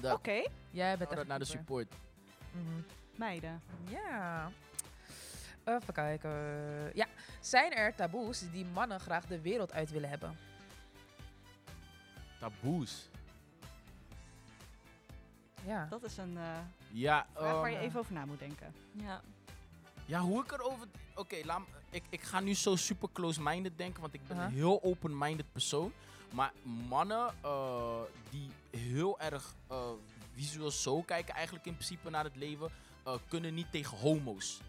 Oké, 0.03 0.43
Jij 0.69 0.97
bent 0.97 1.11
echt 1.11 1.27
naar 1.27 1.39
de 1.39 1.45
support. 1.45 1.87
Mhm. 2.51 2.81
meiden. 3.15 3.61
Ja. 3.89 4.51
Even 5.65 5.93
kijken. 5.93 6.31
Ja. 6.93 7.05
Zijn 7.39 7.73
er 7.73 7.95
taboes 7.95 8.51
die 8.51 8.65
mannen 8.65 8.99
graag 8.99 9.25
de 9.25 9.41
wereld 9.41 9.73
uit 9.73 9.89
willen 9.91 10.09
hebben? 10.09 10.37
Taboes. 12.39 13.09
Ja. 15.67 15.87
Dat 15.89 16.03
is 16.03 16.17
een 16.17 16.37
eh, 16.37 16.57
Ja, 16.91 17.25
vraag 17.33 17.53
waar 17.53 17.69
je 17.69 17.75
ehm, 17.75 17.85
even 17.85 17.99
over 17.99 18.13
na 18.13 18.25
moet 18.25 18.39
denken. 18.39 18.73
Ja. 18.91 19.21
Ja, 20.05 20.19
hoe 20.19 20.43
ik 20.43 20.51
erover... 20.51 20.87
Oké, 21.15 21.35
laat 21.45 21.61
ik, 21.89 22.03
ik 22.09 22.21
ga 22.21 22.39
nu 22.39 22.53
zo 22.53 22.75
super 22.75 23.09
close-minded 23.13 23.77
denken, 23.77 24.01
want 24.01 24.13
ik 24.13 24.27
ben 24.27 24.37
Aha. 24.37 24.45
een 24.45 24.53
heel 24.53 24.83
open-minded 24.83 25.51
persoon. 25.51 25.93
Maar 26.33 26.51
mannen 26.87 27.33
eh, 27.41 28.01
die 28.29 28.49
heel 28.79 29.19
erg 29.19 29.55
eh, 29.67 29.89
visueel 30.33 30.71
zo 30.71 31.01
kijken 31.01 31.33
eigenlijk 31.33 31.65
in 31.65 31.73
principe 31.73 32.09
naar 32.09 32.23
het 32.23 32.35
leven, 32.35 32.69
eh, 33.03 33.13
kunnen 33.27 33.53
niet 33.53 33.71
tegen 33.71 33.97
homo's. 33.97 34.61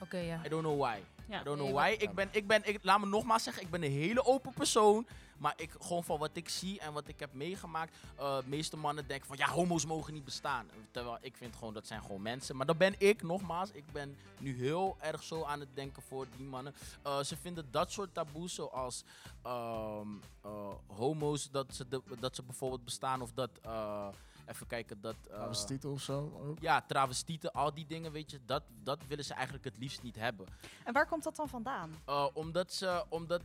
Oké, 0.00 0.18
ja. 0.18 0.40
I 0.44 0.48
don't 0.48 0.62
know 0.62 0.80
why. 0.80 0.98
Ja. 1.26 1.40
I 1.40 1.44
don't 1.44 1.58
know 1.58 1.74
why. 1.74 1.96
Ik 1.98 2.14
ben, 2.14 2.28
ik 2.32 2.46
ben, 2.46 2.62
ik, 2.64 2.78
laat 2.82 3.00
me 3.00 3.06
nogmaals 3.06 3.42
zeggen, 3.42 3.62
ik 3.62 3.70
ben 3.70 3.82
een 3.82 3.90
hele 3.90 4.24
open 4.24 4.52
persoon. 4.52 5.06
Maar 5.40 5.52
ik, 5.56 5.70
gewoon 5.80 6.04
van 6.04 6.18
wat 6.18 6.30
ik 6.32 6.48
zie 6.48 6.80
en 6.80 6.92
wat 6.92 7.08
ik 7.08 7.20
heb 7.20 7.32
meegemaakt. 7.32 7.96
eh, 8.16 8.36
de 8.36 8.48
meeste 8.48 8.76
mannen 8.76 9.06
denken 9.06 9.26
van 9.26 9.36
ja, 9.36 9.48
homo's 9.48 9.86
mogen 9.86 10.12
niet 10.12 10.24
bestaan. 10.24 10.66
Terwijl 10.90 11.18
ik 11.20 11.36
vind 11.36 11.56
gewoon 11.56 11.74
dat 11.74 11.86
zijn 11.86 12.02
gewoon 12.02 12.22
mensen. 12.22 12.56
Maar 12.56 12.66
dat 12.66 12.78
ben 12.78 12.94
ik, 12.98 13.22
nogmaals. 13.22 13.70
Ik 13.70 13.92
ben 13.92 14.16
nu 14.38 14.56
heel 14.56 14.96
erg 15.00 15.22
zo 15.22 15.42
aan 15.44 15.60
het 15.60 15.68
denken 15.74 16.02
voor 16.02 16.26
die 16.36 16.46
mannen. 16.46 16.74
Eh, 17.02 17.20
ze 17.22 17.36
vinden 17.36 17.70
dat 17.70 17.92
soort 17.92 18.14
taboes 18.14 18.54
zoals 18.54 19.04
ehm, 19.42 20.08
eh, 20.42 20.68
homo's, 20.86 21.50
dat 21.50 21.74
ze, 21.74 21.88
de, 21.88 22.02
dat 22.20 22.34
ze 22.36 22.42
bijvoorbeeld 22.42 22.84
bestaan. 22.84 23.22
Of 23.22 23.32
dat, 23.32 23.50
eh, 23.62 24.08
even 24.46 24.66
kijken, 24.66 25.00
dat... 25.00 25.14
eh, 25.30 25.34
Travestieten 25.36 25.90
of 25.90 26.02
zo 26.02 26.40
ook. 26.46 26.58
ja, 26.60 26.80
travestieten, 26.82 27.52
al 27.52 27.74
die 27.74 27.86
dingen, 27.86 28.12
weet 28.12 28.30
je. 28.30 28.40
Dat, 28.46 28.62
dat 28.82 28.98
willen 29.08 29.24
ze 29.24 29.34
eigenlijk 29.34 29.64
het 29.64 29.78
liefst 29.78 30.02
niet 30.02 30.16
hebben. 30.16 30.46
En 30.84 30.92
waar 30.92 31.06
komt 31.06 31.22
dat 31.22 31.36
dan 31.36 31.48
vandaan? 31.48 31.96
Uh, 32.08 32.26
omdat 32.32 32.72
ze, 32.72 33.04
omdat 33.08 33.42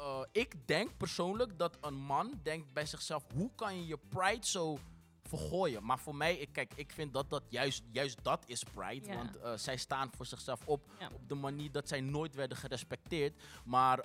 uh, 0.00 0.20
ik 0.32 0.54
denk 0.66 0.96
persoonlijk 0.96 1.58
dat 1.58 1.78
een 1.80 1.94
man 1.94 2.40
denkt 2.42 2.72
bij 2.72 2.86
zichzelf, 2.86 3.24
hoe 3.34 3.50
kan 3.54 3.76
je 3.76 3.86
je 3.86 3.98
pride 4.08 4.46
zo 4.46 4.78
vergooien? 5.22 5.84
Maar 5.84 5.98
voor 5.98 6.14
mij, 6.14 6.34
ik, 6.36 6.48
kijk, 6.52 6.72
ik 6.76 6.92
vind 6.92 7.12
dat 7.12 7.30
dat 7.30 7.42
juist, 7.48 7.82
juist 7.90 8.18
dat 8.22 8.42
is 8.46 8.62
pride. 8.74 9.06
Ja. 9.06 9.14
Want 9.16 9.36
uh, 9.36 9.52
zij 9.56 9.76
staan 9.76 10.10
voor 10.16 10.26
zichzelf 10.26 10.60
op, 10.64 10.80
Ja. 10.98 11.08
op 11.14 11.28
de 11.28 11.34
manier 11.34 11.72
dat 11.72 11.88
zij 11.88 12.00
nooit 12.00 12.34
werden 12.34 12.56
gerespecteerd. 12.56 13.40
Maar 13.64 13.98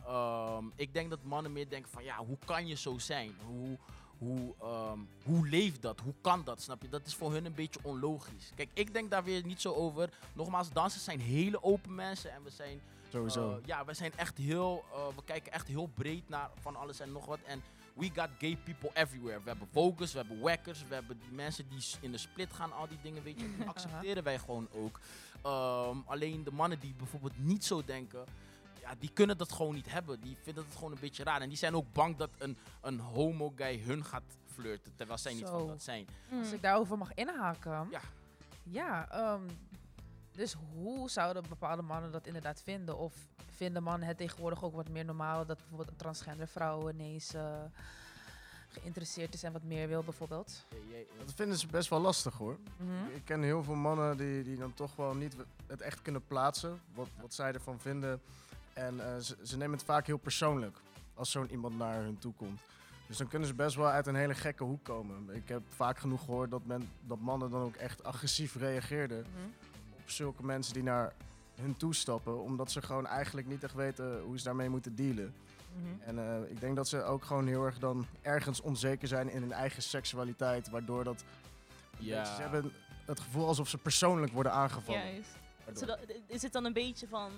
um, 0.58 0.72
ik 0.76 0.94
denk 0.94 1.10
dat 1.10 1.24
mannen 1.24 1.52
meer 1.54 1.70
denken 1.70 1.92
van, 1.92 2.04
ja, 2.04 2.18
hoe 2.18 2.38
kan 2.46 2.68
je 2.68 2.76
zo 2.76 2.98
zijn? 2.98 3.36
Hoe, 3.46 3.78
hoe, 4.18 4.56
um, 4.64 5.08
hoe 5.24 5.48
leeft 5.48 5.82
dat? 5.82 6.00
Hoe 6.00 6.14
kan 6.22 6.44
dat? 6.44 6.62
Snap 6.62 6.82
je? 6.82 6.90
Dat 6.90 7.06
is 7.06 7.16
voor 7.16 7.32
hun 7.32 7.46
een 7.46 7.54
beetje 7.56 7.80
onlogisch. 7.84 8.52
Kijk, 8.56 8.70
ik 8.74 8.94
denk 8.94 9.12
daar 9.12 9.24
weer 9.24 9.46
niet 9.46 9.62
zo 9.62 9.74
over. 9.74 10.10
Nogmaals, 10.34 10.72
dansers 10.72 11.04
zijn 11.04 11.20
hele 11.20 11.64
open 11.64 11.96
mensen 11.96 12.32
en 12.32 12.44
we 12.44 12.50
zijn 12.50 12.82
Sowieso. 13.16 13.58
uh, 13.58 13.66
ja, 13.66 13.86
we 13.86 13.94
zijn 13.94 14.12
echt 14.16 14.38
heel, 14.38 14.84
uh, 14.92 15.16
we 15.16 15.24
kijken 15.24 15.52
echt 15.52 15.68
heel 15.68 15.88
breed 15.88 16.30
naar 16.30 16.50
van 16.60 16.76
alles 16.76 17.00
en 17.00 17.12
nog 17.12 17.26
wat. 17.26 17.40
En 17.46 17.64
we 17.94 18.10
got 18.16 18.30
gay 18.38 18.58
people 18.64 18.90
everywhere. 18.94 19.40
We 19.44 19.50
hebben 19.50 19.68
vogels, 19.72 20.12
we 20.12 20.18
hebben 20.18 20.40
wackers, 20.40 20.88
we 20.88 20.94
hebben 20.94 21.20
die 21.20 21.32
mensen 21.32 21.70
die 21.70 21.84
in 22.02 22.12
de 22.12 22.18
split 22.18 22.54
gaan, 22.54 22.74
al 22.74 22.88
die 22.88 22.98
dingen, 23.02 23.24
weet 23.24 23.40
je. 23.40 23.56
Die 23.56 23.68
accepteren 23.74 24.24
wij 24.24 24.40
gewoon 24.40 24.68
ook. 24.72 25.00
Um, 25.46 26.04
alleen 26.06 26.44
de 26.44 26.52
mannen 26.52 26.80
die 26.80 26.94
bijvoorbeeld 26.98 27.38
niet 27.38 27.66
zo 27.66 27.84
denken, 27.86 28.26
ja, 28.82 28.96
die 29.00 29.10
kunnen 29.14 29.38
dat 29.38 29.52
gewoon 29.52 29.74
niet 29.74 29.92
hebben. 29.92 30.22
Die 30.22 30.38
vinden 30.42 30.64
het 30.64 30.76
gewoon 30.76 30.92
een 30.92 31.00
beetje 31.00 31.24
raar. 31.24 31.42
En 31.42 31.50
die 31.50 31.58
zijn 31.58 31.76
ook 31.76 31.94
bang 31.94 32.16
dat 32.18 32.30
een, 32.38 32.58
een 32.82 33.00
homo 33.00 33.54
guy 33.56 33.82
hun 33.82 34.06
gaat 34.06 34.38
flirten, 34.54 34.96
terwijl 34.96 35.18
zij 35.18 35.34
niet 35.34 35.48
van 35.48 35.68
dat 35.68 35.84
zijn. 35.84 36.08
Als 36.40 36.52
ik 36.52 36.62
daarover 36.62 36.98
mag 36.98 37.14
inhaken. 37.14 37.88
Ja. 37.92 38.02
Ja, 38.64 39.10
ehm, 39.10 39.44
dus 40.36 40.56
hoe 40.74 41.10
zouden 41.10 41.44
bepaalde 41.50 41.82
mannen 41.82 42.12
dat 42.12 42.28
inderdaad 42.28 42.62
vinden? 42.62 42.98
Of 42.98 43.14
vinden 43.50 43.84
mannen 43.84 44.08
het 44.08 44.18
tegenwoordig 44.18 44.64
ook 44.64 44.76
wat 44.76 44.90
meer 44.90 45.06
normaal 45.06 45.46
dat 45.46 45.58
bijvoorbeeld 45.58 45.90
een 45.90 45.96
transgender 45.96 46.48
vrouw 46.48 46.90
ineens 46.90 47.34
eh, 47.34 47.64
geïnteresseerd 48.68 49.34
is 49.34 49.44
en 49.44 49.52
wat 49.52 49.64
meer 49.64 49.88
wil 49.88 50.04
bijvoorbeeld? 50.04 50.66
Dat 51.18 51.34
vinden 51.36 51.58
ze 51.58 51.68
best 51.68 51.90
wel 51.90 52.00
lastig 52.00 52.34
hoor. 52.34 52.58
Mhm. 52.78 53.16
Ik 53.16 53.26
ken 53.26 53.42
heel 53.42 53.64
veel 53.64 53.76
mannen 53.76 54.18
die, 54.18 54.44
die 54.44 54.58
dan 54.58 54.74
toch 54.74 54.96
wel 54.96 55.16
niet 55.16 55.36
het 55.68 55.82
echt 55.82 56.02
kunnen 56.02 56.26
plaatsen. 56.28 56.82
Wat, 56.94 57.08
wat 57.22 57.34
zij 57.34 57.54
ervan 57.54 57.80
vinden. 57.80 58.22
En 58.74 59.00
eh, 59.00 59.18
ze, 59.20 59.38
ze 59.44 59.58
nemen 59.58 59.78
het 59.78 59.86
vaak 59.86 60.08
heel 60.08 60.18
persoonlijk. 60.18 60.78
Als 61.14 61.32
zo'n 61.32 61.52
iemand 61.52 61.78
naar 61.78 62.04
hun 62.04 62.18
toe 62.18 62.34
komt. 62.34 62.60
Dus 63.08 63.18
dan 63.18 63.28
kunnen 63.28 63.48
ze 63.48 63.54
best 63.54 63.76
wel 63.76 63.88
uit 63.88 64.08
een 64.08 64.16
hele 64.16 64.34
gekke 64.34 64.64
hoek 64.64 64.84
komen. 64.84 65.30
Ik 65.30 65.48
heb 65.48 65.62
vaak 65.68 65.98
genoeg 65.98 66.26
gehoord 66.26 66.52
dat, 66.52 66.66
men, 66.66 66.90
dat 67.02 67.20
mannen 67.20 67.50
dan 67.50 67.62
ook 67.62 67.76
echt 67.76 68.04
agressief 68.04 68.56
reageerden. 68.56 69.20
Mhm. 69.20 69.50
Zulke 70.06 70.44
mensen 70.46 70.74
die 70.74 70.84
naar 70.84 71.14
hun 71.56 71.78
toe 71.78 71.94
stappen. 71.96 72.42
Omdat 72.42 72.72
ze 72.72 72.82
gewoon 72.82 73.08
eigenlijk 73.08 73.48
niet 73.48 73.64
echt 73.64 73.74
weten 73.74 74.22
hoe 74.22 74.38
ze 74.38 74.44
daarmee 74.44 74.70
moeten 74.70 74.96
dealen. 74.96 75.34
Mhm. 75.76 76.02
En 76.10 76.20
eh, 76.20 76.52
ik 76.52 76.60
denk 76.60 76.76
dat 76.76 76.88
ze 76.88 77.04
ook 77.04 77.24
gewoon 77.26 77.48
heel 77.48 77.66
erg 77.66 77.80
dan 77.80 78.06
ergens 78.22 78.62
onzeker 78.62 79.08
zijn 79.08 79.30
in 79.30 79.42
hun 79.42 79.52
eigen 79.52 79.82
seksualiteit. 79.84 80.70
Waardoor 80.70 81.04
dat... 81.04 81.24
Ja. 81.98 82.18
beetje- 82.20 82.36
ze 82.36 82.42
hebben 82.42 82.74
het 83.06 83.20
gevoel 83.20 83.48
alsof 83.48 83.70
ze 83.70 83.78
persoonlijk 83.78 84.32
worden 84.34 84.52
aangevallen. 84.52 85.02
Juist. 85.14 85.30
Waardoor- 85.66 85.80
Zodat- 85.84 86.00
is 86.28 86.42
het 86.42 86.52
dan 86.54 86.66
een 86.66 86.74
beetje 86.74 87.08
van, 87.08 87.32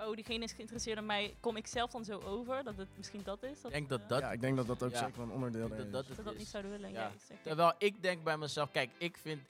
oh, 0.00 0.14
diegene 0.14 0.44
is 0.44 0.52
geïnteresseerd 0.52 0.98
in 0.98 1.06
mij, 1.06 1.34
kom 1.40 1.56
ik 1.56 1.66
zelf 1.66 1.90
dan 1.90 2.04
zo 2.04 2.18
over? 2.20 2.64
Dat 2.64 2.76
het 2.76 2.88
misschien 2.96 3.20
dat 3.24 3.42
is? 3.42 3.60
Dat, 3.60 3.64
Ik 3.64 3.76
denk 3.76 3.88
dat 3.88 4.08
dat- 4.08 4.20
ja, 4.20 4.32
ik 4.32 4.40
denk 4.40 4.56
dat 4.56 4.66
dat 4.66 4.82
ook 4.82 4.90
Ja. 4.92 4.98
zeker 4.98 5.16
wel 5.16 5.26
een 5.26 5.32
onderdeel 5.32 5.68
Dat- 5.68 5.78
is. 5.78 5.90
dat- 5.90 6.06
dat 6.06 6.16
ze 6.16 6.22
dat 6.22 6.36
niet 6.36 6.46
zouden 6.48 6.70
willen. 6.72 6.92
Ja. 6.92 7.00
Juist, 7.00 7.30
oké. 7.30 7.40
Terwijl 7.42 7.72
ik 7.78 8.02
denk 8.02 8.24
bij 8.24 8.36
mezelf, 8.38 8.70
kijk, 8.70 8.90
ik 8.98 9.16
vind 9.16 9.40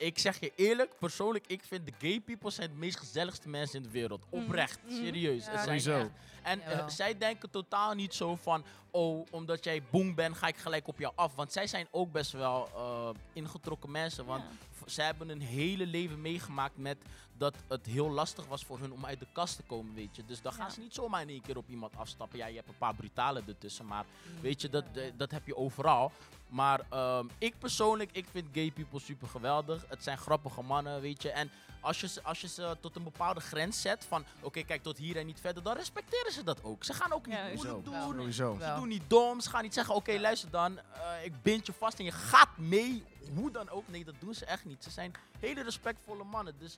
ik 0.00 0.18
zeg 0.18 0.40
je 0.40 0.52
eerlijk, 0.56 0.92
persoonlijk, 0.98 1.44
ik 1.46 1.62
vind 1.64 1.86
de 1.86 1.92
gay 1.98 2.20
people 2.20 2.50
zijn 2.50 2.70
de 2.70 2.76
meest 2.76 2.98
gezelligste 2.98 3.48
mensen 3.48 3.76
in 3.76 3.82
de 3.82 3.90
wereld. 3.90 4.24
Mm, 4.30 4.42
Oprecht, 4.42 4.78
mm. 4.88 4.90
serieus. 4.96 5.44
Ja, 5.44 5.50
Het 5.50 5.60
zijn 5.60 5.80
sowieso. 5.80 6.04
echt- 6.04 6.10
En 6.42 6.60
eh, 6.62 6.88
zij 6.88 7.18
denken 7.18 7.50
totaal 7.50 7.94
niet 7.94 8.14
zo 8.14 8.36
van, 8.36 8.64
oh, 8.90 9.26
omdat 9.30 9.64
jij 9.64 9.82
boem 9.90 10.14
bent, 10.14 10.36
ga 10.36 10.46
ik 10.46 10.56
gelijk 10.56 10.88
op 10.88 10.98
jou 10.98 11.12
af. 11.16 11.34
Want 11.34 11.52
zij 11.52 11.66
zijn 11.66 11.86
ook 11.90 12.12
best 12.12 12.32
wel 12.32 12.68
eh, 12.74 13.08
ingetrokken 13.32 13.90
mensen. 13.90 14.24
Want 14.24 14.42
Ja. 14.42 14.48
v- 14.70 14.90
zij 14.92 15.04
hebben 15.04 15.28
een 15.28 15.40
hele 15.42 15.86
leven 15.86 16.20
meegemaakt 16.20 16.76
met 16.76 16.96
dat 17.40 17.54
het 17.68 17.86
heel 17.86 18.10
lastig 18.10 18.46
was 18.46 18.64
voor 18.64 18.78
hun 18.78 18.92
om 18.92 19.06
uit 19.06 19.18
de 19.20 19.26
kast 19.32 19.56
te 19.56 19.62
komen, 19.62 19.94
weet 19.94 20.16
je. 20.16 20.24
Dus 20.24 20.42
dan 20.42 20.52
gaan 20.52 20.66
Ja. 20.66 20.72
ze 20.72 20.80
niet 20.80 20.94
zomaar 20.94 21.20
in 21.22 21.28
één 21.28 21.40
keer 21.40 21.56
op 21.56 21.68
iemand 21.68 21.96
afstappen. 21.96 22.38
Ja, 22.38 22.46
je 22.46 22.56
hebt 22.56 22.68
een 22.68 22.78
paar 22.78 22.94
brutale 22.94 23.42
ertussen, 23.46 23.86
maar 23.86 24.04
weet 24.40 24.60
je, 24.60 24.68
dat, 24.70 24.84
dat 25.16 25.30
heb 25.30 25.46
je 25.46 25.56
overal. 25.56 26.12
Maar 26.48 26.80
ehm, 26.90 27.26
ik 27.38 27.58
persoonlijk, 27.58 28.10
ik 28.12 28.26
vind 28.30 28.46
gay 28.52 28.70
people 28.70 29.00
super 29.00 29.28
geweldig. 29.28 29.84
Het 29.88 30.02
zijn 30.02 30.18
grappige 30.18 30.62
mannen, 30.62 31.00
weet 31.00 31.22
je. 31.22 31.30
En 31.30 31.50
als 31.80 32.00
je 32.00 32.08
ze, 32.08 32.22
als 32.22 32.40
je 32.40 32.48
ze 32.48 32.76
tot 32.80 32.96
een 32.96 33.02
bepaalde 33.04 33.40
grens 33.40 33.80
zet 33.80 34.04
van, 34.04 34.24
oké, 34.42 34.62
kijk, 34.62 34.82
tot 34.82 34.98
hier 34.98 35.16
en 35.16 35.26
niet 35.26 35.40
verder, 35.40 35.62
dan 35.62 35.76
respecteren 35.76 36.32
ze 36.32 36.44
dat 36.44 36.64
ook. 36.64 36.84
Ze 36.84 36.94
gaan 36.94 37.12
ook 37.12 37.26
niet 37.26 37.36
Ja, 37.36 37.50
moeilijk 37.54 37.84
doen. 37.84 37.94
Sowieso. 38.14 38.56
Ze 38.60 38.74
doen 38.76 38.88
niet 38.88 39.02
dom, 39.10 39.40
ze 39.40 39.50
gaan 39.50 39.62
niet 39.62 39.74
zeggen, 39.74 39.94
oké, 39.94 40.18
luister 40.18 40.50
dan, 40.50 40.78
eh, 40.78 41.24
ik 41.24 41.42
bind 41.42 41.66
je 41.66 41.72
vast 41.72 41.98
en 41.98 42.04
je 42.04 42.12
gaat 42.12 42.56
mee, 42.58 43.04
hoe 43.34 43.50
dan 43.50 43.68
ook. 43.68 43.88
Nee, 43.88 44.04
dat 44.04 44.14
doen 44.18 44.34
ze 44.34 44.44
echt 44.44 44.64
niet. 44.64 44.82
Ze 44.84 44.90
zijn 44.90 45.12
hele 45.38 45.62
respectvolle 45.62 46.24
mannen, 46.24 46.54
dus 46.58 46.76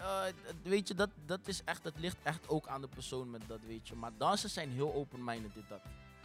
eh, 0.00 0.24
d- 0.26 0.62
weet 0.62 0.88
je, 0.88 0.94
dat, 0.94 1.10
dat 1.26 1.48
is 1.48 1.64
echt, 1.64 1.84
het 1.84 1.98
ligt 1.98 2.16
echt 2.22 2.48
ook 2.48 2.66
aan 2.68 2.80
de 2.80 2.88
persoon 2.88 3.30
met 3.30 3.42
dat, 3.48 3.60
weet 3.66 3.88
je. 3.88 3.94
Maar 3.94 4.10
dansers 4.16 4.52
zijn 4.52 4.70
heel 4.70 4.94
open-minded, 4.94 5.54
dit, 5.54 5.68
dat. 5.68 5.80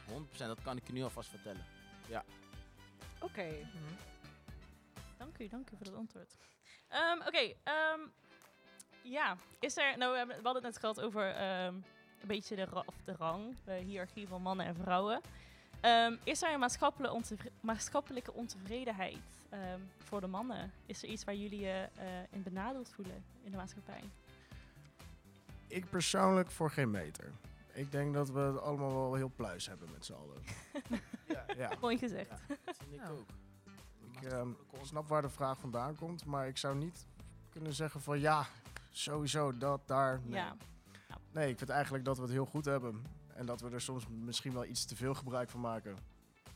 100%, 0.09 0.37
dat 0.37 0.61
kan 0.61 0.77
ik 0.77 0.87
je 0.87 0.93
nu 0.93 1.03
alvast 1.03 1.29
vertellen. 1.29 1.65
Oké. 3.19 3.43
Mhm. 3.47 3.93
Dank 5.17 5.37
u, 5.37 5.47
dank 5.47 5.69
u 5.69 5.75
voor 5.77 5.85
het 5.85 5.95
antwoord. 5.95 6.37
Ehm, 6.87 7.17
Oké, 7.27 7.53
ehm, 7.63 7.99
ja. 9.01 9.37
Is 9.59 9.77
er, 9.77 9.97
nou, 9.97 10.11
we, 10.11 10.17
hebben, 10.17 10.35
we 10.37 10.43
hadden 10.43 10.63
het 10.63 10.71
net 10.71 10.79
gehad 10.81 11.01
over 11.01 11.31
ehm, 11.31 11.73
een 12.21 12.27
beetje 12.27 12.55
de, 12.55 12.65
ra- 12.65 12.83
of 12.85 12.95
de 13.05 13.15
rang, 13.17 13.55
de 13.65 13.73
hiërarchie 13.73 14.27
van 14.27 14.41
mannen 14.41 14.65
en 14.65 14.75
vrouwen. 14.75 15.21
Ehm, 15.85 16.15
is 16.23 16.41
er 16.43 16.53
een 16.53 16.59
maatschappelijke, 16.59 17.15
ontevre- 17.15 17.51
maatschappelijke 17.61 18.33
ontevredenheid 18.33 19.17
ehm, 19.49 19.79
voor 19.97 20.21
de 20.21 20.27
mannen? 20.27 20.71
Is 20.85 21.03
er 21.03 21.09
iets 21.09 21.23
waar 21.23 21.35
jullie 21.35 21.59
je 21.59 21.87
eh, 21.97 22.05
in 22.29 22.43
benadeeld 22.43 22.89
voelen 22.95 23.23
in 23.43 23.51
de 23.51 23.57
maatschappij? 23.57 24.03
Ik 25.67 25.89
persoonlijk 25.89 26.51
voor 26.51 26.71
geen 26.71 26.91
meter. 26.91 27.31
Ik 27.73 27.91
denk 27.91 28.13
dat 28.13 28.29
we 28.29 28.39
het 28.39 28.61
allemaal 28.61 28.93
wel 28.93 29.13
heel 29.13 29.31
pluis 29.35 29.67
hebben 29.67 29.87
met 29.91 30.05
z'n 30.05 30.13
allen. 30.13 30.37
Ja, 31.27 31.45
Ja. 31.57 31.71
Mooi 31.81 31.97
gezegd. 31.97 32.29
ja 32.29 32.37
dat 32.65 32.77
vind 32.77 32.91
ik 32.93 32.99
Ja. 32.99 33.09
ook. 33.09 33.25
Ik 34.21 34.31
ehm, 34.31 34.49
snap 34.81 35.07
waar 35.07 35.21
de 35.21 35.29
vraag 35.29 35.59
vandaan 35.59 35.95
komt, 35.95 36.25
maar 36.25 36.47
ik 36.47 36.57
zou 36.57 36.75
niet 36.75 37.05
kunnen 37.49 37.73
zeggen 37.73 38.01
van 38.01 38.19
ja, 38.19 38.45
sowieso 38.91 39.57
dat, 39.57 39.81
daar. 39.85 40.19
Nee. 40.23 40.33
Ja. 40.39 40.55
nee, 41.31 41.49
ik 41.49 41.57
vind 41.57 41.69
eigenlijk 41.69 42.05
dat 42.05 42.15
we 42.17 42.21
het 42.23 42.31
heel 42.31 42.45
goed 42.45 42.65
hebben. 42.65 43.05
En 43.35 43.45
dat 43.45 43.61
we 43.61 43.69
er 43.69 43.81
soms 43.81 44.07
misschien 44.07 44.53
wel 44.53 44.65
iets 44.65 44.85
te 44.85 44.95
veel 44.95 45.13
gebruik 45.13 45.49
van 45.49 45.59
maken. 45.59 45.95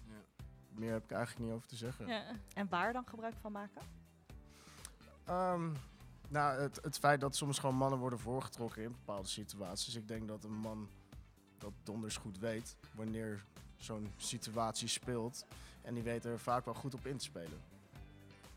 Ja. 0.08 0.44
Meer 0.70 0.92
heb 0.92 1.04
ik 1.04 1.12
eigenlijk 1.12 1.46
niet 1.46 1.56
over 1.56 1.68
te 1.68 1.76
zeggen. 1.76 2.08
ja. 2.08 2.24
En 2.54 2.70
waar 2.70 2.94
dan 2.94 3.08
gebruik 3.08 3.36
van 3.42 3.52
maken? 3.52 3.82
Ehm, 5.26 5.70
nou, 6.28 6.62
het, 6.62 6.80
het 6.82 6.98
feit 6.98 7.22
dat 7.22 7.36
soms 7.36 7.60
gewoon 7.60 7.76
mannen 7.76 8.00
worden 8.00 8.20
voorgetrokken 8.20 8.84
in 8.84 8.92
bepaalde 8.92 9.28
situaties. 9.28 9.96
Ik 9.96 10.08
denk 10.08 10.28
dat 10.28 10.44
een 10.44 10.54
man 10.60 10.90
dat 11.58 11.72
donders 11.84 12.18
goed 12.18 12.38
weet 12.40 12.76
wanneer 12.96 13.44
zo'n 13.78 14.12
situatie 14.18 14.88
speelt. 14.88 15.46
En 15.82 15.94
die 15.94 16.04
weet 16.04 16.26
er 16.26 16.40
vaak 16.40 16.66
wel 16.66 16.74
goed 16.74 16.94
op 16.94 17.06
in 17.06 17.18
te 17.18 17.24
spelen. 17.24 17.62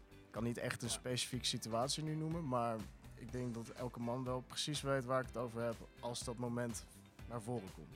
Ik 0.08 0.30
kan 0.38 0.44
niet 0.44 0.58
echt 0.58 0.82
een 0.82 0.88
Ja. 0.88 0.94
specifieke 0.94 1.44
situatie 1.46 2.02
nu 2.02 2.14
noemen, 2.14 2.48
maar 2.48 2.76
ik 3.14 3.32
denk 3.32 3.54
dat 3.54 3.68
elke 3.68 4.00
man 4.00 4.24
wel 4.24 4.40
precies 4.40 4.80
weet 4.80 5.04
waar 5.04 5.20
ik 5.20 5.26
het 5.26 5.36
over 5.36 5.62
heb 5.62 5.76
als 6.00 6.24
dat 6.24 6.36
moment 6.36 6.84
naar 7.28 7.42
voren 7.42 7.72
komt. 7.74 7.94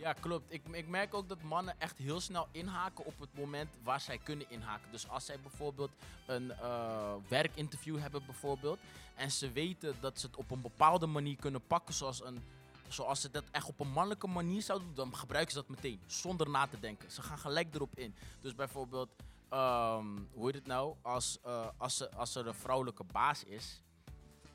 Ja. 0.00 0.12
Klopt. 0.12 0.52
Ik, 0.52 0.62
ik 0.70 0.88
merk 0.88 1.14
ook 1.14 1.28
dat 1.28 1.42
mannen 1.42 1.74
echt 1.78 1.98
heel 1.98 2.20
snel 2.20 2.48
inhaken 2.52 3.04
op 3.04 3.20
het 3.20 3.34
moment 3.34 3.68
waar 3.82 4.00
zij 4.00 4.18
kunnen 4.18 4.50
inhaken. 4.50 4.90
Dus 4.90 5.08
als 5.08 5.24
zij 5.24 5.40
bijvoorbeeld 5.40 5.90
een 6.26 6.50
eh, 6.50 7.14
werkinterview 7.28 7.98
hebben 7.98 8.26
bijvoorbeeld, 8.26 8.78
en 9.14 9.30
ze 9.30 9.52
weten 9.52 9.96
dat 10.00 10.20
ze 10.20 10.26
het 10.26 10.36
op 10.36 10.50
een 10.50 10.60
bepaalde 10.60 11.06
manier 11.06 11.36
kunnen 11.36 11.66
pakken, 11.66 11.94
zoals, 11.94 12.24
een, 12.24 12.42
zoals 12.88 13.20
ze 13.20 13.30
dat 13.30 13.44
echt 13.50 13.68
op 13.68 13.80
een 13.80 13.90
mannelijke 13.90 14.26
manier 14.26 14.62
zouden 14.62 14.86
doen, 14.86 14.96
dan 14.96 15.16
gebruiken 15.16 15.52
ze 15.52 15.58
dat 15.58 15.68
meteen, 15.68 16.00
zonder 16.06 16.50
na 16.50 16.66
te 16.66 16.80
denken. 16.80 17.10
Ze 17.10 17.22
gaan 17.22 17.38
gelijk 17.38 17.74
erop 17.74 17.98
in. 17.98 18.14
Dus 18.40 18.54
bijvoorbeeld, 18.54 19.10
ehm, 19.48 20.06
hoe 20.32 20.46
heet 20.46 20.54
het 20.54 20.66
nou, 20.66 20.94
als, 21.02 21.38
eh, 21.42 21.68
als, 21.76 21.96
ze, 21.96 22.10
als 22.10 22.34
er 22.34 22.46
een 22.46 22.54
vrouwelijke 22.54 23.04
baas 23.04 23.44
is, 23.44 23.82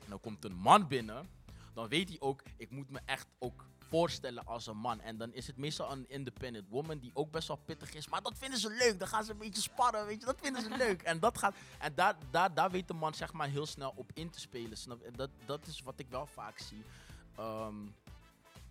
en 0.04 0.10
dan 0.10 0.20
komt 0.20 0.44
een 0.44 0.56
man 0.56 0.88
binnen, 0.88 1.28
dan 1.74 1.88
weet 1.88 2.08
hij 2.08 2.20
ook, 2.20 2.42
ik 2.56 2.70
moet 2.70 2.90
me 2.90 3.00
echt 3.04 3.26
ook 3.38 3.64
voorstellen 3.90 4.46
als 4.46 4.66
een 4.66 4.76
man. 4.76 5.00
En 5.00 5.16
dan 5.16 5.32
is 5.32 5.46
het 5.46 5.56
meestal 5.56 5.92
een 5.92 6.08
independent 6.08 6.68
woman 6.68 6.98
die 6.98 7.10
ook 7.14 7.30
best 7.30 7.48
wel 7.48 7.56
pittig 7.64 7.94
is. 7.94 8.08
Maar 8.08 8.22
dat 8.22 8.38
vinden 8.38 8.58
ze 8.58 8.70
leuk. 8.70 8.98
Dan 8.98 9.08
gaan 9.08 9.24
ze 9.24 9.32
een 9.32 9.38
beetje 9.38 9.62
sparren, 9.62 10.06
weet 10.06 10.20
je. 10.20 10.26
Dat 10.26 10.40
vinden 10.40 10.62
ze 10.62 10.76
leuk. 10.76 11.02
En, 11.02 11.20
dat 11.20 11.38
gaat, 11.38 11.54
en 11.78 11.94
daar, 11.94 12.16
daar, 12.30 12.54
daar 12.54 12.70
weet 12.70 12.88
de 12.88 12.94
man 12.94 13.14
zeg 13.14 13.32
maar 13.32 13.48
heel 13.48 13.66
snel 13.66 13.92
op 13.96 14.10
in 14.14 14.30
te 14.30 14.40
spelen. 14.40 14.78
Dat, 15.16 15.30
dat 15.44 15.66
is 15.66 15.82
wat 15.82 15.98
ik 15.98 16.06
wel 16.08 16.26
vaak 16.26 16.58
zie. 16.58 16.84
Ehm, 17.36 17.74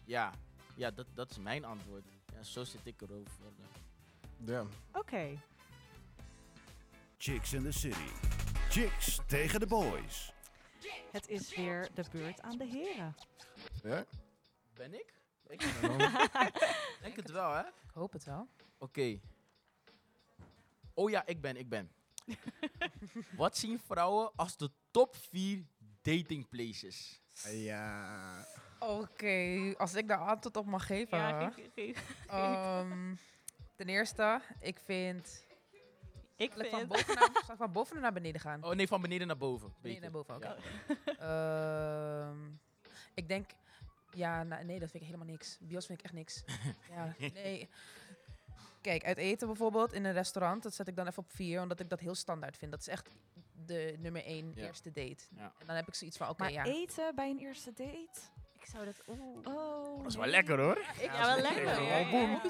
ja, 0.05 0.31
ja 0.75 0.91
dat, 0.91 1.05
dat 1.13 1.31
is 1.31 1.37
mijn 1.37 1.65
antwoord. 1.65 2.03
Ja, 2.33 2.43
zo 2.43 2.63
zit 2.63 2.85
ik 2.85 3.01
erover. 3.01 3.45
Ja. 4.37 4.65
Oké. 4.93 5.41
Chicks 7.17 7.53
in 7.53 7.63
the 7.63 7.71
City. 7.71 8.09
Chicks 8.69 9.19
tegen 9.27 9.59
de 9.59 9.67
boys. 9.67 10.33
Het 11.11 11.27
is 11.27 11.55
weer 11.55 11.89
de 11.93 12.03
beurt 12.11 12.41
aan 12.41 12.57
de 12.57 12.65
heren. 12.65 13.15
Ja? 13.83 14.05
Ben 14.79 14.93
ik? 14.93 15.13
Ik 15.47 15.59
denk 17.01 17.15
het 17.15 17.31
wel, 17.31 17.51
hè? 17.53 17.59
Ik 17.61 17.91
hoop 17.93 18.11
het 18.13 18.23
wel. 18.23 18.47
Oké. 18.77 19.19
Oh 20.93 21.09
ja, 21.09 21.25
ik 21.25 21.41
ben, 21.41 21.57
ik 21.57 21.69
ben. 21.69 21.91
Wat 23.37 23.57
zien 23.57 23.79
vrouwen 23.79 24.31
als 24.35 24.57
de 24.57 24.69
top 24.91 25.15
4 25.15 25.63
dating 26.01 26.49
places? 26.49 27.21
ja. 27.51 28.45
Oké, 28.79 29.73
als 29.77 29.93
ik 29.95 30.07
daar 30.07 30.17
antwoord 30.17 30.57
op 30.57 30.65
mag 30.65 30.85
geven. 30.85 31.17
Ja, 31.17 31.49
geef- 31.49 31.71
geef- 31.75 32.25
Ehm, 32.27 33.15
ten 33.75 33.89
eerste, 33.89 34.41
ik 34.59 34.79
vind... 34.79 35.45
ik 36.35 36.51
Zal 36.51 36.61
ik 36.63 36.69
van 36.69 36.79
vind... 36.79 36.91
boven 36.91 37.15
naar, 37.15 37.29
zal 37.45 37.51
ik 37.53 37.57
van 37.57 37.71
boven 37.71 38.01
naar 38.01 38.13
beneden 38.13 38.41
gaan? 38.41 38.63
Oh 38.63 38.73
nee, 38.73 38.87
van 38.87 39.01
beneden 39.01 39.27
naar 39.27 39.37
boven. 39.37 39.73
Beneden 39.81 40.01
naar 40.01 40.11
boven, 40.11 40.35
oké. 40.35 40.55
Ja. 41.05 42.27
Ehm, 42.29 42.37
ik 43.13 43.27
denk... 43.27 43.49
Ja, 44.13 44.43
nou, 44.43 44.63
nee, 44.63 44.79
dat 44.79 44.89
vind 44.91 45.03
ik 45.03 45.09
helemaal 45.09 45.31
niks. 45.31 45.57
Bios 45.61 45.85
vind 45.85 45.99
ik 45.99 46.05
echt 46.05 46.13
niks. 46.13 46.43
ja, 46.95 47.15
nee. 47.33 47.69
Kijk, 48.81 49.03
uit 49.05 49.17
eten 49.17 49.47
bijvoorbeeld 49.47 49.93
in 49.93 50.05
een 50.05 50.13
restaurant, 50.13 50.63
dat 50.63 50.73
zet 50.73 50.87
ik 50.87 50.95
dan 50.95 51.07
even 51.07 51.23
op 51.23 51.31
vier, 51.31 51.61
omdat 51.61 51.79
ik 51.79 51.89
dat 51.89 51.99
heel 51.99 52.15
standaard 52.15 52.57
vind. 52.57 52.71
Dat 52.71 52.79
is 52.79 52.87
echt 52.87 53.09
de 53.65 53.95
nummer 53.99 54.23
één 54.25 54.51
Ja. 54.55 54.65
eerste 54.65 54.91
date. 54.91 55.23
Ja. 55.35 55.53
En 55.59 55.67
dan 55.67 55.75
heb 55.75 55.87
ik 55.87 55.95
zoiets 55.95 56.17
van, 56.17 56.29
oké, 56.29 56.41
maar 56.43 56.51
ja. 56.51 56.63
eten 56.63 57.15
bij 57.15 57.29
een 57.29 57.39
eerste 57.39 57.73
date? 57.73 58.19
Ik 58.69 58.75
zou 58.75 58.85
dat... 58.85 59.01
Oeh. 59.07 59.57
Oh, 59.57 59.97
Dat 59.97 60.05
is 60.05 60.15
wel 60.15 60.25
lekker 60.25 60.59
hoor. 60.59 60.77
Ik, 60.77 61.01
Ja, 61.01 61.35
wel 61.35 61.41
lekker. 61.41 61.81
Ja, 61.81 61.97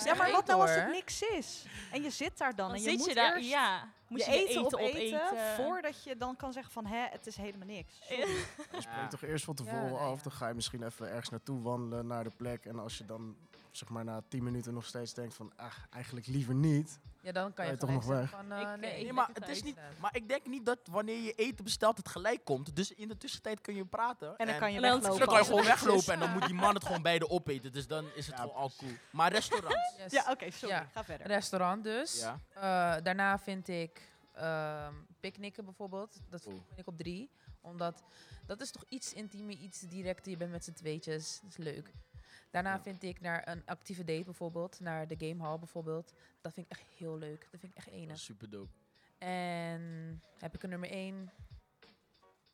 Ja, 0.04 0.16
maar 0.16 0.32
wat 0.32 0.46
nou 0.46 0.62
als 0.62 0.76
het 0.76 0.92
niks 0.92 1.22
is? 1.22 1.66
En 1.92 2.04
je 2.04 2.10
zit 2.10 2.38
daar 2.38 2.56
dan, 2.56 2.68
Dan 2.68 2.76
en 2.76 2.82
je 2.82 2.90
zit 2.90 2.98
moet 2.98 3.08
je 3.08 3.16
daar, 3.16 3.36
eerst 3.36 3.50
ja. 3.50 3.90
Moet 4.08 4.26
je 4.26 4.32
je, 4.32 4.48
eten, 4.48 4.66
op 4.66 4.80
eten, 4.80 5.22
opeten. 5.26 5.56
voordat 5.56 6.04
je 6.04 6.18
dan 6.18 6.36
kan 6.36 6.54
zeggen 6.54 6.72
van, 6.72 6.86
hè, 6.86 7.08
het 7.10 7.28
is 7.28 7.36
helemaal 7.36 7.68
niks. 7.68 7.94
Ja. 8.10 8.82
spreekt 8.82 9.10
toch 9.10 9.22
eerst 9.22 9.46
van 9.46 9.56
tevoren 9.56 10.00
af. 10.00 10.22
Dan 10.22 10.32
ga 10.32 10.48
je 10.48 10.54
misschien 10.54 10.84
even 10.84 11.10
ergens 11.10 11.30
naartoe 11.30 11.62
wandelen 11.62 12.08
naar 12.08 12.24
de 12.24 12.32
plek. 12.38 12.66
En 12.66 12.80
als 12.80 12.98
je 12.98 13.06
dan 13.06 13.36
zeg 13.72 13.90
maar 13.90 14.04
na 14.04 14.22
10 14.28 14.44
minuten 14.44 14.74
nog 14.74 14.86
steeds 14.86 15.14
denkt 15.14 15.34
van 15.34 15.52
ah, 15.56 15.74
eigenlijk 15.90 16.28
liever 16.28 16.56
niet. 16.56 17.00
Ja, 17.22 17.32
dan 17.32 17.54
kan 17.54 17.68
je, 17.68 17.78
toch 17.78 17.90
nog 17.90 18.04
zeggen 18.04 18.28
Van, 18.28 18.52
eh, 18.52 18.62
Ik, 18.62 18.80
nee, 18.80 18.92
eh, 18.92 19.02
ik 19.02 19.12
maar 19.12 19.30
het 19.34 19.48
is 19.48 19.64
niet. 19.64 19.78
Maar 20.00 20.16
ik 20.16 20.28
denk 20.28 20.46
niet 20.46 20.66
dat 20.66 20.80
wanneer 20.92 21.22
je 21.22 21.34
eten 21.34 21.64
bestelt 21.64 21.98
het 21.98 22.10
gelijk 22.10 22.46
komt. 22.46 22.76
Dus 22.76 22.94
in 22.94 23.08
de 23.08 23.18
tussentijd 23.18 23.62
kun 23.62 23.76
je 23.76 23.86
praten. 23.86 24.38
En 24.38 24.48
dan 24.48 24.58
kan 24.58 24.72
je 24.74 24.80
weglopen. 24.80 25.10
dan 25.10 25.20
kan 25.20 25.34
je 25.34 25.40
als 25.40 25.48
gewoon 25.48 25.64
weglopen 25.64 26.14
en 26.14 26.20
dan 26.20 26.32
moet 26.32 26.46
die 26.46 26.56
man 26.56 26.74
het 26.74 26.86
gewoon 26.86 27.02
beide 27.02 27.30
opeten. 27.30 27.72
Dus 27.72 27.88
dan 27.88 28.06
is 28.16 28.28
het 28.28 28.36
Ja, 28.36 28.42
gewoon 28.42 28.56
al 28.58 28.72
cool. 28.78 28.92
Maar 29.12 29.32
restaurants. 29.32 29.78
Yes. 29.98 30.12
Ja, 30.12 30.32
oké, 30.32 30.52
sorry. 30.52 30.76
Ja. 30.76 30.88
Ga 30.92 31.04
verder. 31.04 31.28
Restaurant 31.28 31.84
dus. 31.84 32.20
ja. 32.20 32.40
Eh, 32.54 33.04
daarna 33.04 33.40
vind 33.40 33.68
ik 33.68 34.12
ehm 34.34 34.94
picknicken 35.20 35.66
bijvoorbeeld. 35.66 36.20
Dat 36.30 36.42
vind 36.42 36.62
ik 36.76 36.88
op 36.88 36.98
drie. 36.98 37.30
Omdat 37.62 38.04
dat 38.46 38.62
is 38.62 38.72
toch 38.72 38.84
iets 38.90 39.14
intiemer, 39.14 39.56
iets 39.56 39.80
directer. 39.80 40.32
Je 40.32 40.38
bent 40.38 40.52
met 40.52 40.64
z'n 40.64 40.74
tweetjes. 40.74 41.40
Dat 41.42 41.50
is 41.50 41.58
leuk. 41.58 41.92
Daarna 42.50 42.74
Ja. 42.74 42.82
vind 42.82 43.04
ik 43.04 43.22
naar 43.22 43.48
een 43.48 43.62
actieve 43.66 44.04
date 44.04 44.24
bijvoorbeeld. 44.24 44.80
Naar 44.80 45.08
de 45.08 45.16
gamehall 45.28 45.60
bijvoorbeeld. 45.60 46.14
Dat 46.42 46.54
vind 46.54 46.66
ik 46.66 46.72
echt 46.78 46.88
heel 46.98 47.18
leuk. 47.18 47.48
Dat 47.52 47.60
vind 47.60 47.72
ik 47.72 47.78
echt 47.78 47.88
enig. 47.88 48.18
super 48.20 48.50
dope. 48.50 48.72
En 49.18 50.22
heb 50.38 50.56
ik 50.56 50.64
een 50.64 50.70
nummer 50.70 50.90
één? 50.90 51.32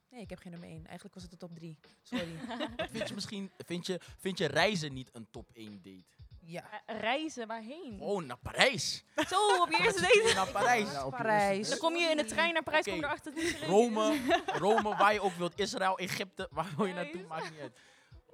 Nee, 0.09 0.21
ik 0.21 0.29
heb 0.29 0.39
geen 0.39 0.51
nummer 0.51 0.69
één. 0.69 0.83
Eigenlijk 0.85 1.13
was 1.13 1.23
het 1.23 1.31
de 1.31 1.37
top 1.37 1.55
drie. 1.55 1.77
Sorry. 2.01 2.35
Vind 2.91 3.07
je 3.07 3.13
misschien 3.13 3.51
vind 3.65 3.85
je, 3.85 3.99
vind 4.17 4.37
je 4.37 4.45
reizen 4.45 4.93
niet 4.93 5.09
een 5.13 5.27
top 5.31 5.49
1 5.53 5.81
date? 5.81 6.03
Ja. 6.39 6.63
Eh, 6.85 6.99
reizen, 6.99 7.47
waarheen? 7.47 7.99
Oh, 8.01 8.23
naar 8.23 8.37
Parijs. 8.37 9.03
Zo, 9.27 9.61
op 9.61 9.71
je 9.71 9.77
eerste 9.83 10.01
date. 10.01 10.31
naar 10.35 10.47
Parijs. 10.51 10.91
Ja, 10.91 11.05
op 11.05 11.11
je 11.11 11.17
Parijs. 11.17 11.69
Dan 11.69 11.77
kom 11.77 11.95
je 11.95 12.09
in 12.09 12.17
de 12.17 12.25
trein 12.25 12.53
naar 12.53 12.63
Parijs, 12.63 12.87
Oké. 12.87 12.91
kom 12.91 12.99
je 12.99 13.05
erachter 13.05 13.67
Rome, 13.67 14.19
Rome, 14.45 14.95
waar 14.97 15.13
je 15.13 15.21
ook 15.21 15.33
wilt. 15.33 15.59
Israël, 15.59 15.97
Egypte, 15.97 16.47
waar 16.51 16.73
wil 16.77 16.85
je 16.85 16.93
naartoe, 16.93 17.25
maakt 17.27 17.51
niet 17.51 17.59
uit. 17.59 17.77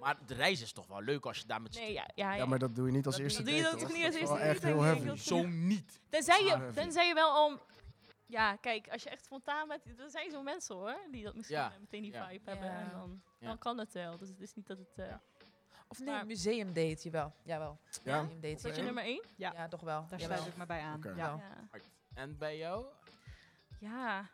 Maar 0.02 0.18
de 0.26 0.34
reis 0.34 0.62
is 0.62 0.72
toch 0.72 0.88
wel 0.88 1.02
leuk 1.02 1.26
als 1.26 1.38
je 1.38 1.46
daar 1.46 1.62
met 1.62 1.74
z'n 1.74 1.80
Nee, 1.82 1.94
ja, 1.94 2.08
ja, 2.16 2.32
Ja, 2.32 2.34
ja. 2.38 2.46
maar 2.46 2.60
dat 2.60 2.76
doe 2.76 2.86
je 2.86 2.92
niet 2.92 3.06
als 3.06 3.16
Dat 3.16 3.24
eerste 3.24 3.44
doe 3.44 3.54
je 3.54 3.62
date, 3.62 3.72
dat 3.76 3.80
toch 3.88 3.94
niet 3.98 4.06
als 4.06 4.14
Dat 4.14 4.24
is 4.24 4.30
wel 4.30 4.38
eerste 4.38 4.50
echt 4.52 4.62
date, 4.62 4.74
heel 4.74 4.84
denk 4.84 4.98
ik. 4.98 5.04
heavy. 5.04 5.18
Dat- 5.18 5.26
Zo 5.26 5.48
niet. 5.48 6.00
Tenzij 6.10 6.44
je, 6.44 6.50
heavy. 6.58 6.74
tenzij 6.74 7.08
je 7.08 7.14
wel 7.14 7.30
al... 7.32 7.60
Ja, 8.26 8.56
kijk, 8.56 8.88
als 8.90 9.04
je 9.04 9.10
echt 9.10 9.24
spontaan 9.26 9.68
bent, 9.68 10.00
er 10.00 10.10
zijn 10.10 10.32
zo'n 10.32 10.44
mensen 10.44 10.76
hoor, 10.76 10.98
die 11.12 11.24
dat 11.24 11.36
misschien 11.36 11.58
Ja. 11.58 11.72
eh, 11.74 11.80
meteen 11.80 12.02
die 12.02 12.12
Ja. 12.12 12.28
vibe 12.28 12.50
hebben. 12.50 12.68
Ja. 12.68 12.80
En 12.80 12.90
dan, 12.92 13.22
Ja. 13.40 13.48
dan 13.48 13.58
kan 13.58 13.78
het 13.78 13.94
wel. 13.94 14.18
Dus 14.18 14.28
het 14.30 14.40
is 14.42 14.54
niet 14.54 14.68
dat 14.68 14.78
het... 14.78 14.88
eh 14.96 15.06
Ja. 15.08 15.22
Of 15.88 16.00
nee, 16.00 16.08
Maar- 16.08 16.26
museumdate, 16.26 16.98
jawel. 17.04 17.34
Jawel. 17.44 17.80
Ja? 18.04 18.22
Museumdate. 18.22 18.48
Is 18.54 18.62
dat 18.62 18.76
je 18.76 18.82
nummer 18.82 19.04
één? 19.04 19.24
Ja. 19.36 19.54
Ja, 19.56 19.68
toch 19.68 19.82
wel. 19.82 20.06
Daar 20.10 20.20
Jawel. 20.20 20.38
sluit 20.38 20.52
ik 20.52 20.58
me 20.58 20.66
bij 20.66 20.82
aan. 20.82 20.96
Oké. 20.98 21.10
Ja. 21.10 21.16
Ja. 21.16 21.80
En 22.14 22.38
bij 22.38 22.58
jou? 22.58 22.86
Ja. 23.80 24.30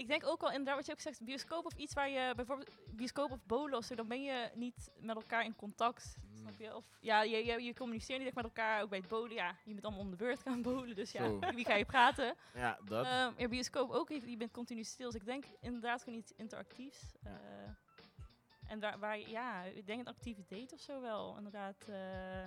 Ik 0.00 0.06
denk 0.08 0.26
ook 0.26 0.40
wel 0.40 0.50
inderdaad 0.50 0.76
wat 0.76 0.86
je 0.86 0.92
ook 0.92 1.00
zegt, 1.00 1.24
bioscoop 1.24 1.64
of 1.66 1.74
iets 1.74 1.94
waar 1.94 2.08
je 2.08 2.32
bijvoorbeeld 2.36 2.70
bioscoop 2.96 3.30
of 3.30 3.38
bolen 3.46 3.78
of 3.78 3.84
zo, 3.84 3.94
dan 3.94 4.08
ben 4.08 4.22
je 4.22 4.50
niet 4.54 4.90
met 5.00 5.16
elkaar 5.16 5.44
in 5.44 5.56
contact. 5.56 6.14
Mm. 6.22 6.36
Snap 6.36 6.58
je? 6.58 6.76
Of 6.76 6.84
ja, 7.00 7.22
je, 7.22 7.44
je, 7.44 7.62
je 7.62 7.74
communiceert 7.74 8.18
niet 8.18 8.26
echt 8.26 8.36
met 8.36 8.44
elkaar, 8.44 8.82
ook 8.82 8.88
bij 8.88 8.98
het 8.98 9.08
bolen. 9.08 9.32
Ja, 9.34 9.56
je 9.64 9.74
moet 9.74 9.82
allemaal 9.84 10.00
om 10.04 10.10
de 10.10 10.16
beurt 10.16 10.42
gaan 10.42 10.62
bolen, 10.62 10.94
dus 10.94 11.12
ja, 11.12 11.38
wie 11.54 11.64
ga 11.64 11.74
je 11.74 11.84
praten? 11.84 12.34
Ja, 12.54 12.78
dat. 12.84 13.04
Ehm 13.06 13.32
ja, 13.36 13.48
bioscoop 13.48 13.90
ook, 13.90 14.08
je 14.08 14.30
je 14.30 14.36
bent 14.36 14.52
continu 14.52 14.84
stil. 14.84 15.10
Dus 15.10 15.20
ik 15.20 15.26
denk 15.26 15.44
inderdaad 15.60 16.02
gewoon 16.02 16.18
iets 16.18 16.32
interactiefs. 16.36 17.02
Ja. 17.22 17.30
Eh, 17.40 18.70
en 18.70 18.80
waar, 18.80 18.98
waar, 18.98 19.18
je- 19.18 19.28
ja, 19.30 19.62
ik 19.62 19.86
denk 19.86 20.00
een 20.00 20.06
actieve 20.14 20.44
date 20.48 20.74
of 20.74 20.80
zo 20.80 21.00
wel. 21.00 21.36
Inderdaad, 21.36 21.84
eh, 21.88 22.46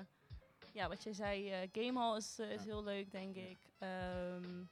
ja, 0.74 0.88
wat 0.88 1.04
jij 1.04 1.14
zei, 1.14 1.52
eh 1.52 1.70
gamehall 1.72 2.18
is, 2.18 2.40
is 2.40 2.64
Ja. 2.64 2.70
heel 2.70 2.84
leuk, 2.84 3.12
denk 3.12 3.36
ik. 3.36 3.58
Ehm, 3.78 4.64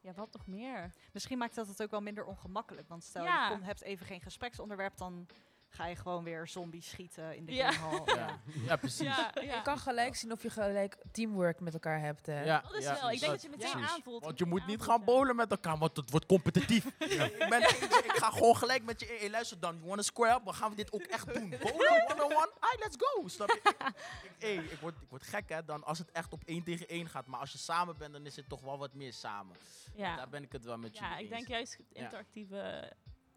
ja, 0.00 0.12
wat 0.12 0.32
nog 0.32 0.46
meer? 0.46 0.90
Misschien 1.12 1.38
maakt 1.38 1.54
dat 1.54 1.68
het 1.68 1.82
ook 1.82 1.90
wel 1.90 2.00
minder 2.00 2.24
ongemakkelijk. 2.24 2.88
Want 2.88 3.04
stel 3.04 3.24
Ja. 3.24 3.50
je 3.50 3.64
hebt 3.64 3.82
even 3.82 4.06
geen 4.06 4.20
gespreksonderwerp, 4.20 4.96
dan 4.96 5.26
ga 5.70 5.86
je 5.86 5.96
gewoon 5.96 6.24
weer 6.24 6.48
zombies 6.48 6.88
schieten 6.88 7.36
in 7.36 7.44
de 7.44 7.54
Ja. 7.54 7.72
gamehal. 7.72 8.16
ja. 8.16 8.40
ja, 8.66 8.76
precies. 8.76 9.06
Ja, 9.06 9.30
ja. 9.34 9.54
Je 9.54 9.62
kan 9.62 9.78
gelijk 9.78 10.16
zien 10.16 10.32
of 10.32 10.42
je 10.42 10.50
gelijk 10.50 10.96
teamwork 11.12 11.60
met 11.60 11.72
elkaar 11.72 12.00
hebt. 12.00 12.26
Hè. 12.26 12.42
Ja, 12.44 12.60
dat 12.60 12.74
is 12.74 12.84
ja, 12.84 13.00
wel. 13.00 13.10
Ik 13.10 13.20
denk 13.20 13.32
dat 13.32 13.42
je 13.42 13.48
meteen 13.48 13.70
Precies. 13.70 13.90
aanvoelt. 13.90 14.24
Want 14.24 14.38
je 14.38 14.44
moet 14.44 14.66
niet 14.66 14.82
gaan 14.82 14.98
ja. 14.98 15.04
bowlen 15.04 15.36
met 15.36 15.50
elkaar, 15.50 15.78
want 15.78 15.96
het 15.96 16.10
wordt 16.10 16.26
competitief. 16.26 16.84
ik, 16.98 17.46
ben 17.48 17.60
ik 17.60 18.12
ga 18.14 18.30
gewoon 18.30 18.56
gelijk 18.56 18.84
met 18.84 19.00
je 19.00 19.06
in. 19.06 19.18
Hey, 19.18 19.30
luister 19.30 19.60
dan, 19.60 19.74
you 19.74 19.86
wanna 19.86 20.02
square 20.02 20.34
up? 20.34 20.44
Dan 20.44 20.54
gaan 20.54 20.70
we 20.70 20.76
dit 20.76 20.92
ook 20.92 21.02
echt 21.02 21.34
doen. 21.34 21.48
Bowlen, 21.48 22.10
one-on-one? 22.10 22.50
Hey, 22.60 22.76
let's 22.78 22.96
go. 22.98 23.28
Snap 23.28 23.48
je? 23.48 23.74
Ik, 24.22 24.30
hey, 24.38 24.54
ik, 24.54 24.78
word, 24.80 24.94
ik 25.00 25.08
word 25.08 25.22
gek 25.22 25.48
hè, 25.48 25.64
dan 25.64 25.84
als 25.84 25.98
het 25.98 26.10
echt 26.10 26.32
op 26.32 26.42
één 26.44 26.62
tegen 26.64 26.88
één 26.88 27.08
gaat. 27.08 27.26
Maar 27.26 27.40
als 27.40 27.52
je 27.52 27.58
samen 27.58 27.96
bent, 27.98 28.12
dan 28.12 28.26
is 28.26 28.36
het 28.36 28.48
toch 28.48 28.60
wel 28.60 28.78
wat 28.78 28.94
meer 28.94 29.12
samen. 29.12 29.56
Ja, 29.94 30.16
Daar 30.16 30.28
ben 30.28 30.42
ik 30.42 30.52
het 30.52 30.64
wel 30.64 30.78
met 30.78 30.96
je 30.98 31.04
ja 31.04 31.16
ik 31.16 31.28
denk 31.28 31.48
juist 31.48 31.76
het 31.76 31.86
interactieve, 31.92 32.92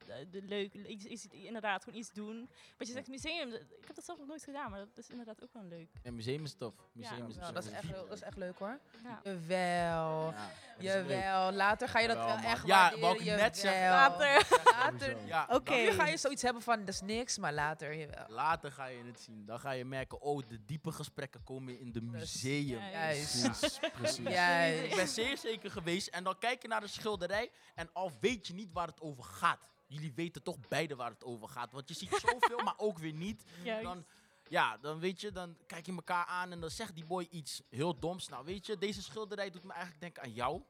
de, 0.06 0.28
de 0.30 0.42
leuk, 0.42 0.74
iets, 0.74 1.06
iets- 1.06 1.28
inderdaad, 1.32 1.84
gewoon 1.84 2.00
iets 2.00 2.12
doen. 2.12 2.50
Wat 2.78 2.88
je 2.88 2.94
zegt, 2.94 3.08
museum, 3.08 3.54
ik 3.54 3.86
heb 3.88 3.96
dat 3.96 4.06
zelf 4.06 4.18
nog 4.18 4.28
nooit 4.28 4.44
gedaan, 4.44 4.72
maar 4.72 4.80
dat 4.80 4.98
is 4.98 5.10
inderdaad 5.10 5.44
ook 5.44 5.54
wel 5.54 5.64
leuk. 5.64 5.90
Ja, 6.04 6.12
museum 6.12 6.44
is 6.44 6.54
tof. 6.54 6.74
Museum 6.94 7.18
Ja. 7.18 7.28
is 7.28 7.36
Nou, 7.36 7.54
dat, 7.54 7.64
is 7.66 7.72
echt, 7.72 7.84
leuk- 7.84 7.96
dat 8.08 8.12
is 8.18 8.22
echt 8.22 8.38
leuk 8.38 8.58
hoor. 8.58 8.80
Ja. 9.04 9.22
Jawel. 9.24 10.32
Ja. 10.32 10.52
Jawel. 10.80 11.52
Later 11.52 11.88
ga 11.90 12.00
je 12.00 12.08
dat 12.08 12.18
Jawel, 12.18 12.36
wel 12.42 12.46
echt 12.52 12.68
Ja, 12.68 12.76
waarderen. 12.76 13.00
wou 13.02 13.18
ik 13.20 13.26
net 13.26 13.58
zeggen. 13.58 13.90
Later. 13.90 14.48
Later. 14.72 15.26
Ja, 15.26 15.48
Oké. 15.50 15.72
dan- 15.72 15.82
Nu 15.84 15.92
ga 15.92 16.06
je 16.08 16.18
zoiets 16.18 16.42
hebben 16.42 16.62
van, 16.62 16.80
dat 16.80 16.88
is 16.94 17.02
niks, 17.02 17.38
maar 17.38 17.54
later, 17.54 17.96
jawel. 17.96 18.26
Later 18.28 18.72
ga 18.72 18.86
je 18.86 19.04
het 19.06 19.20
zien. 19.20 19.46
Dan 19.46 19.60
ga 19.60 19.72
je 19.72 19.86
merken, 19.86 20.22
oh, 20.22 20.42
de 20.48 20.66
diepe 20.66 20.92
gesprekken 20.92 21.44
komen 21.44 21.80
in 21.80 21.92
de 21.92 22.02
museum. 22.02 22.80
Ja, 22.80 22.90
Juist. 22.90 23.42
Precies, 23.60 23.80
precies. 23.94 24.18
Ik 24.20 24.30
Juist. 24.30 24.96
ben 24.96 25.08
zeer 25.08 25.38
zeker 25.38 25.72
geweest. 25.72 26.08
En 26.08 26.24
dan 26.24 26.38
kijk 26.38 26.62
je 26.62 26.68
naar 26.68 26.82
de 26.82 26.88
schilderij. 26.88 27.52
En 27.76 27.90
al 27.94 28.12
weet 28.20 28.48
je 28.48 28.54
niet 28.54 28.72
waar 28.72 28.88
het 28.88 29.02
over 29.02 29.24
gaat. 29.24 29.60
Jullie 29.94 30.14
weten 30.16 30.44
toch 30.44 30.58
beide 30.70 30.96
waar 30.96 31.10
het 31.10 31.24
over 31.24 31.48
gaat. 31.48 31.72
Want 31.72 31.88
je 31.90 31.94
ziet 31.96 32.10
zoveel, 32.26 32.58
maar 32.64 32.74
ook 32.78 32.98
weer 32.98 33.14
niet. 33.14 33.44
Juist. 33.64 33.84
Dan, 33.84 34.06
ja, 34.48 34.78
dan 34.78 35.00
weet 35.00 35.22
je, 35.22 35.32
dan 35.32 35.58
kijk 35.68 35.86
je 35.86 35.92
elkaar 35.96 36.26
aan 36.26 36.52
en 36.52 36.60
dan 36.60 36.70
zegt 36.70 36.96
die 36.96 37.06
boy 37.06 37.28
iets 37.32 37.62
heel 37.70 38.00
doms. 38.00 38.28
Nou, 38.30 38.46
weet 38.46 38.66
je, 38.66 38.78
deze 38.78 39.02
schilderij 39.02 39.50
doet 39.50 39.64
me 39.64 39.72
eigenlijk 39.72 40.02
denken 40.02 40.24
aan 40.24 40.34
jou. 40.34 40.62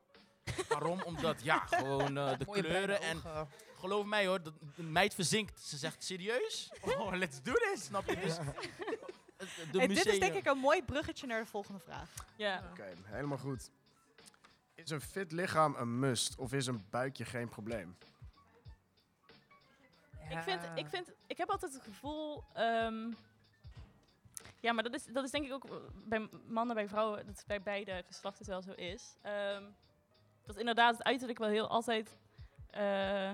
Waarom? 0.68 1.02
Omdat, 1.10 1.44
ja, 1.44 1.60
gewoon 1.60 2.18
eh, 2.18 2.38
de 2.38 2.46
Mooie 2.46 2.62
kleuren. 2.62 3.02
En 3.02 3.22
geloof 3.80 4.06
mij 4.06 4.28
hoor, 4.28 4.44
de, 4.44 4.54
de 4.76 4.84
meid 4.84 5.14
verzinkt. 5.14 5.60
Ze 5.60 5.78
zegt, 5.78 6.04
serieus? 6.04 6.72
Oh, 6.82 7.14
let's 7.24 7.42
do 7.42 7.54
this, 7.54 7.84
snap 7.84 8.06
je? 8.10 8.16
Dus, 8.16 8.38
het- 8.38 9.72
de 9.72 9.78
Hey, 9.78 9.88
dit 9.88 10.06
is 10.06 10.20
denk 10.20 10.34
ik 10.34 10.46
een 10.46 10.58
mooi 10.58 10.84
bruggetje 10.84 11.28
naar 11.28 11.40
de 11.42 11.50
volgende 11.50 11.80
vraag. 11.80 12.10
ja. 12.36 12.64
Oké, 12.72 12.94
helemaal 13.04 13.38
goed. 13.38 13.70
Is 14.76 14.90
een 14.90 15.02
fit 15.02 15.32
lichaam 15.32 15.76
een 15.76 16.00
must 16.00 16.36
of 16.38 16.54
is 16.54 16.68
een 16.68 16.86
buikje 16.90 17.26
geen 17.26 17.50
probleem? 17.50 17.98
Ik, 20.30 20.40
vind, 20.40 20.62
ik, 20.76 20.88
vind, 20.88 21.12
ik 21.28 21.38
heb 21.38 21.50
altijd 21.50 21.74
het 21.74 21.84
gevoel. 21.84 22.44
ehm, 22.54 23.12
ja, 24.60 24.74
maar 24.74 24.84
dat 24.84 24.94
is, 24.94 25.06
dat 25.06 25.24
is 25.24 25.32
denk 25.32 25.46
ik 25.46 25.54
ook 25.54 25.92
bij 25.94 26.30
mannen, 26.48 26.76
bij 26.76 26.88
vrouwen, 26.88 27.26
dat 27.26 27.44
bij 27.48 27.62
beide 27.62 28.04
geslachten 28.06 28.50
wel 28.50 28.62
zo 28.62 28.72
is. 28.72 29.16
Ehm, 29.22 29.64
dat 30.46 30.58
inderdaad 30.58 30.98
het 30.98 31.04
uiterlijk 31.04 31.40
wel 31.40 31.50
heel 31.50 31.68
altijd. 31.68 32.18
eh, 32.70 33.32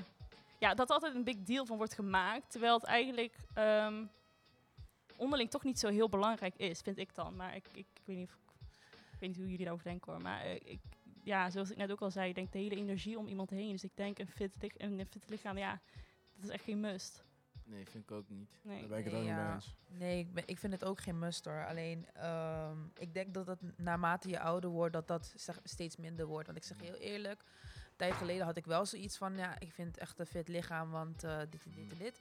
ja, 0.60 0.74
dat 0.74 0.90
altijd 0.90 1.16
een 1.16 1.24
big 1.24 1.44
deal 1.44 1.66
van 1.66 1.78
wordt 1.78 1.94
gemaakt. 1.94 2.52
Terwijl 2.52 2.74
het 2.74 2.84
eigenlijk 2.84 3.36
ehm, 3.54 4.06
onderling 5.18 5.50
toch 5.50 5.64
niet 5.64 5.80
zo 5.80 5.88
heel 5.90 6.10
belangrijk 6.10 6.56
is, 6.56 6.82
vind 6.82 6.98
ik 6.98 7.16
dan. 7.16 7.36
Maar 7.36 7.56
ik, 7.56 7.68
ik, 7.68 7.78
ik, 7.94 8.02
weet, 8.06 8.18
niet 8.18 8.28
of, 8.28 8.38
ik 9.12 9.20
weet 9.20 9.30
niet 9.30 9.38
hoe 9.38 9.50
jullie 9.50 9.64
daarover 9.64 9.86
denken 9.86 10.12
hoor. 10.12 10.22
Maar 10.22 10.42
eh, 10.42 10.56
ik, 10.56 10.80
ja, 11.24 11.50
zoals 11.50 11.72
ik 11.72 11.78
net 11.78 11.92
ook 11.92 12.02
al 12.02 12.12
zei, 12.12 12.30
ik 12.30 12.36
denk 12.36 12.52
de 12.52 12.58
hele 12.58 12.76
energie 12.76 13.18
om 13.18 13.28
iemand 13.28 13.50
heen. 13.50 13.72
Dus 13.72 13.84
ik 13.84 13.96
denk 13.96 14.20
een 14.20 14.28
fit, 14.28 14.56
een 14.78 15.06
fit 15.10 15.30
lichaam, 15.30 15.58
ja, 15.58 15.82
dat 16.40 16.50
is 16.50 16.56
echt 16.56 16.64
geen 16.64 16.80
must. 16.80 17.24
Nee, 17.64 17.86
vind 17.88 18.04
ik 18.04 18.12
ook 18.12 18.30
niet. 18.30 18.60
Nee. 18.62 18.80
Daar 18.80 18.88
ben 18.90 18.98
ik 18.98 19.04
het 19.04 19.14
Nee, 19.14 19.22
ook 19.22 19.28
niet 19.28 19.38
mee 19.38 19.54
eens. 19.54 19.76
Nee, 19.88 20.20
ik, 20.20 20.34
ben, 20.34 20.44
ik 20.48 20.58
vind 20.58 20.74
het 20.74 20.84
ook 20.84 21.00
geen 21.02 21.20
must 21.20 21.46
hoor. 21.46 21.66
Alleen, 21.68 22.08
ehm, 22.14 22.78
ik 22.98 23.14
denk 23.14 23.34
dat 23.34 23.48
het 23.48 23.78
naarmate 23.78 24.30
je 24.30 24.40
ouder 24.40 24.70
wordt, 24.70 24.94
dat 24.94 25.08
dat 25.08 25.34
zeg- 25.36 25.60
steeds 25.64 25.96
minder 25.98 26.26
wordt. 26.26 26.46
Want 26.46 26.58
ik 26.58 26.64
zeg 26.64 26.80
heel 26.82 26.96
eerlijk, 26.96 27.42
een 27.42 27.96
tijd 27.96 28.14
geleden 28.14 28.46
had 28.46 28.58
ik 28.58 28.66
wel 28.66 28.86
zoiets 28.86 29.18
van, 29.18 29.38
ja, 29.38 29.60
ik 29.60 29.72
vind 29.74 29.98
echt 29.98 30.20
een 30.20 30.26
fit 30.26 30.48
lichaam, 30.48 30.92
want 30.92 31.24
eh, 31.24 31.40
dit 31.50 31.64
en 31.66 31.72
dit 31.72 31.92
en 31.92 31.98
dit. 31.98 32.20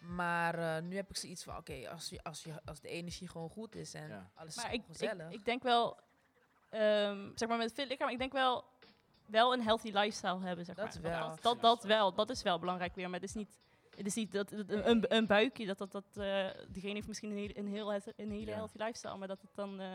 Maar 0.00 0.58
eh, 0.76 0.82
nu 0.82 0.96
heb 0.96 1.10
ik 1.10 1.16
zoiets 1.16 1.42
van, 1.44 1.56
oké, 1.56 1.88
als, 1.90 2.08
je, 2.08 2.22
als, 2.22 2.42
je, 2.42 2.60
als 2.64 2.80
de 2.80 2.88
energie 2.88 3.28
gewoon 3.28 3.50
goed 3.50 3.74
is 3.74 3.94
en 3.94 4.08
Ja. 4.08 4.30
alles 4.34 4.50
is 4.50 4.56
Maar 4.56 4.64
gewoon 4.64 4.80
ik, 4.80 4.88
ik, 4.90 4.96
gezellig. 4.96 5.30
ik 5.32 5.44
denk 5.44 5.62
wel, 5.62 5.98
ehm, 6.68 7.30
zeg 7.34 7.48
maar 7.48 7.58
met 7.58 7.72
fit 7.72 7.88
lichaam, 7.88 8.08
ik 8.08 8.18
denk 8.18 8.32
wel, 8.32 8.64
wel 9.30 9.52
een 9.52 9.62
healthy 9.62 9.90
lifestyle 9.90 10.40
hebben, 10.40 10.64
zeg 10.64 10.76
Dat 10.76 10.98
maar. 11.02 11.10
wel. 11.10 11.28
Dat, 11.28 11.42
dat, 11.42 11.60
dat 11.60 11.82
wel, 11.84 12.14
dat 12.14 12.30
is 12.30 12.42
wel 12.42 12.58
belangrijk 12.58 12.94
weer, 12.94 13.10
maar 13.10 13.20
het 13.20 13.28
is 13.28 13.34
niet... 13.34 13.58
Het 13.96 14.06
is 14.06 14.14
niet 14.14 14.32
dat, 14.32 14.48
dat- 14.48 14.68
een, 14.68 15.14
een 15.16 15.26
buikje, 15.26 15.66
dat, 15.66 15.78
dat, 15.78 15.92
dat 15.92 16.04
eh, 16.16 16.46
diegene 16.68 16.94
heeft 16.94 17.08
misschien 17.08 17.30
een 17.30 17.36
hele, 17.36 17.58
een 17.58 17.66
heel, 17.66 17.92
een 17.92 18.30
hele 18.30 18.46
Ja. 18.50 18.54
healthy 18.54 18.76
lifestyle, 18.78 19.16
maar 19.16 19.28
dat 19.28 19.40
het 19.42 19.54
dan 19.54 19.80
eh, 19.80 19.86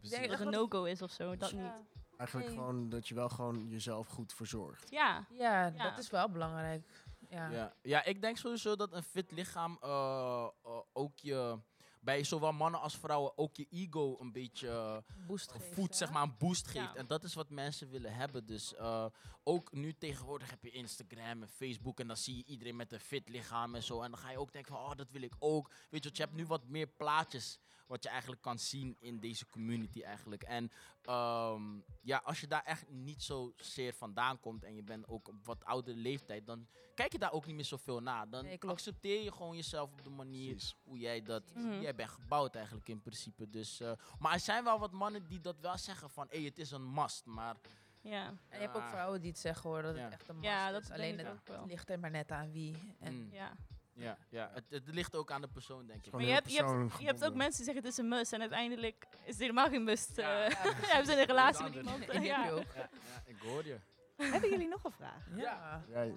Ja, 0.00 0.18
echt 0.18 0.28
dat 0.30 0.40
een 0.40 0.50
no-go 0.50 0.84
is 0.84 1.02
of 1.02 1.10
zo, 1.10 1.36
dat 1.36 1.50
Ja. 1.50 1.56
niet. 1.56 1.72
Eigenlijk 2.16 2.48
Nee. 2.50 2.58
gewoon 2.58 2.88
dat 2.88 3.08
je 3.08 3.14
wel 3.14 3.28
gewoon 3.28 3.68
jezelf 3.68 4.08
goed 4.08 4.32
verzorgt. 4.32 4.90
Ja, 4.90 5.26
Ja, 5.30 5.66
Ja. 5.66 5.82
dat 5.90 5.98
is 5.98 6.10
wel 6.10 6.30
belangrijk. 6.30 6.86
Ja. 7.28 7.48
Ja. 7.50 7.72
ja, 7.82 8.04
ik 8.04 8.20
denk 8.20 8.36
sowieso 8.36 8.76
dat 8.76 8.92
een 8.92 9.02
fit 9.02 9.30
lichaam 9.30 9.78
eh, 9.80 10.46
ook 10.92 11.18
je, 11.18 11.58
bij 12.00 12.24
zowel 12.24 12.52
mannen 12.52 12.80
als 12.80 12.96
vrouwen, 12.96 13.38
ook 13.38 13.56
je 13.56 13.66
ego 13.70 14.16
een 14.20 14.32
beetje 14.32 14.68
eh, 14.68 15.26
Boost 15.26 15.52
geeft, 15.52 15.74
voedt, 15.74 15.90
hè? 15.90 15.96
zeg 15.96 16.10
maar, 16.10 16.22
een 16.22 16.36
boost 16.38 16.66
geeft. 16.66 16.84
Ja. 16.84 16.94
En 16.94 17.06
dat 17.06 17.24
is 17.24 17.34
wat 17.34 17.50
mensen 17.50 17.90
willen 17.90 18.14
hebben. 18.14 18.46
Dus 18.46 18.74
eh, 18.74 19.06
ook 19.44 19.72
nu 19.72 19.92
tegenwoordig 19.92 20.50
heb 20.50 20.64
je 20.64 20.70
Instagram 20.70 21.42
en 21.42 21.48
Facebook 21.48 22.00
en 22.00 22.06
dan 22.06 22.16
zie 22.16 22.36
je 22.36 22.44
iedereen 22.44 22.76
met 22.76 22.92
een 22.92 23.00
fit 23.00 23.28
lichaam 23.28 23.74
en 23.74 23.82
zo. 23.82 24.02
En 24.02 24.10
dan 24.10 24.20
ga 24.20 24.30
je 24.30 24.38
ook 24.38 24.52
denken 24.52 24.72
van, 24.74 24.82
oh, 24.84 24.96
dat 24.96 25.10
wil 25.10 25.22
ik 25.22 25.34
ook. 25.38 25.68
Weet 25.68 26.02
je, 26.02 26.08
wat, 26.08 26.16
je 26.16 26.22
hebt 26.22 26.36
nu 26.36 26.46
wat 26.46 26.68
meer 26.68 26.86
plaatjes 26.86 27.58
wat 27.90 28.02
je 28.02 28.08
eigenlijk 28.08 28.42
kan 28.42 28.58
zien 28.58 28.96
in 28.98 29.20
deze 29.20 29.46
community 29.46 30.02
eigenlijk. 30.02 30.42
En 30.42 30.70
ehm, 31.02 31.62
ja, 32.00 32.20
als 32.24 32.40
je 32.40 32.46
daar 32.46 32.62
echt 32.64 32.88
niet 32.90 33.22
zo 33.22 33.52
zeer 33.56 33.94
vandaan 33.94 34.40
komt 34.40 34.64
en 34.64 34.74
je 34.74 34.82
bent 34.82 35.08
ook 35.08 35.28
op 35.28 35.34
wat 35.44 35.64
oudere 35.64 35.96
leeftijd, 35.96 36.46
dan 36.46 36.66
kijk 36.94 37.12
je 37.12 37.18
daar 37.18 37.32
ook 37.32 37.46
niet 37.46 37.54
meer 37.54 37.64
zoveel 37.64 38.00
naar. 38.00 38.28
Dan 38.30 38.44
Nee, 38.44 38.60
accepteer 38.62 39.22
je 39.22 39.32
gewoon 39.32 39.56
jezelf 39.56 39.92
op 39.92 40.02
de 40.04 40.10
manier 40.10 40.50
Precies. 40.50 40.76
hoe 40.82 40.98
jij 40.98 41.22
dat, 41.22 41.54
Mhm. 41.54 41.80
jij 41.80 41.94
bent 41.94 42.10
gebouwd 42.10 42.54
eigenlijk 42.54 42.88
in 42.88 43.00
principe. 43.02 43.48
Dus, 43.48 43.80
eh, 43.80 43.92
maar 44.18 44.32
er 44.32 44.40
zijn 44.40 44.64
wel 44.64 44.78
wat 44.78 44.92
mannen 44.92 45.28
die 45.28 45.40
dat 45.40 45.60
wel 45.60 45.78
zeggen 45.78 46.10
van, 46.10 46.26
hé, 46.30 46.36
hey, 46.36 46.46
het 46.46 46.58
is 46.58 46.70
een 46.70 46.92
must. 46.92 47.24
Maar 47.24 47.56
ja. 48.00 48.26
En 48.26 48.58
je 48.60 48.64
hebt 48.64 48.76
ook 48.76 48.88
vrouwen 48.88 49.20
die 49.20 49.30
het 49.30 49.38
zeggen 49.38 49.70
hoor, 49.70 49.82
dat 49.82 49.96
Ja. 49.96 50.02
het 50.02 50.12
echt 50.12 50.28
een 50.28 50.34
must 50.36 50.48
Ja, 50.48 50.70
dat 50.70 50.90
Alleen 50.90 51.18
het 51.18 51.42
ligt 51.66 51.90
er 51.90 51.98
maar 51.98 52.10
net 52.10 52.30
aan 52.30 52.50
wie. 52.52 52.94
En 53.00 53.14
mm, 53.26 53.32
ja. 53.32 53.56
Ja, 54.00 54.18
ja. 54.28 54.50
Het, 54.54 54.64
het 54.68 54.88
ligt 54.88 55.16
ook 55.16 55.30
aan 55.30 55.40
de 55.40 55.48
persoon, 55.48 55.86
denk 55.86 56.06
ik. 56.06 56.12
Maar 56.12 56.22
je 56.22 56.32
hebt, 56.32 56.52
je, 56.52 56.64
hebt, 56.64 56.98
je 56.98 57.04
hebt 57.06 57.24
ook 57.24 57.34
mensen 57.34 57.56
die 57.56 57.64
zeggen 57.64 57.82
het 57.82 57.92
is 57.92 57.96
een 57.98 58.08
must 58.08 58.32
en 58.32 58.40
uiteindelijk 58.40 59.06
is 59.24 59.26
het 59.32 59.38
helemaal 59.38 59.68
geen 59.68 59.84
must. 59.84 60.16
Ja. 60.16 60.44
eh. 60.44 60.50
Ja, 60.50 60.72
hebben 60.94 61.06
ze 61.14 61.20
een 61.20 61.26
relatie 61.26 61.62
met 61.64 61.74
iemand. 61.74 62.14
Ik 62.14 62.22
ja. 62.22 62.50
ook. 62.50 62.64
Ja, 62.74 62.88
ja, 62.92 63.22
ik 63.24 63.36
hoor 63.40 63.66
je. 63.66 63.78
Hebben 64.16 64.50
jullie 64.50 64.68
nog 64.68 64.84
een 64.84 64.92
vraag? 64.92 65.26
Ja. 65.36 65.84
Jij- 65.88 66.14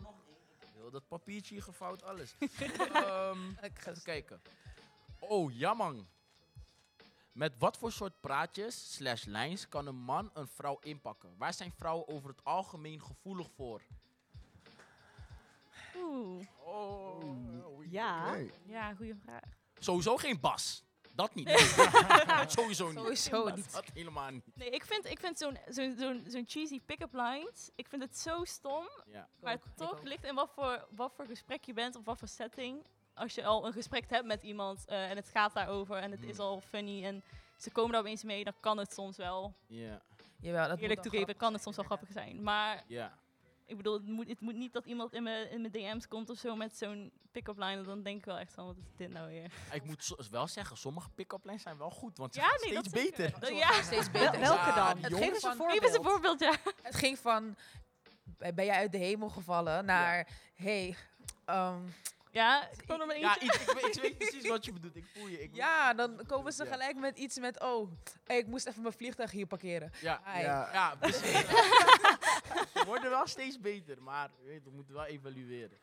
Heel 0.74 0.92
dat 0.92 1.08
papiertje 1.08 1.62
gevouwd, 1.62 2.04
alles. 2.04 2.36
Ehm, 2.94 3.50
Ik 3.62 3.80
ga 3.80 3.90
even 3.92 4.04
kijken. 4.04 4.42
Oh, 5.20 5.52
ja 5.58 5.74
man. 5.74 6.08
Met 7.32 7.58
wat 7.58 7.78
voor 7.78 7.92
soort 7.92 8.20
praatjes 8.22 8.94
slash 8.94 9.24
lijns 9.26 9.70
kan 9.70 9.88
een 9.88 9.96
man 9.96 10.30
een 10.34 10.48
vrouw 10.48 10.78
inpakken? 10.82 11.36
Waar 11.38 11.54
zijn 11.54 11.72
vrouwen 11.72 12.08
over 12.08 12.30
het 12.30 12.44
algemeen 12.44 13.02
gevoelig 13.02 13.50
voor? 13.56 13.82
Oeh, 16.04 16.45
Oh, 16.66 17.86
Ja. 17.91 18.36
Ja, 18.66 18.93
goede 18.93 19.16
vraag. 19.26 19.41
Sowieso 19.80 20.18
geen 20.18 20.39
bas. 20.39 20.84
Dat 21.16 21.36
niet. 21.36 21.49
Sowieso 22.47 22.88
niet. 22.91 22.97
Sowieso 22.97 23.49
niet. 23.56 23.74
Dat 23.74 23.86
helemaal 23.93 24.30
niet. 24.32 24.43
Nee, 24.56 24.70
ik 24.70 24.86
vind, 24.86 25.06
ik 25.06 25.20
vind 25.20 25.38
zo'n 25.38 25.58
zo'n 25.70 25.95
zo'n 25.97 26.24
zo'n 26.28 26.43
cheesy 26.47 26.82
pick-up 26.82 27.14
lines, 27.14 27.70
ik 27.76 27.88
vind 27.88 28.01
het 28.01 28.18
zo 28.18 28.43
stom. 28.43 28.88
Ja. 29.06 29.28
Maar 29.41 29.54
ook, 29.54 29.64
toch 29.76 30.04
ligt 30.04 30.24
in 30.24 30.36
wat 30.36 30.49
voor, 30.56 30.88
wat 30.95 31.14
voor 31.16 31.26
gesprek 31.26 31.64
je 31.64 31.74
bent 31.74 31.95
of 31.95 32.06
wat 32.06 32.20
voor 32.20 32.28
setting. 32.28 32.86
Als 33.14 33.36
je 33.36 33.45
al 33.45 33.66
een 33.66 33.74
gesprek 33.74 34.10
hebt 34.10 34.26
met 34.26 34.43
iemand 34.43 34.86
eh, 34.86 35.10
en 35.10 35.16
het 35.16 35.30
gaat 35.30 35.54
daarover 35.54 35.95
en 35.95 36.12
het 36.12 36.20
Hmm. 36.20 36.30
is 36.30 36.39
al 36.39 36.62
funny 36.62 37.06
en 37.06 37.24
ze 37.58 37.72
komen 37.72 37.91
daar 37.91 38.01
opeens 38.01 38.24
mee, 38.24 38.43
dan 38.43 38.54
kan 38.60 38.78
het 38.78 38.93
soms 38.93 39.18
wel, 39.18 39.54
Ja. 39.68 40.01
Jawel, 40.39 40.68
dat 40.68 40.80
eerlijk 40.80 41.01
toegeven, 41.01 41.36
kan 41.38 41.54
het 41.54 41.62
soms 41.62 41.76
wel 41.76 41.86
grappig 41.86 42.12
zijn. 42.12 42.43
Maar 42.43 42.84
Ja. 42.88 43.18
Ik 43.66 43.78
bedoel, 43.78 43.93
het 43.93 44.05
moet, 44.07 44.28
het 44.28 44.39
moet 44.39 44.55
niet 44.55 44.74
dat 44.74 44.86
iemand 44.86 45.14
in 45.14 45.24
mijn, 45.24 45.49
in 45.51 45.61
mijn 45.61 45.74
DM's 45.74 46.07
komt 46.07 46.30
of 46.30 46.38
zo 46.38 46.55
met 46.55 46.78
zo'n 46.78 47.11
pick-up 47.32 47.57
line. 47.57 47.72
en 47.78 47.84
Dan 47.84 48.03
denk 48.03 48.18
ik 48.18 48.26
wel 48.26 48.38
echt 48.38 48.53
van, 48.53 48.66
wat 48.66 48.78
is 48.78 48.84
dit 48.97 49.09
nou 49.11 49.28
weer? 49.28 49.51
Ik 49.72 49.84
moet 49.84 50.16
wel 50.32 50.47
zeggen, 50.47 50.78
sommige 50.78 51.09
pick-up 51.09 51.45
lines 51.45 51.61
zijn 51.61 51.78
wel 51.78 51.89
goed, 51.89 52.18
want 52.18 52.34
ze 52.34 52.39
Ja, 52.39 52.47
gaan 52.47 52.57
nee, 52.61 52.70
steeds 52.70 52.89
beter. 52.89 53.39
Dat- 53.39 53.49
ja. 53.57 53.82
Steeds 53.82 54.11
beter. 54.11 54.39
welke 54.39 54.70
Ja, 54.70 54.93
dan? 54.93 54.99
jongens 55.11 55.20
Geef 55.20 55.34
eens 55.34 55.43
een 55.43 55.55
van- 55.55 55.55
voorbeeld. 55.57 55.80
Geef 55.80 55.88
eens 55.88 55.97
een 55.97 56.03
voorbeeld, 56.11 56.39
ja. 56.39 56.53
Het 56.82 56.95
ging 56.95 57.20
van, 57.20 57.55
ben 58.38 58.66
jij 58.66 58.76
uit 58.78 58.91
de 58.91 58.97
hemel 58.97 59.30
gevallen, 59.30 59.86
naar, 59.86 60.28
hey, 60.55 60.95
ehm, 61.45 61.80
Ja, 62.32 62.70
ik 62.72 62.89
er 62.89 62.97
maar 63.07 63.20
Ja, 63.20 63.39
eentje. 63.39 63.45
ik, 63.45 63.53
ik, 63.53 63.72
weet- 63.82 63.95
ik 63.95 64.01
weet 64.01 64.18
precies 64.18 64.47
wat 64.49 64.66
je 64.66 64.74
bedoelt. 64.74 64.95
Ik 64.95 65.05
voel 65.16 65.28
je. 65.28 65.41
Ik 65.43 65.55
ja, 65.55 65.93
dan 65.93 66.22
komen 66.28 66.53
ze 66.53 66.64
Ja. 66.64 66.72
gelijk 66.72 66.95
met 66.95 67.18
iets 67.18 67.39
met, 67.39 67.59
oh, 67.61 67.91
hey, 68.26 68.38
ik 68.38 68.47
moest 68.47 68.66
even 68.68 68.82
mijn 68.82 68.93
vliegtuig 68.93 69.32
hier 69.32 69.45
parkeren. 69.45 69.91
Ja, 70.01 70.22
Hi. 70.26 70.41
Ja, 70.41 70.70
ja 70.74 70.95
precies. 70.95 71.43
Ze 72.74 72.84
worden 72.86 73.10
wel 73.10 73.28
steeds 73.28 73.60
beter, 73.60 74.01
maar 74.04 74.30
weet, 74.43 74.64
we 74.64 74.70
moeten 74.72 74.93
wel 74.95 75.06
evalueren. 75.06 75.78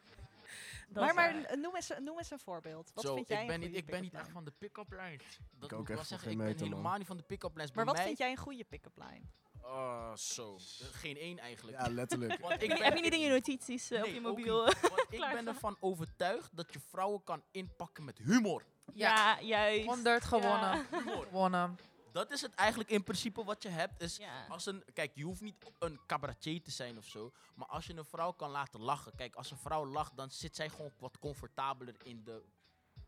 Dat 0.88 1.04
Maar, 1.04 1.14
maar 1.14 1.58
noem, 1.58 1.76
eens, 1.76 1.92
noem 2.00 2.18
eens 2.18 2.30
een 2.30 2.38
voorbeeld. 2.38 2.90
Wat 2.94 3.04
Zo, 3.04 3.14
vind 3.14 3.28
jij 3.28 3.40
ik 3.42 3.46
ben 3.48 3.60
niet, 3.60 3.76
ik 3.76 3.86
ben 3.86 4.00
niet 4.02 4.14
echt 4.14 4.28
van 4.30 4.44
de 4.44 4.52
pick-up 4.58 4.90
lines. 4.90 5.38
Dat 5.58 5.72
ook 5.72 5.78
moet 5.78 5.80
ik 5.80 5.88
wel 5.88 5.98
echt 5.98 6.08
zeggen. 6.08 6.28
geen 6.28 6.36
Ik 6.38 6.44
ben 6.44 6.46
meter, 6.52 6.66
man. 6.66 6.76
helemaal 6.76 6.98
niet 6.98 7.06
van 7.06 7.16
de 7.16 7.22
pick-up 7.22 7.56
lines. 7.56 7.72
Maar 7.72 7.84
Bij 7.84 7.84
wat 7.84 7.94
mij, 7.94 8.04
vind 8.04 8.18
jij 8.18 8.30
een 8.30 8.36
goede 8.36 8.64
pick-up 8.64 8.96
line? 8.96 9.20
Oh, 9.62 10.14
zo. 10.16 10.56
Geen 10.92 11.16
één 11.16 11.38
eigenlijk. 11.38 11.78
ja, 11.80 11.88
letterlijk. 11.90 12.40
Want 12.40 12.52
ik 12.52 12.60
Heb 12.60 12.70
je- 12.70 12.74
ben- 12.74 12.84
heb 12.84 12.94
je 12.96 13.02
niet 13.02 13.12
in 13.12 13.20
je 13.20 13.28
notities 13.28 13.90
eh, 13.90 14.02
op 14.02 14.06
je 14.08 14.20
mobiel? 14.20 14.64
niet. 14.64 14.80
Want 14.94 15.06
ik 15.10 15.20
ben 15.32 15.46
ervan 15.48 15.76
overtuigd 15.80 16.56
dat 16.56 16.72
je 16.72 16.80
vrouwen 16.90 17.24
kan 17.24 17.42
inpakken 17.50 18.04
met 18.04 18.18
humor. 18.18 18.64
Ja, 18.94 19.38
Ja, 19.38 19.40
juist. 19.40 19.86
100 19.86 20.24
gewonnen. 20.24 20.86
Ja. 20.90 20.98
Humor. 20.98 21.24
Gewonnen. 21.26 21.78
Dat 22.12 22.30
is 22.30 22.40
het 22.40 22.54
eigenlijk 22.54 22.90
in 22.90 23.04
principe 23.04 23.44
wat 23.44 23.62
je 23.62 23.68
hebt. 23.68 24.02
Is 24.02 24.16
Ja. 24.16 24.46
als 24.46 24.66
een, 24.66 24.84
kijk, 24.92 25.10
je 25.14 25.24
hoeft 25.24 25.40
niet 25.40 25.56
een 25.78 26.00
cabaretier 26.06 26.62
te 26.62 26.70
zijn 26.70 26.98
of 26.98 27.04
zo. 27.06 27.32
Maar 27.54 27.66
als 27.66 27.86
je 27.86 27.96
een 27.96 28.04
vrouw 28.04 28.32
kan 28.32 28.50
laten 28.50 28.80
lachen. 28.80 29.14
Kijk, 29.14 29.34
als 29.34 29.50
een 29.50 29.56
vrouw 29.58 29.86
lacht, 29.86 30.16
dan 30.16 30.30
zit 30.30 30.56
zij 30.56 30.68
gewoon 30.68 30.92
wat 30.98 31.18
comfortabeler 31.18 31.94
in 32.02 32.24
de, 32.24 32.42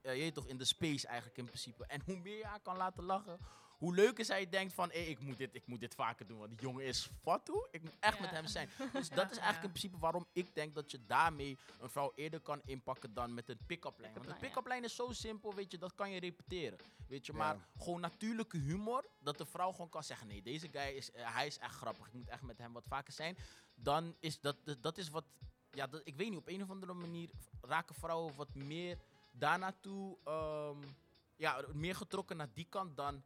eh, 0.02 0.14
je 0.14 0.20
weet 0.20 0.34
toch, 0.34 0.46
in 0.46 0.58
de 0.58 0.64
space 0.64 1.06
eigenlijk 1.06 1.38
in 1.38 1.44
principe. 1.44 1.86
En 1.86 2.02
hoe 2.04 2.16
meer 2.16 2.36
je 2.36 2.46
haar 2.46 2.60
kan 2.60 2.76
laten 2.76 3.04
lachen, 3.04 3.38
hoe 3.82 3.94
leuker 3.94 4.24
zij 4.24 4.48
denkt 4.48 4.72
van, 4.74 4.90
hé, 4.90 4.98
ik, 4.98 5.20
moet 5.20 5.38
dit, 5.38 5.54
ik 5.54 5.66
moet 5.66 5.80
dit 5.80 5.94
vaker 5.94 6.26
doen. 6.26 6.38
Want 6.38 6.50
die 6.50 6.60
jongen 6.60 6.84
is 6.84 7.08
wat 7.22 7.44
toe. 7.44 7.68
Ik 7.70 7.82
moet 7.82 7.92
echt 8.00 8.16
Ja. 8.16 8.20
met 8.22 8.30
hem 8.30 8.46
zijn. 8.46 8.68
Dus 8.92 9.08
dat 9.08 9.30
is 9.30 9.36
eigenlijk 9.36 9.62
in 9.62 9.68
principe 9.70 9.98
waarom 9.98 10.26
ik 10.32 10.54
denk 10.54 10.74
dat 10.74 10.90
je 10.90 11.06
daarmee 11.06 11.58
een 11.80 11.90
vrouw 11.90 12.12
eerder 12.14 12.40
kan 12.40 12.60
inpakken 12.64 13.14
dan 13.14 13.34
met 13.34 13.48
een 13.48 13.58
pick-up 13.66 13.98
lijn. 13.98 14.14
Want 14.14 14.26
een 14.26 14.36
Pick-up 14.38 14.66
lijn, 14.66 14.84
is 14.84 14.94
zo 14.94 15.12
simpel, 15.12 15.54
weet 15.54 15.70
je, 15.70 15.78
dat 15.78 15.94
kan 15.94 16.10
je 16.10 16.20
repeteren. 16.20 16.78
Weet 17.08 17.26
je, 17.26 17.32
Ja. 17.32 17.38
maar 17.38 17.56
gewoon 17.78 18.00
natuurlijke 18.00 18.56
humor, 18.58 19.04
dat 19.20 19.38
de 19.38 19.46
vrouw 19.46 19.70
gewoon 19.72 19.88
kan 19.88 20.04
zeggen, 20.04 20.26
nee, 20.26 20.42
deze 20.42 20.68
guy 20.72 20.96
is, 20.96 21.10
eh, 21.12 21.34
hij 21.34 21.46
is 21.46 21.58
echt 21.58 21.74
grappig, 21.74 22.06
ik 22.06 22.12
moet 22.12 22.28
echt 22.28 22.42
met 22.42 22.58
hem 22.58 22.72
wat 22.72 22.86
vaker 22.86 23.12
zijn. 23.12 23.36
Dan 23.74 24.16
is 24.20 24.40
dat, 24.40 24.56
dat, 24.64 24.82
dat 24.82 24.98
is 24.98 25.08
wat, 25.10 25.24
ja, 25.70 25.86
dat, 25.86 26.00
ik 26.04 26.16
weet 26.16 26.28
niet, 26.30 26.38
op 26.38 26.48
een 26.48 26.62
of 26.62 26.70
andere 26.70 26.92
manier 26.94 27.30
raken 27.60 27.94
vrouwen 27.94 28.34
wat 28.36 28.54
meer 28.54 28.98
daarnaartoe, 29.32 30.16
ehm 30.24 30.78
ja, 31.36 31.64
meer 31.72 31.94
getrokken 31.94 32.36
naar 32.36 32.50
die 32.54 32.66
kant 32.68 32.96
dan 32.96 33.22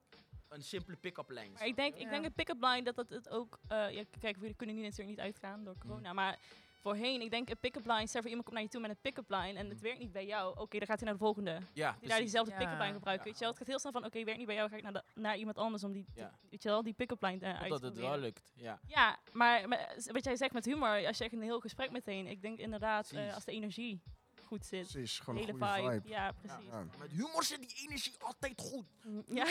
een 0.49 0.63
simpele 0.63 0.97
pick-up 0.97 1.31
lijn. 1.31 1.53
Maar 1.53 1.67
ik 1.67 1.77
denk, 1.77 1.95
ik 1.95 2.01
Ja. 2.03 2.11
denk 2.11 2.25
een 2.25 2.33
pick-up 2.33 2.63
line 2.63 2.83
dat 2.83 2.95
dat 2.97 3.09
het 3.09 3.29
ook... 3.29 3.59
eh, 3.69 3.91
ja, 3.91 4.03
kijk, 4.21 4.37
we 4.37 4.55
kunnen 4.55 4.75
nu 4.77 4.83
natuurlijk 4.83 5.09
niet 5.09 5.21
uitgaan 5.21 5.65
door 5.65 5.79
corona, 5.79 6.13
maar 6.13 6.39
voorheen, 6.81 7.21
ik 7.21 7.31
denk 7.31 7.51
een 7.51 7.59
pick-up 7.61 7.87
line, 7.87 8.07
stel 8.07 8.21
voor 8.21 8.31
iemand 8.31 8.45
komt 8.47 8.55
naar 8.57 8.65
je 8.65 8.71
toe 8.71 8.81
met 8.81 8.91
een 8.91 8.99
pick-up 9.01 9.31
line 9.31 9.59
en 9.59 9.67
het 9.69 9.77
Mm. 9.77 9.83
werkt 9.83 9.99
niet 9.99 10.13
bij 10.13 10.27
jou, 10.27 10.59
oké, 10.59 10.79
dan 10.79 10.87
gaat 10.87 10.97
hij 11.01 11.05
naar 11.09 11.19
de 11.19 11.25
volgende. 11.25 11.59
ja, 11.73 11.97
Die 12.01 12.09
daar 12.09 12.19
diezelfde 12.19 12.51
Ja. 12.53 12.59
pick-up 12.59 12.79
line 12.79 12.93
gebruiken, 12.93 13.25
Ja. 13.25 13.31
weet 13.31 13.35
je 13.39 13.41
wel. 13.41 13.49
Het 13.49 13.59
gaat 13.59 13.67
heel 13.67 13.79
snel 13.79 13.93
van, 13.93 14.05
oké, 14.05 14.25
werkt 14.25 14.39
niet 14.39 14.47
bij 14.47 14.57
jou, 14.57 14.69
ga 14.71 14.77
ik 14.77 14.83
naar, 14.83 14.93
de, 14.93 15.03
naar 15.15 15.37
iemand 15.37 15.59
anders 15.59 15.85
om 15.85 15.93
die, 15.93 16.07
Ja. 16.15 16.39
weet 16.51 16.63
je 16.63 16.69
wel, 16.69 16.83
die 16.83 16.93
pick-up 16.95 17.23
line 17.23 17.39
eh, 17.47 17.49
uit 17.49 17.63
te 17.63 17.69
Totdat 17.69 17.91
het 17.91 17.99
wel 18.01 18.19
lukt, 18.19 18.53
ja. 18.57 18.81
Ja, 18.87 19.19
maar, 19.33 19.69
wat 20.13 20.25
jij 20.25 20.37
zegt 20.37 20.53
met 20.53 20.65
humor, 20.65 21.07
als 21.07 21.19
je 21.19 21.25
echt 21.25 21.33
een 21.33 21.43
heel 21.43 21.61
gesprek 21.61 21.91
meteen, 21.91 22.27
ik 22.27 22.43
denk 22.43 22.59
inderdaad, 22.59 23.11
eh, 23.13 23.35
als 23.35 23.45
de 23.45 23.53
energie 23.53 24.01
goed 24.47 24.67
zit, 24.67 24.89
Precies, 24.91 25.17
de 25.17 25.23
gewoon 25.25 25.41
een 25.41 25.47
hele 25.47 25.59
goede 25.59 25.75
vibe, 25.81 25.93
vibe. 25.93 26.09
ja, 26.09 26.33
precies. 26.33 26.67
Ja. 26.71 26.85
Met 26.99 27.11
humor 27.11 27.45
zit 27.45 27.59
die 27.69 27.87
energie 27.87 28.15
altijd 28.19 28.61
goed. 28.61 28.85
Ja. 29.27 29.47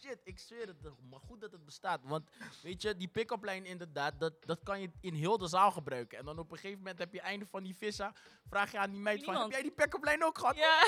Shit, 0.00 0.20
ik 0.24 0.38
zweer 0.38 0.66
het. 0.66 0.82
Maar 1.10 1.20
goed 1.20 1.40
dat 1.40 1.52
het 1.52 1.64
bestaat. 1.64 2.00
Want 2.04 2.30
weet 2.62 2.82
je, 2.82 2.96
die 2.96 3.08
pick-up 3.08 3.44
lijn 3.44 3.66
inderdaad, 3.66 4.20
dat, 4.20 4.34
dat 4.46 4.62
kan 4.62 4.80
je 4.80 4.90
in 5.00 5.14
heel 5.14 5.38
de 5.38 5.48
zaal 5.48 5.70
gebruiken. 5.70 6.18
En 6.18 6.24
dan 6.24 6.38
op 6.38 6.50
een 6.50 6.56
gegeven 6.56 6.78
moment 6.78 6.98
heb 6.98 7.12
je 7.12 7.20
einde 7.20 7.46
van 7.46 7.62
die 7.62 7.76
vissa, 7.76 8.12
vraag 8.48 8.72
je 8.72 8.78
aan 8.78 8.90
die 8.90 9.00
meid 9.00 9.24
van, 9.24 9.36
heb 9.40 9.50
jij 9.50 9.62
die 9.62 9.70
pick-up 9.72 10.04
lijn 10.04 10.24
ook 10.24 10.38
gehad? 10.38 10.56
Ja. 10.56 10.84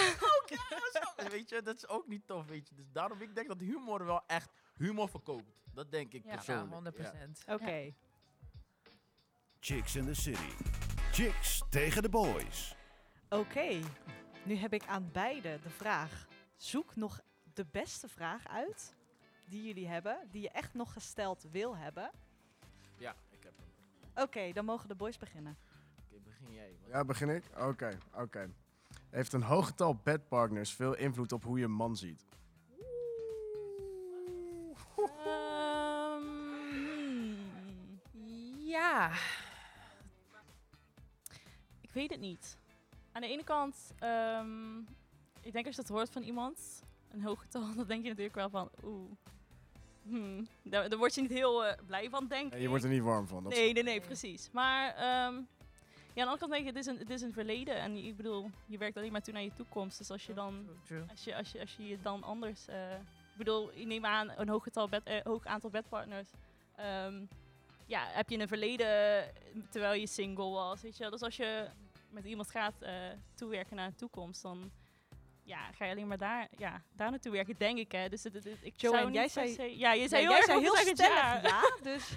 Zo, 0.92 1.28
weet 1.28 1.48
je, 1.48 1.62
dat 1.62 1.76
is 1.76 1.88
ook 1.88 2.06
niet 2.06 2.26
tof, 2.26 2.46
weet 2.46 2.68
je. 2.68 2.74
Dus 2.74 2.90
daarom, 2.92 3.20
ik 3.20 3.34
denk 3.34 3.48
dat 3.48 3.60
humor 3.60 4.04
wel 4.04 4.22
echt 4.26 4.50
humor 4.76 5.08
verkoopt. 5.08 5.52
Dat 5.74 5.90
denk 5.90 6.12
ik 6.12 6.22
Ja. 6.24 6.30
Ja, 6.30 6.36
persoonlijk. 6.36 6.72
100 6.72 6.96
Ja. 6.96 7.02
procent. 7.02 7.42
Oké. 7.48 7.94
Chicks 9.60 9.96
in 9.96 10.04
the 10.06 10.14
City. 10.14 10.50
Chicks 11.12 11.62
tegen 11.70 12.02
de 12.02 12.08
boys. 12.08 12.74
Oké, 13.32 13.80
nu 14.44 14.54
heb 14.56 14.72
ik 14.72 14.86
aan 14.86 15.08
beide 15.12 15.58
de 15.62 15.70
vraag. 15.70 16.26
Zoek 16.56 16.96
nog 16.96 17.20
de 17.54 17.66
beste 17.70 18.08
vraag 18.08 18.48
uit 18.48 18.94
die 19.48 19.62
jullie 19.64 19.88
hebben, 19.88 20.28
die 20.30 20.42
je 20.42 20.50
echt 20.50 20.74
nog 20.74 20.92
gesteld 20.92 21.46
wil 21.50 21.76
hebben. 21.76 22.10
Ja, 22.98 23.16
ik 23.30 23.42
heb 23.42 23.52
hem. 23.56 24.24
Oké, 24.24 24.52
dan 24.52 24.64
mogen 24.64 24.88
de 24.88 24.94
boys 24.94 25.18
beginnen. 25.18 25.56
Oké, 25.98 26.20
begin 26.24 26.52
jij. 26.54 26.76
want- 26.80 26.92
Ja, 26.92 27.04
begin 27.04 27.28
ik? 27.28 27.44
Oké, 27.58 27.98
oké. 28.14 28.50
Heeft 29.10 29.32
een 29.32 29.42
hoog 29.42 29.66
getal 29.66 29.94
bedpartners 30.02 30.72
veel 30.72 30.96
invloed 30.96 31.32
op 31.32 31.44
hoe 31.44 31.58
je 31.58 31.64
een 31.64 31.70
man 31.72 31.96
ziet? 31.96 32.24
Ehm. 35.24 36.22
Ja. 38.58 39.12
Ik 41.80 41.90
weet 41.92 42.10
het 42.10 42.20
niet. 42.20 42.58
Aan 43.12 43.20
de 43.22 43.28
ene 43.28 43.44
kant, 43.44 43.92
ehm, 43.98 44.78
ik 45.40 45.52
denk 45.52 45.66
als 45.66 45.76
je 45.76 45.82
dat 45.82 45.90
hoort 45.90 46.10
van 46.10 46.22
iemand, 46.22 46.82
een 47.10 47.22
hoog 47.22 47.40
getal, 47.40 47.74
dan 47.76 47.86
denk 47.86 48.02
je 48.02 48.08
natuurlijk 48.08 48.34
wel 48.34 48.50
van, 48.50 48.70
oeh, 48.84 49.10
hmm, 50.02 50.46
daar, 50.62 50.88
daar 50.88 50.98
word 50.98 51.14
je 51.14 51.20
niet 51.20 51.30
heel 51.30 51.64
eh, 51.64 51.78
blij 51.86 52.10
van, 52.10 52.26
denk 52.26 52.54
ik. 52.54 52.60
je 52.60 52.68
wordt 52.68 52.84
er 52.84 52.90
niet 52.90 53.02
warm 53.02 53.26
van. 53.26 53.42
Dat 53.42 53.52
nee, 53.52 53.62
nee, 53.62 53.72
nee, 53.72 53.82
Nee. 53.98 54.00
precies. 54.06 54.50
Maar 54.52 54.94
ehm, 54.94 55.34
ja, 56.14 56.22
aan 56.22 56.28
de 56.28 56.30
andere 56.32 56.38
kant 56.38 56.50
denk 56.50 56.66
ik, 56.66 56.74
het 56.74 56.76
is 56.76 56.86
een, 56.86 56.98
het 56.98 57.10
is 57.10 57.20
een 57.22 57.32
verleden. 57.32 57.76
En 57.76 57.96
ik 57.96 58.16
bedoel, 58.16 58.50
je 58.66 58.78
werkt 58.78 58.96
alleen 58.96 59.12
maar 59.12 59.22
toe 59.22 59.32
naar 59.32 59.42
je 59.42 59.52
toekomst. 59.52 59.98
Dus 59.98 60.10
als 60.10 60.26
je 60.26 60.34
dan 60.34 60.66
als 61.10 61.24
je, 61.24 61.36
als 61.36 61.52
je, 61.52 61.60
als 61.60 61.76
je 61.76 61.86
je 61.88 61.98
dan 62.02 62.22
anders. 62.22 62.66
eh, 62.68 62.92
ik 63.32 63.38
bedoel, 63.38 63.70
ik 63.74 63.86
neem 63.86 64.04
aan 64.04 64.30
een 64.36 64.48
hoog, 64.48 64.62
getal 64.62 64.88
bed, 64.88 65.02
eh, 65.04 65.20
hoog 65.22 65.44
aantal 65.44 65.70
bedpartners. 65.70 66.28
Ehm, 66.76 67.24
ja, 67.86 68.06
heb 68.06 68.28
je 68.28 68.34
in 68.34 68.40
een 68.40 68.48
verleden 68.48 69.24
terwijl 69.70 70.00
je 70.00 70.06
single 70.06 70.50
was, 70.50 70.82
weet 70.82 70.96
je 70.96 71.02
wel. 71.02 71.10
Dus 71.10 71.22
als 71.22 71.36
je 71.36 71.68
met 72.12 72.24
iemand 72.24 72.50
gaat 72.50 72.82
eh, 72.82 72.94
toewerken 73.34 73.76
naar 73.76 73.86
een 73.86 73.94
toekomst, 73.94 74.42
dan 74.42 74.70
ja, 75.42 75.72
ga 75.72 75.84
je 75.84 75.90
alleen 75.90 76.06
maar 76.08 76.18
daar, 76.18 76.48
ja, 76.56 76.82
daar 76.92 77.10
naartoe 77.10 77.32
werken, 77.32 77.54
denk 77.58 77.78
ik. 77.78 77.92
Hè. 77.92 78.08
Dus 78.08 78.22
het, 78.24 78.34
het, 78.34 78.44
het- 78.44 78.58
ik 78.64 78.80
Joanne, 78.80 79.00
zou 79.00 79.10
niet 79.10 79.18
jij 79.20 79.28
zei- 79.28 79.52
se- 79.54 79.78
ja, 79.78 79.92
je 79.92 80.08
zei 80.08 80.22
Ja, 80.22 80.28
heel 80.28 80.36
erg 80.36 80.44
zei 80.46 80.60
heel 80.60 80.76
stellig 80.76 80.98
ja. 80.98 81.40
ja, 81.42 81.60
dus 81.92 82.10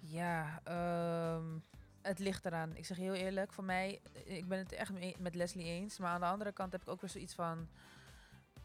Ja, 0.00 0.60
ehm, 0.64 1.58
het 2.02 2.18
ligt 2.18 2.44
eraan. 2.44 2.76
Ik 2.76 2.86
zeg 2.86 2.96
heel 2.96 3.14
eerlijk, 3.14 3.52
voor 3.52 3.64
mij, 3.64 4.00
ik 4.24 4.48
ben 4.48 4.58
het 4.58 4.72
echt 4.72 4.92
mee- 4.92 5.16
met 5.18 5.34
Leslie 5.34 5.64
eens. 5.66 5.98
Maar 5.98 6.10
aan 6.10 6.20
de 6.20 6.26
andere 6.26 6.52
kant 6.52 6.72
heb 6.72 6.80
ik 6.82 6.88
ook 6.88 7.00
weer 7.00 7.10
zoiets 7.10 7.34
van, 7.34 7.68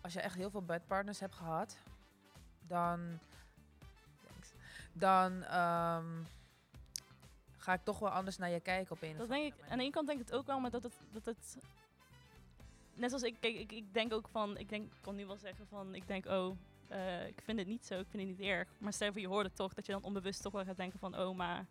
als 0.02 0.14
je 0.14 0.22
echt 0.22 0.36
heel 0.36 0.50
veel 0.50 0.64
bedpartners 0.66 1.20
hebt 1.20 1.36
gehad, 1.36 1.78
dan, 2.68 3.20
dan 4.94 5.44
ehm, 5.44 6.06
ga 7.64 7.74
ik 7.74 7.84
toch 7.84 8.00
wel 8.00 8.10
anders 8.10 8.38
naar 8.38 8.50
je 8.50 8.60
kijken 8.60 8.92
op 8.92 9.02
een 9.02 9.18
Dat 9.18 9.28
denk 9.28 9.54
ik, 9.54 9.62
aan 9.70 9.78
de 9.78 9.84
ene 9.84 9.92
kant 9.94 10.08
denk 10.08 10.20
ik 10.20 10.26
het 10.26 10.36
ook 10.36 10.46
wel, 10.46 10.60
maar 10.60 10.72
dat 10.72 10.84
het, 10.84 10.94
dat 11.12 11.26
het 11.26 11.58
net 12.94 13.10
zoals 13.10 13.24
ik, 13.24 13.36
kijk, 13.40 13.56
ik, 13.56 13.72
ik 13.72 13.94
denk 13.94 14.14
ook 14.14 14.28
van, 14.32 14.58
ik 14.58 14.70
denk, 14.70 14.84
ik 14.84 14.98
kan 15.02 15.16
nu 15.16 15.26
wel 15.26 15.38
zeggen 15.38 15.68
van, 15.68 15.96
ik 15.96 16.08
denk, 16.08 16.26
oh, 16.26 16.58
eh, 16.88 17.28
ik 17.28 17.42
vind 17.44 17.60
het 17.60 17.68
niet 17.68 17.86
zo, 17.86 18.00
ik 18.00 18.06
vind 18.10 18.28
het 18.28 18.38
niet 18.38 18.48
erg. 18.48 18.68
Maar 18.78 18.94
stel 18.94 19.12
voor 19.12 19.22
je 19.22 19.28
hoort 19.28 19.46
het 19.46 19.56
toch, 19.56 19.74
dat 19.74 19.86
je 19.86 19.92
dan 19.92 20.04
onbewust 20.04 20.42
toch 20.42 20.54
wel 20.54 20.66
gaat 20.66 20.78
denken 20.78 21.00
van, 21.00 21.18
oh, 21.18 21.36
maar 21.36 21.66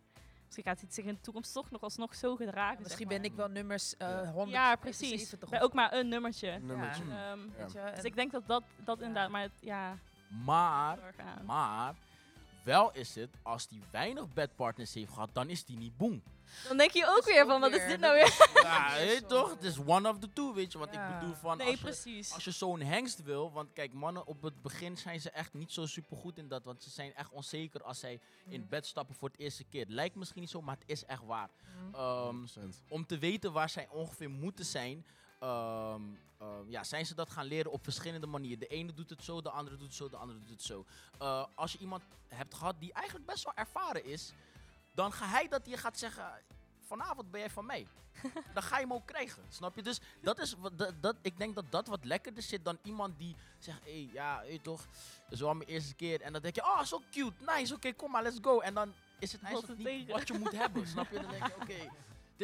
misschien 0.45 0.63
gaat 0.63 0.79
hij 0.79 0.89
zich 0.91 1.05
in 1.05 1.13
de 1.13 1.21
toekomst 1.21 1.53
toch 1.53 1.71
nog 1.71 1.81
alsnog 1.81 2.15
zo 2.15 2.35
gedragen. 2.35 2.75
Ja, 2.75 2.83
misschien 2.83 3.09
zeg 3.09 3.17
ben 3.21 3.31
ik 3.31 3.35
wel 3.35 3.47
nummers 3.47 3.97
eh 3.97 4.07
Ja. 4.07 4.25
100. 4.31 4.49
Ja, 4.51 4.75
precies. 4.75 5.35
Bij 5.49 5.61
ook 5.61 5.73
maar 5.73 5.93
een 5.93 6.07
nummertje. 6.07 6.59
Nummertje. 6.59 7.03
Ehm, 7.03 7.09
Ja. 7.11 7.37
Weet 7.57 7.71
je, 7.71 7.91
dus 7.95 8.03
ik 8.03 8.15
denk 8.15 8.31
dat 8.31 8.47
dat, 8.47 8.63
dat 8.77 8.99
Ja. 8.99 9.05
inderdaad, 9.05 9.29
maar 9.29 9.41
het, 9.41 9.51
ja, 9.59 9.97
Maar, 10.45 10.99
maar, 11.45 11.95
wel 12.63 12.91
is 12.93 13.15
het, 13.15 13.29
als 13.41 13.67
die 13.67 13.81
weinig 13.91 14.33
bedpartners 14.33 14.93
heeft 14.93 15.11
gehad, 15.13 15.29
dan 15.33 15.49
is 15.49 15.65
die 15.65 15.77
niet 15.77 15.97
boem. 15.97 16.23
Dan 16.67 16.77
denk 16.77 16.91
je 16.91 17.05
ook 17.17 17.25
weer 17.25 17.41
ook 17.43 17.49
van, 17.49 17.59
wat 17.61 17.71
is 17.73 17.87
dit 17.87 17.99
nou 17.99 18.13
weer? 18.13 18.49
Ja, 18.63 18.95
weet 18.97 19.19
je 19.19 19.25
toch? 19.25 19.49
Het 19.49 19.63
is 19.63 19.77
one 19.85 20.09
of 20.09 20.19
the 20.19 20.33
two, 20.33 20.53
weet 20.53 20.71
je 20.71 20.77
wat 20.77 20.93
ik 20.93 20.99
bedoel 21.19 21.33
van... 21.35 21.57
Nee, 21.57 21.67
als 21.67 21.75
je- 21.75 21.83
precies. 21.83 22.33
Als 22.33 22.43
je 22.43 22.51
zo'n 22.51 22.79
hengst 22.81 23.23
wil, 23.23 23.51
want 23.51 23.73
kijk, 23.73 23.93
mannen 23.93 24.25
op 24.27 24.41
het 24.41 24.61
begin 24.61 24.97
zijn 24.97 25.21
ze 25.21 25.29
echt 25.29 25.53
niet 25.53 25.71
zo 25.71 25.85
super 25.85 26.17
goed 26.17 26.37
in 26.37 26.47
dat. 26.47 26.63
Want 26.65 26.83
ze 26.83 26.89
zijn 26.89 27.15
echt 27.15 27.29
onzeker 27.31 27.83
als 27.83 27.99
zij 27.99 28.19
in 28.47 28.61
Mm. 28.61 28.67
bed 28.69 28.85
stappen 28.85 29.15
voor 29.15 29.29
het 29.29 29.39
eerste 29.39 29.63
keer. 29.63 29.79
Het 29.81 29.89
lijkt 29.89 30.15
misschien 30.15 30.41
niet 30.41 30.49
zo, 30.49 30.61
maar 30.61 30.75
het 30.79 30.89
is 30.89 31.05
echt 31.05 31.23
waar. 31.25 31.49
Mm. 31.91 31.93
100%. 32.47 32.81
om 32.87 33.05
te 33.05 33.17
weten 33.17 33.51
waar 33.51 33.69
zij 33.69 33.87
ongeveer 33.89 34.29
moeten 34.29 34.65
zijn, 34.65 35.05
ehm, 35.39 36.01
ehm, 36.43 36.69
ja, 36.69 36.83
zijn 36.83 37.05
ze 37.05 37.15
dat 37.15 37.29
gaan 37.29 37.45
leren 37.45 37.71
op 37.71 37.83
verschillende 37.83 38.27
manieren. 38.27 38.59
De 38.59 38.67
ene 38.67 38.93
doet 38.93 39.09
het 39.09 39.23
zo, 39.23 39.41
de 39.41 39.49
andere 39.49 39.77
doet 39.77 39.87
het 39.87 39.95
zo, 39.95 40.09
de 40.09 40.17
andere 40.17 40.39
doet 40.39 40.49
het 40.49 40.61
zo. 40.61 40.85
Eh, 41.19 41.45
als 41.55 41.71
je 41.71 41.77
iemand 41.77 42.03
hebt 42.27 42.53
gehad 42.53 42.75
die 42.79 42.93
eigenlijk 42.93 43.25
best 43.25 43.43
wel 43.43 43.53
ervaren 43.55 44.05
is, 44.05 44.33
dan 44.91 45.11
ga 45.13 45.27
hij 45.27 45.47
dat 45.47 45.65
je 45.65 45.77
gaat 45.77 45.99
zeggen. 45.99 46.41
Vanavond 46.81 47.31
ben 47.31 47.39
jij 47.39 47.49
van 47.49 47.65
mij. 47.65 47.87
dan 48.53 48.63
ga 48.63 48.75
je 48.75 48.81
hem 48.81 48.93
ook 48.93 49.05
krijgen. 49.05 49.43
Snap 49.49 49.75
je? 49.75 49.81
Dus 49.81 49.99
dat 50.21 50.39
is 50.39 50.53
wat, 50.53 50.77
dat, 50.77 50.93
dat, 51.01 51.15
ik 51.21 51.37
denk 51.37 51.55
dat 51.55 51.65
dat 51.69 51.87
wat 51.87 52.05
lekkerder 52.05 52.43
zit 52.43 52.65
dan 52.65 52.77
iemand 52.83 53.17
die 53.17 53.35
zegt: 53.59 53.83
hé, 53.83 53.91
hey, 53.91 54.09
ja, 54.13 54.43
toch, 54.61 54.87
is 55.29 55.39
wel 55.39 55.53
mijn 55.53 55.69
eerste 55.69 55.95
keer. 55.95 56.21
En 56.21 56.33
dan 56.33 56.41
denk 56.41 56.55
je: 56.55 56.61
oh, 56.61 56.83
zo 56.83 57.01
cute, 57.11 57.43
nice, 57.55 57.73
oké, 57.73 57.93
kom 57.93 58.11
maar, 58.11 58.23
let's 58.23 58.37
go. 58.41 58.59
En 58.59 58.73
dan 58.73 58.93
is 59.19 59.31
het 59.31 59.41
eigenlijk 59.41 59.83
niet 59.83 60.11
wat 60.11 60.27
je 60.27 60.33
moet 60.33 60.51
hebben. 60.51 60.87
Snap 60.87 61.11
je? 61.11 61.19
Dan 61.19 61.31
denk 61.31 61.47
je: 61.47 61.55
oké, 61.61 61.89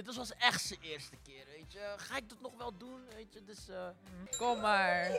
dit 0.03 0.15
was 0.15 0.33
echt 0.33 0.61
zijn 0.61 0.81
eerste 0.81 1.15
keer, 1.23 1.45
weet 1.45 1.71
je. 1.71 1.93
Ga 1.97 2.17
ik 2.17 2.29
dat 2.29 2.41
nog 2.41 2.57
wel 2.57 2.77
doen, 2.77 3.01
weet 3.15 3.33
je? 3.33 3.43
Dus, 3.43 3.69
eh, 3.69 3.89
Kom 4.37 4.59
maar. 4.59 5.11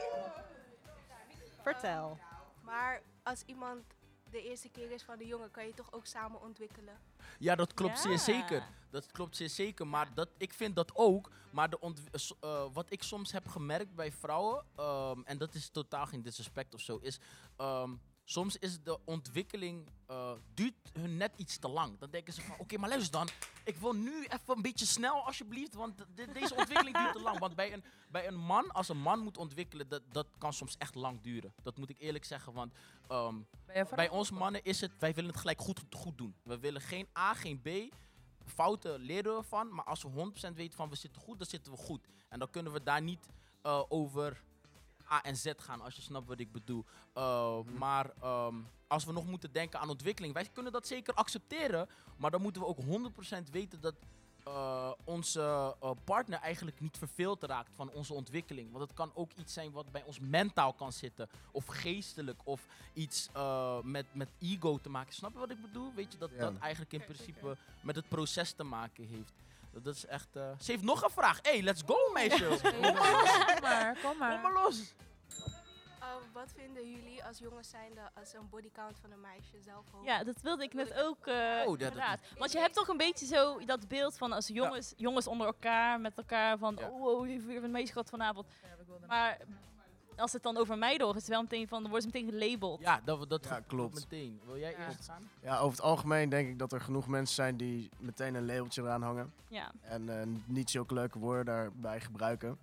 Vertel. 1.62 2.18
Maar 2.62 3.02
als 3.22 3.42
iemand 3.46 3.84
de 4.30 4.42
eerste 4.42 4.68
keer 4.68 4.90
is 4.90 5.02
van 5.02 5.18
de 5.18 5.26
jongen, 5.26 5.50
kan 5.50 5.66
je 5.66 5.74
toch 5.74 5.92
ook 5.92 6.06
samen 6.06 6.40
ontwikkelen. 6.40 6.98
ja, 7.38 7.54
dat 7.54 7.74
klopt 7.74 7.98
zeer 7.98 8.18
zeker. 8.18 8.62
Dat 8.90 9.12
klopt 9.12 9.36
zeer 9.36 9.48
zeker, 9.48 9.86
maar 9.86 10.14
dat, 10.14 10.28
ik 10.36 10.52
vind 10.52 10.76
dat 10.76 10.90
ook. 10.94 11.30
Maar 11.50 11.70
de 11.70 11.78
eh, 11.80 12.30
eh, 12.40 12.66
wat 12.72 12.90
ik 12.92 13.02
soms 13.02 13.32
heb 13.32 13.48
gemerkt 13.48 13.94
bij 13.94 14.12
vrouwen, 14.12 14.64
ehm, 14.76 15.20
en 15.24 15.38
dat 15.38 15.54
is 15.54 15.68
totaal 15.68 16.06
geen 16.06 16.22
disrespect 16.22 16.74
of 16.74 16.80
zo, 16.80 16.96
is 16.96 17.20
ehm, 17.56 17.94
soms 18.30 18.56
is 18.56 18.82
de 18.82 18.98
ontwikkeling, 19.04 19.88
eh, 20.06 20.32
duurt 20.54 20.74
hun 20.92 21.16
net 21.16 21.32
iets 21.36 21.58
te 21.58 21.68
lang. 21.68 21.98
Dan 21.98 22.10
denken 22.10 22.32
ze 22.32 22.40
van, 22.40 22.58
oké, 22.58 22.78
maar 22.78 22.88
luister 22.88 23.12
dan, 23.12 23.28
ik 23.64 23.76
wil 23.76 23.92
nu 23.92 24.24
even 24.24 24.56
een 24.56 24.62
beetje 24.62 24.86
snel 24.86 25.26
alsjeblieft, 25.26 25.74
want 25.74 25.98
de- 26.14 26.32
deze 26.32 26.54
ontwikkeling 26.56 26.96
duurt 26.96 27.12
te 27.12 27.20
lang. 27.20 27.38
Want 27.38 27.54
bij 27.54 27.72
een, 27.72 27.84
bij 28.08 28.26
een 28.26 28.36
man, 28.38 28.70
als 28.70 28.88
een 28.88 29.00
man 29.00 29.18
moet 29.20 29.36
ontwikkelen, 29.36 29.88
dat, 29.88 30.02
dat 30.12 30.26
kan 30.38 30.52
soms 30.52 30.76
echt 30.78 30.94
lang 30.94 31.20
duren. 31.20 31.54
Dat 31.62 31.78
moet 31.78 31.90
ik 31.90 31.98
eerlijk 31.98 32.24
zeggen, 32.24 32.52
want 32.52 32.72
ehm, 33.08 33.34
bij 33.96 34.08
ons 34.08 34.30
mannen 34.30 34.64
is 34.64 34.80
het, 34.80 34.90
wij 34.98 35.14
willen 35.14 35.30
het 35.30 35.40
gelijk 35.40 35.60
goed, 35.60 35.80
goed 35.90 36.18
doen. 36.18 36.34
We 36.42 36.58
willen 36.58 36.80
geen 36.80 37.08
A, 37.18 37.34
geen 37.34 37.60
B. 37.60 37.94
Fouten 38.46 39.00
leren 39.00 39.36
we 39.36 39.42
van, 39.42 39.74
maar 39.74 39.84
als 39.84 40.02
we 40.02 40.08
100% 40.08 40.56
weten 40.56 40.76
van 40.76 40.88
we 40.88 40.96
zitten 40.96 41.22
goed, 41.22 41.38
dan 41.38 41.46
zitten 41.46 41.72
we 41.72 41.78
goed. 41.78 42.06
En 42.28 42.38
dan 42.38 42.50
kunnen 42.50 42.72
we 42.72 42.82
daar 42.82 43.02
niet 43.02 43.26
eh, 43.62 43.82
over 43.88 44.42
A 45.12 45.22
en 45.22 45.36
Z 45.36 45.52
gaan, 45.56 45.80
als 45.80 45.96
je 45.96 46.02
snapt 46.02 46.28
wat 46.28 46.40
ik 46.40 46.52
bedoel. 46.52 46.84
Uh, 47.16 47.58
Maar 47.78 48.10
ehm, 48.20 48.54
als 48.86 49.04
we 49.04 49.12
nog 49.12 49.26
moeten 49.26 49.52
denken 49.52 49.80
aan 49.80 49.88
ontwikkeling, 49.88 50.34
wij 50.34 50.48
kunnen 50.52 50.72
dat 50.72 50.86
zeker 50.86 51.14
accepteren, 51.14 51.88
maar 52.16 52.30
dan 52.30 52.42
moeten 52.42 52.62
we 52.62 52.68
ook 52.68 52.80
100% 52.80 53.50
weten 53.50 53.80
dat 53.80 53.94
uh, 54.48 54.90
onze 55.04 55.76
uh, 55.82 55.90
partner 56.04 56.38
eigenlijk 56.38 56.80
niet 56.80 56.98
verveeld 56.98 57.42
raakt 57.42 57.70
van 57.74 57.90
onze 57.90 58.14
ontwikkeling. 58.14 58.70
Want 58.72 58.84
het 58.84 58.94
kan 58.96 59.10
ook 59.14 59.32
iets 59.32 59.52
zijn 59.52 59.72
wat 59.72 59.90
bij 59.92 60.02
ons 60.02 60.18
mentaal 60.20 60.72
kan 60.72 60.92
zitten, 60.92 61.28
of 61.52 61.66
geestelijk, 61.66 62.40
of 62.44 62.66
iets 62.92 63.28
uh, 63.36 63.80
met, 63.82 64.06
met 64.12 64.28
ego 64.38 64.78
te 64.78 64.88
maken. 64.90 65.14
Snap 65.14 65.32
je 65.32 65.38
wat 65.38 65.50
ik 65.50 65.60
bedoel? 65.60 65.92
Weet 65.94 66.12
je 66.12 66.18
dat 66.18 66.30
Ja. 66.30 66.38
dat 66.38 66.58
eigenlijk 66.58 66.92
in 66.92 67.04
principe 67.04 67.56
met 67.82 67.96
het 67.96 68.08
proces 68.08 68.52
te 68.52 68.64
maken 68.64 69.04
heeft. 69.06 69.32
Dat 69.72 69.84
dat 69.84 69.94
is 69.94 70.06
echt. 70.06 70.36
uh, 70.36 70.50
Ze 70.60 70.70
heeft 70.70 70.84
nog 70.84 71.02
een 71.02 71.10
vraag. 71.10 71.38
hey, 71.42 71.62
let's 71.62 71.82
go, 71.86 72.12
meisje. 72.12 72.46
Kom 72.62 72.80
maar, 73.62 73.92
kom 74.02 74.10
Kom 74.10 74.18
maar 74.18 74.40
maar. 74.40 74.52
los. 74.52 74.94
Uh, 76.00 76.06
wat 76.32 76.52
vinden 76.56 76.90
jullie 76.90 77.24
als 77.24 77.38
jongens 77.38 77.70
zijnde 77.70 78.00
als 78.14 78.32
een 78.34 78.48
bodycount 78.50 78.98
van 79.00 79.10
een 79.12 79.20
meisje 79.20 79.60
zelf 79.64 79.84
hoog? 79.90 80.04
Ja, 80.04 80.24
dat 80.24 80.40
wilde 80.42 80.62
ik 80.64 80.74
net 80.74 80.94
ook 80.94 81.26
uh, 81.26 81.34
Oh, 81.34 81.64
dat- 81.64 81.68
inderdaad. 81.80 82.20
Want 82.38 82.52
je 82.52 82.58
hebt 82.58 82.74
toch 82.74 82.88
een 82.88 82.96
beetje 82.96 83.26
zo 83.26 83.58
dat 83.64 83.88
beeld 83.88 84.16
van 84.18 84.32
als 84.32 84.46
jongens, 84.46 84.92
jongens 84.96 85.26
onder 85.26 85.46
elkaar, 85.46 86.00
met 86.00 86.16
elkaar 86.18 86.58
van, 86.58 86.76
Ja. 86.78 86.88
oh, 86.88 87.02
oh, 87.02 87.26
je 87.26 87.32
hebt 87.32 87.44
weer 87.44 87.64
een 87.64 87.70
meisje 87.70 87.92
gehad 87.92 88.10
vanavond. 88.10 88.46
Maar 89.06 89.38
als 90.16 90.32
het 90.32 90.42
dan 90.42 90.56
over 90.56 90.78
mij 90.78 90.98
door 90.98 91.10
is, 91.16 91.20
het 91.20 91.30
wel 91.30 91.42
meteen 91.42 91.68
van, 91.68 91.82
dan 91.82 91.90
worden 91.90 92.10
ze 92.10 92.16
meteen 92.18 92.38
gelabeld. 92.40 92.80
Ja, 92.80 93.00
dat, 93.04 93.30
dat 93.30 93.44
Ja, 93.44 93.60
klopt. 93.60 93.94
meteen. 93.94 94.40
Wil 94.46 94.58
jij 94.58 94.70
Ja. 94.70 94.86
eerst 94.86 95.04
gaan? 95.04 95.28
Ja, 95.42 95.58
over 95.58 95.70
het 95.76 95.86
algemeen 95.86 96.28
denk 96.28 96.48
ik 96.48 96.58
dat 96.58 96.72
er 96.72 96.80
genoeg 96.80 97.06
mensen 97.06 97.34
zijn 97.34 97.56
die 97.56 97.90
meteen 97.98 98.34
een 98.34 98.46
labeltje 98.46 98.82
eraan 98.82 99.02
hangen. 99.02 99.32
Ja. 99.48 99.72
En 99.80 100.20
eh, 100.20 100.26
niet 100.44 100.70
zulke 100.70 100.94
leuke 100.94 101.18
woorden 101.18 101.44
daarbij 101.44 102.00
gebruiken. 102.00 102.58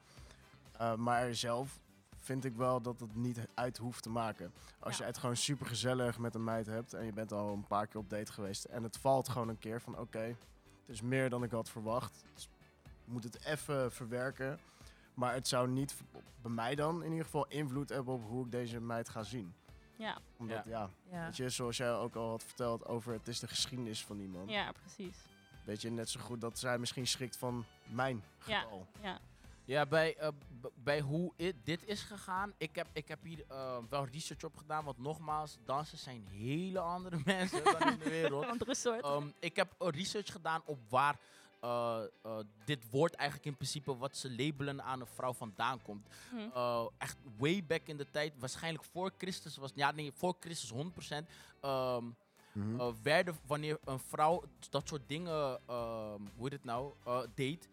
Uh, 0.82 0.96
maar 0.96 1.36
zelf 1.36 1.80
vind 2.20 2.46
ik 2.46 2.56
wel 2.56 2.82
dat 2.82 3.00
het 3.00 3.16
niet 3.16 3.40
uit 3.54 3.78
hoeft 3.78 4.04
te 4.04 4.10
maken. 4.10 4.52
Als 4.80 4.98
Ja. 4.98 5.02
je 5.04 5.10
het 5.10 5.18
gewoon 5.20 5.36
super 5.36 5.66
gezellig 5.66 6.18
met 6.18 6.36
een 6.36 6.44
meid 6.44 6.66
hebt 6.66 6.94
en 6.94 7.06
je 7.06 7.14
bent 7.14 7.32
al 7.32 7.54
een 7.54 7.68
paar 7.68 7.88
keer 7.88 8.00
op 8.00 8.10
date 8.10 8.32
geweest 8.32 8.64
en 8.66 8.84
het 8.84 8.98
valt 8.98 9.30
gewoon 9.30 9.50
een 9.50 9.60
keer 9.60 9.82
van 9.82 10.00
oké, 10.00 10.20
het 10.20 10.36
is 10.96 11.02
meer 11.02 11.30
dan 11.30 11.44
ik 11.44 11.52
had 11.52 11.70
verwacht. 11.70 12.24
Dus 12.34 12.44
ik 12.84 13.14
moet 13.14 13.24
het 13.24 13.46
even 13.46 13.92
verwerken. 13.92 14.60
Maar 15.18 15.34
het 15.34 15.48
zou 15.48 15.68
niet, 15.70 15.96
bij 16.42 16.52
mij 16.52 16.76
dan 16.76 17.04
in 17.04 17.10
ieder 17.10 17.26
geval, 17.26 17.46
invloed 17.48 17.90
hebben 17.90 18.14
op 18.14 18.24
hoe 18.30 18.46
ik 18.46 18.52
deze 18.52 18.80
meid 18.80 19.10
ga 19.10 19.24
zien. 19.24 19.54
Ja, 19.96 20.18
Omdat, 20.38 20.66
ja, 20.66 20.90
Ja. 21.12 21.24
weet 21.26 21.38
je, 21.38 21.50
zoals 21.50 21.78
jij 21.78 21.94
ook 21.94 22.16
al 22.16 22.30
had 22.30 22.44
verteld 22.44 22.86
over 22.86 23.14
het 23.14 23.28
is 23.28 23.40
de 23.40 23.48
geschiedenis 23.48 24.06
van 24.06 24.20
iemand. 24.20 24.50
ja, 24.50 24.72
precies. 24.72 25.18
Weet 25.66 25.82
je, 25.82 25.90
net 25.90 26.10
zo 26.10 26.20
goed 26.20 26.42
dat 26.42 26.60
zij 26.60 26.78
misschien 26.78 27.08
schrikt 27.08 27.38
van 27.38 27.66
mijn 27.86 28.24
Ja. 28.46 28.60
geval. 28.62 28.88
Ja. 29.02 29.20
Ja, 29.66 29.86
bij, 29.86 30.16
eh, 30.18 30.28
bij 30.84 31.02
hoe 31.02 31.32
dit 31.64 31.84
is 31.86 32.02
gegaan, 32.02 32.54
ik 32.58 32.76
heb, 32.76 32.88
ik 32.94 33.08
heb 33.08 33.24
hier 33.24 33.44
eh, 33.48 33.78
wel 33.90 34.06
research 34.06 34.44
op 34.44 34.58
gedaan. 34.58 34.84
Want 34.84 34.98
nogmaals, 34.98 35.58
dansers 35.66 36.04
zijn 36.04 36.26
hele 36.28 36.80
andere 36.80 37.20
mensen 37.26 37.64
dan 37.64 37.92
in 37.92 37.98
de 38.00 38.10
wereld. 38.10 38.46
Andere 38.54 38.76
soort. 38.76 39.04
Ehm, 39.04 39.28
ik 39.40 39.56
heb 39.56 39.74
research 39.78 40.32
gedaan 40.32 40.62
op 40.66 40.80
waar 40.90 41.18
eh, 41.60 42.00
eh, 42.24 42.38
dit 42.66 42.90
woord 42.90 43.14
eigenlijk 43.14 43.50
in 43.50 43.56
principe 43.56 43.98
wat 43.98 44.18
ze 44.18 44.36
labelen 44.36 44.84
aan 44.84 45.00
een 45.00 45.08
vrouw 45.08 45.34
vandaan 45.34 45.82
komt. 45.82 46.08
Hm. 46.30 46.38
Eh, 46.54 46.86
echt 46.98 47.18
way 47.38 47.64
back 47.64 47.82
in 47.88 47.98
de 47.98 48.08
tijd, 48.12 48.34
waarschijnlijk 48.40 48.84
voor 48.84 49.12
Christus 49.18 49.58
was, 49.58 49.72
ja 49.76 49.92
nee, 49.92 50.12
voor 50.12 50.36
Christus 50.40 50.70
100%. 50.70 51.28
ehm, 51.62 52.04
Mhm. 52.52 52.80
eh, 52.80 52.88
werden 53.02 53.38
wanneer 53.46 53.78
een 53.86 54.00
vrouw 54.00 54.44
dat 54.70 54.88
soort 54.88 55.02
dingen, 55.08 55.60
ehm, 55.66 56.22
hoe 56.36 56.44
heet 56.44 56.52
het 56.52 56.64
nou, 56.64 56.94
eh, 57.06 57.20
deed, 57.36 57.70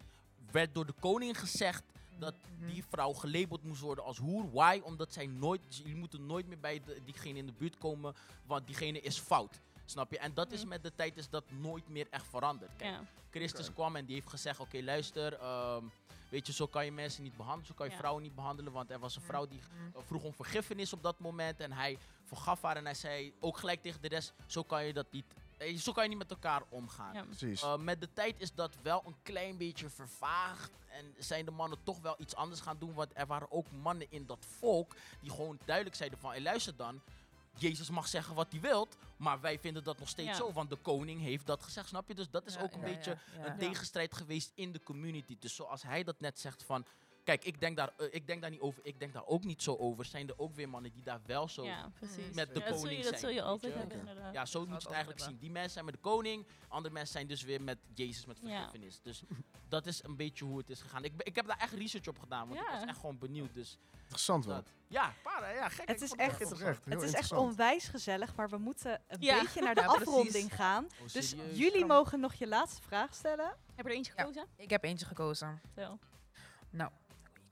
werd 0.51 0.74
door 0.74 0.87
de 0.87 0.95
koning 1.01 1.39
gezegd 1.39 1.82
dat 2.18 2.35
Mhm. 2.59 2.66
die 2.72 2.85
vrouw 2.89 3.12
gelabeld 3.12 3.62
moest 3.64 3.80
worden 3.80 4.05
als 4.05 4.18
hoer. 4.18 4.51
Why? 4.51 4.80
Omdat 4.85 5.12
zij 5.12 5.26
nooit, 5.26 5.61
jullie 5.76 5.95
moeten 5.97 6.26
nooit 6.26 6.47
meer 6.47 6.59
bij 6.61 6.80
de, 6.85 7.01
diegene 7.05 7.39
in 7.39 7.47
de 7.47 7.53
buurt 7.59 7.78
komen, 7.78 8.14
want 8.47 8.66
diegene 8.66 9.01
is 9.01 9.18
fout. 9.18 9.61
Snap 9.85 10.11
je? 10.11 10.18
En 10.18 10.35
dat 10.35 10.53
is 10.53 10.61
Mhm. 10.61 10.68
met 10.68 10.82
de 10.82 10.95
tijd 10.95 11.16
is 11.16 11.28
dat 11.28 11.45
nooit 11.51 11.89
meer 11.89 12.07
echt 12.11 12.26
veranderd. 12.26 12.70
Kijk, 12.76 12.91
Ja. 12.91 13.01
Christus 13.30 13.72
kwam 13.72 13.97
en 13.97 14.05
die 14.05 14.14
heeft 14.14 14.28
gezegd, 14.28 14.61
oké 14.61 14.80
luister, 14.82 15.32
ehm, 15.35 15.85
weet 16.30 16.47
je, 16.47 16.53
zo 16.53 16.66
kan 16.66 16.85
je 16.85 16.93
mensen 16.93 17.22
niet 17.22 17.37
behandelen, 17.37 17.66
zo 17.66 17.74
kan 17.74 17.87
je 17.87 17.93
Ja. 17.93 17.99
vrouwen 17.99 18.22
niet 18.22 18.35
behandelen, 18.35 18.72
want 18.72 18.91
er 18.91 18.99
was 18.99 19.16
een 19.16 19.22
vrouw 19.22 19.47
die 19.47 19.59
Mhm. 19.59 19.97
eh, 19.97 20.03
vroeg 20.07 20.22
om 20.22 20.35
vergiffenis 20.35 20.93
op 20.93 21.03
dat 21.03 21.18
moment 21.18 21.61
en 21.61 21.72
hij 21.72 21.99
vergaf 22.24 22.62
haar 22.62 22.76
en 22.76 22.85
hij 22.85 22.95
zei 22.95 23.35
ook 23.41 23.59
gelijk 23.59 23.82
tegen 23.82 24.03
de 24.03 24.09
rest, 24.09 24.32
zo 24.47 24.62
kan 24.62 24.85
je 24.85 24.93
dat 24.93 25.07
niet, 25.12 25.35
eh, 25.59 25.76
zo 25.78 25.93
kan 25.93 26.03
je 26.03 26.09
niet 26.09 26.18
met 26.18 26.30
elkaar 26.30 26.62
omgaan. 26.68 27.14
Ja. 27.14 27.22
Precies. 27.22 27.62
Uh, 27.62 27.76
met 27.76 28.01
de 28.01 28.12
tijd 28.12 28.41
is 28.41 28.55
dat 28.55 28.76
wel 28.82 29.03
een 29.07 29.16
klein 29.22 29.57
beetje 29.57 29.89
vervaagd. 29.91 30.70
En 30.89 31.14
zijn 31.18 31.45
de 31.45 31.51
mannen 31.51 31.78
toch 31.82 32.01
wel 32.01 32.14
iets 32.18 32.35
anders 32.35 32.61
gaan 32.61 32.78
doen. 32.78 32.95
Want 32.95 33.11
er 33.14 33.26
waren 33.26 33.51
ook 33.51 33.70
mannen 33.70 34.07
in 34.11 34.26
dat 34.26 34.47
volk 34.59 34.95
die 35.20 35.30
gewoon 35.30 35.59
duidelijk 35.64 35.97
zeiden 35.97 36.18
van... 36.18 36.30
Hey, 36.30 36.41
luister 36.43 36.76
dan, 36.76 37.01
Jezus 37.59 37.90
mag 37.90 38.09
zeggen 38.09 38.34
wat 38.34 38.46
hij 38.50 38.61
wilt. 38.61 38.96
Maar 39.16 39.40
wij 39.40 39.59
vinden 39.59 39.84
dat 39.84 39.98
nog 39.98 40.09
steeds 40.09 40.28
Ja. 40.28 40.34
zo. 40.34 40.52
Want 40.52 40.70
de 40.70 40.76
koning 40.76 41.20
heeft 41.20 41.46
dat 41.46 41.62
gezegd, 41.62 41.88
snap 41.88 42.09
je? 42.09 42.14
Dus 42.14 42.30
dat 42.30 42.46
is 42.46 42.55
Ja, 42.55 42.62
ook 42.62 42.72
een 42.72 42.80
beetje 42.80 43.18
een 43.44 43.59
tegenstrijd 43.59 44.14
geweest 44.14 44.52
in 44.55 44.72
de 44.72 44.82
community. 44.82 45.36
Dus 45.40 45.55
zoals 45.55 45.82
hij 45.82 46.02
dat 46.05 46.20
net 46.20 46.38
zegt 46.38 46.62
van... 46.62 46.86
Kijk, 47.25 47.45
ik 47.45 47.61
denk, 47.61 47.77
daar, 47.77 47.91
eh, 47.97 48.07
ik 48.11 48.27
denk 48.27 48.41
daar 48.41 48.51
niet 48.51 48.61
over. 48.61 48.81
Ik 48.87 48.99
denk 49.01 49.12
daar 49.12 49.27
ook 49.27 49.45
niet 49.45 49.62
zo 49.62 49.77
over. 49.77 50.05
Zijn 50.05 50.29
er 50.29 50.39
ook 50.39 50.55
weer 50.55 50.68
mannen 50.68 50.93
die 50.93 51.03
daar 51.03 51.20
wel 51.27 51.49
zo... 51.49 51.64
ja, 51.64 51.91
precies. 51.95 52.35
Met 52.35 52.55
de 52.55 52.61
Ja, 52.61 52.66
dat 52.68 52.79
zul 52.79 52.89
je, 52.91 52.97
koning 52.97 53.05
dat 53.05 53.18
zul 53.20 53.29
je 53.29 53.43
altijd 53.43 53.75
hebben, 53.75 53.99
inderdaad. 53.99 54.33
Ja, 54.35 54.47
zo 54.47 54.59
moet 54.59 54.68
je 54.68 54.75
het 54.75 54.83
het 54.83 54.93
eigenlijk 54.93 55.22
zien. 55.22 55.39
Die 55.39 55.51
mensen 55.51 55.72
zijn 55.72 55.85
met 55.85 55.95
de 55.95 56.01
koning, 56.01 56.47
andere 56.68 56.95
mensen 56.95 57.12
zijn 57.12 57.27
dus 57.27 57.43
weer 57.43 57.62
met 57.62 57.79
Jezus 57.95 58.27
met 58.27 58.39
Ja. 58.43 58.49
vergiffenis. 58.49 59.01
Dus 59.03 59.22
dat 59.68 59.87
is 59.87 60.05
een 60.05 60.16
beetje 60.16 60.45
hoe 60.45 60.59
het 60.59 60.70
is 60.70 60.81
gegaan. 60.81 61.05
Ik, 61.05 61.12
ik 61.22 61.37
heb 61.37 61.47
daar 61.47 61.59
echt 61.59 61.72
research 61.72 62.09
op 62.09 62.18
gedaan, 62.18 62.49
want 62.49 62.61
ik 62.61 62.66
Ja. 62.66 62.72
was 62.79 62.89
echt 62.89 62.99
gewoon 62.99 63.18
benieuwd. 63.18 63.55
Dus 63.55 63.79
Interessant 64.03 64.45
wel. 64.45 64.62
Ja, 64.89 65.12
para, 65.22 65.51
ja, 65.51 65.68
gek. 65.68 65.89
Het 65.89 66.01
is 66.03 66.12
echt- 66.12 66.39
heel 66.39 66.49
Het 66.85 67.03
is 67.03 67.12
echt 67.12 67.33
onwijs 67.33 67.89
gezellig, 67.89 68.35
maar 68.35 68.49
we 68.49 68.59
moeten 68.59 69.01
een 69.09 69.20
Ja. 69.20 69.41
beetje 69.41 69.61
naar 69.62 69.75
de 69.75 69.81
Ja, 69.81 69.87
precies. 69.87 70.07
afronding 70.07 70.55
gaan. 70.55 70.85
Oh, 70.85 71.12
Dus 71.12 71.35
jullie 71.53 71.85
mogen 71.85 72.20
nog 72.20 72.35
je 72.35 72.47
laatste 72.49 72.83
vraag 72.83 73.14
stellen. 73.14 73.57
Heb 73.75 73.85
je 73.87 73.91
er 73.91 73.97
eentje 73.97 74.12
Ja. 74.16 74.20
gekozen? 74.22 74.47
Ik 74.57 74.70
heb 74.70 74.85
eentje 74.85 75.07
gekozen. 75.07 75.61
Vertel. 75.75 75.99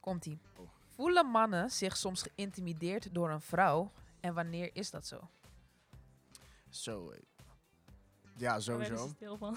Komt-ie. 0.02 0.38
Oh. 0.56 0.68
Voelen 0.94 1.26
mannen 1.26 1.70
zich 1.70 1.96
soms 1.96 2.22
geïntimideerd 2.22 3.14
door 3.14 3.30
een 3.30 3.40
vrouw 3.40 3.92
En 4.20 4.34
wanneer 4.34 4.70
is 4.72 4.90
dat 4.90 5.06
zo? 5.06 5.28
Zo. 6.68 7.10
eh, 7.10 7.18
Ja, 8.36 8.58
Daar 8.58 8.64
werden 8.78 8.86
ze 8.86 8.96
sowieso. 8.96 9.08
stil 9.14 9.36
van. 9.36 9.56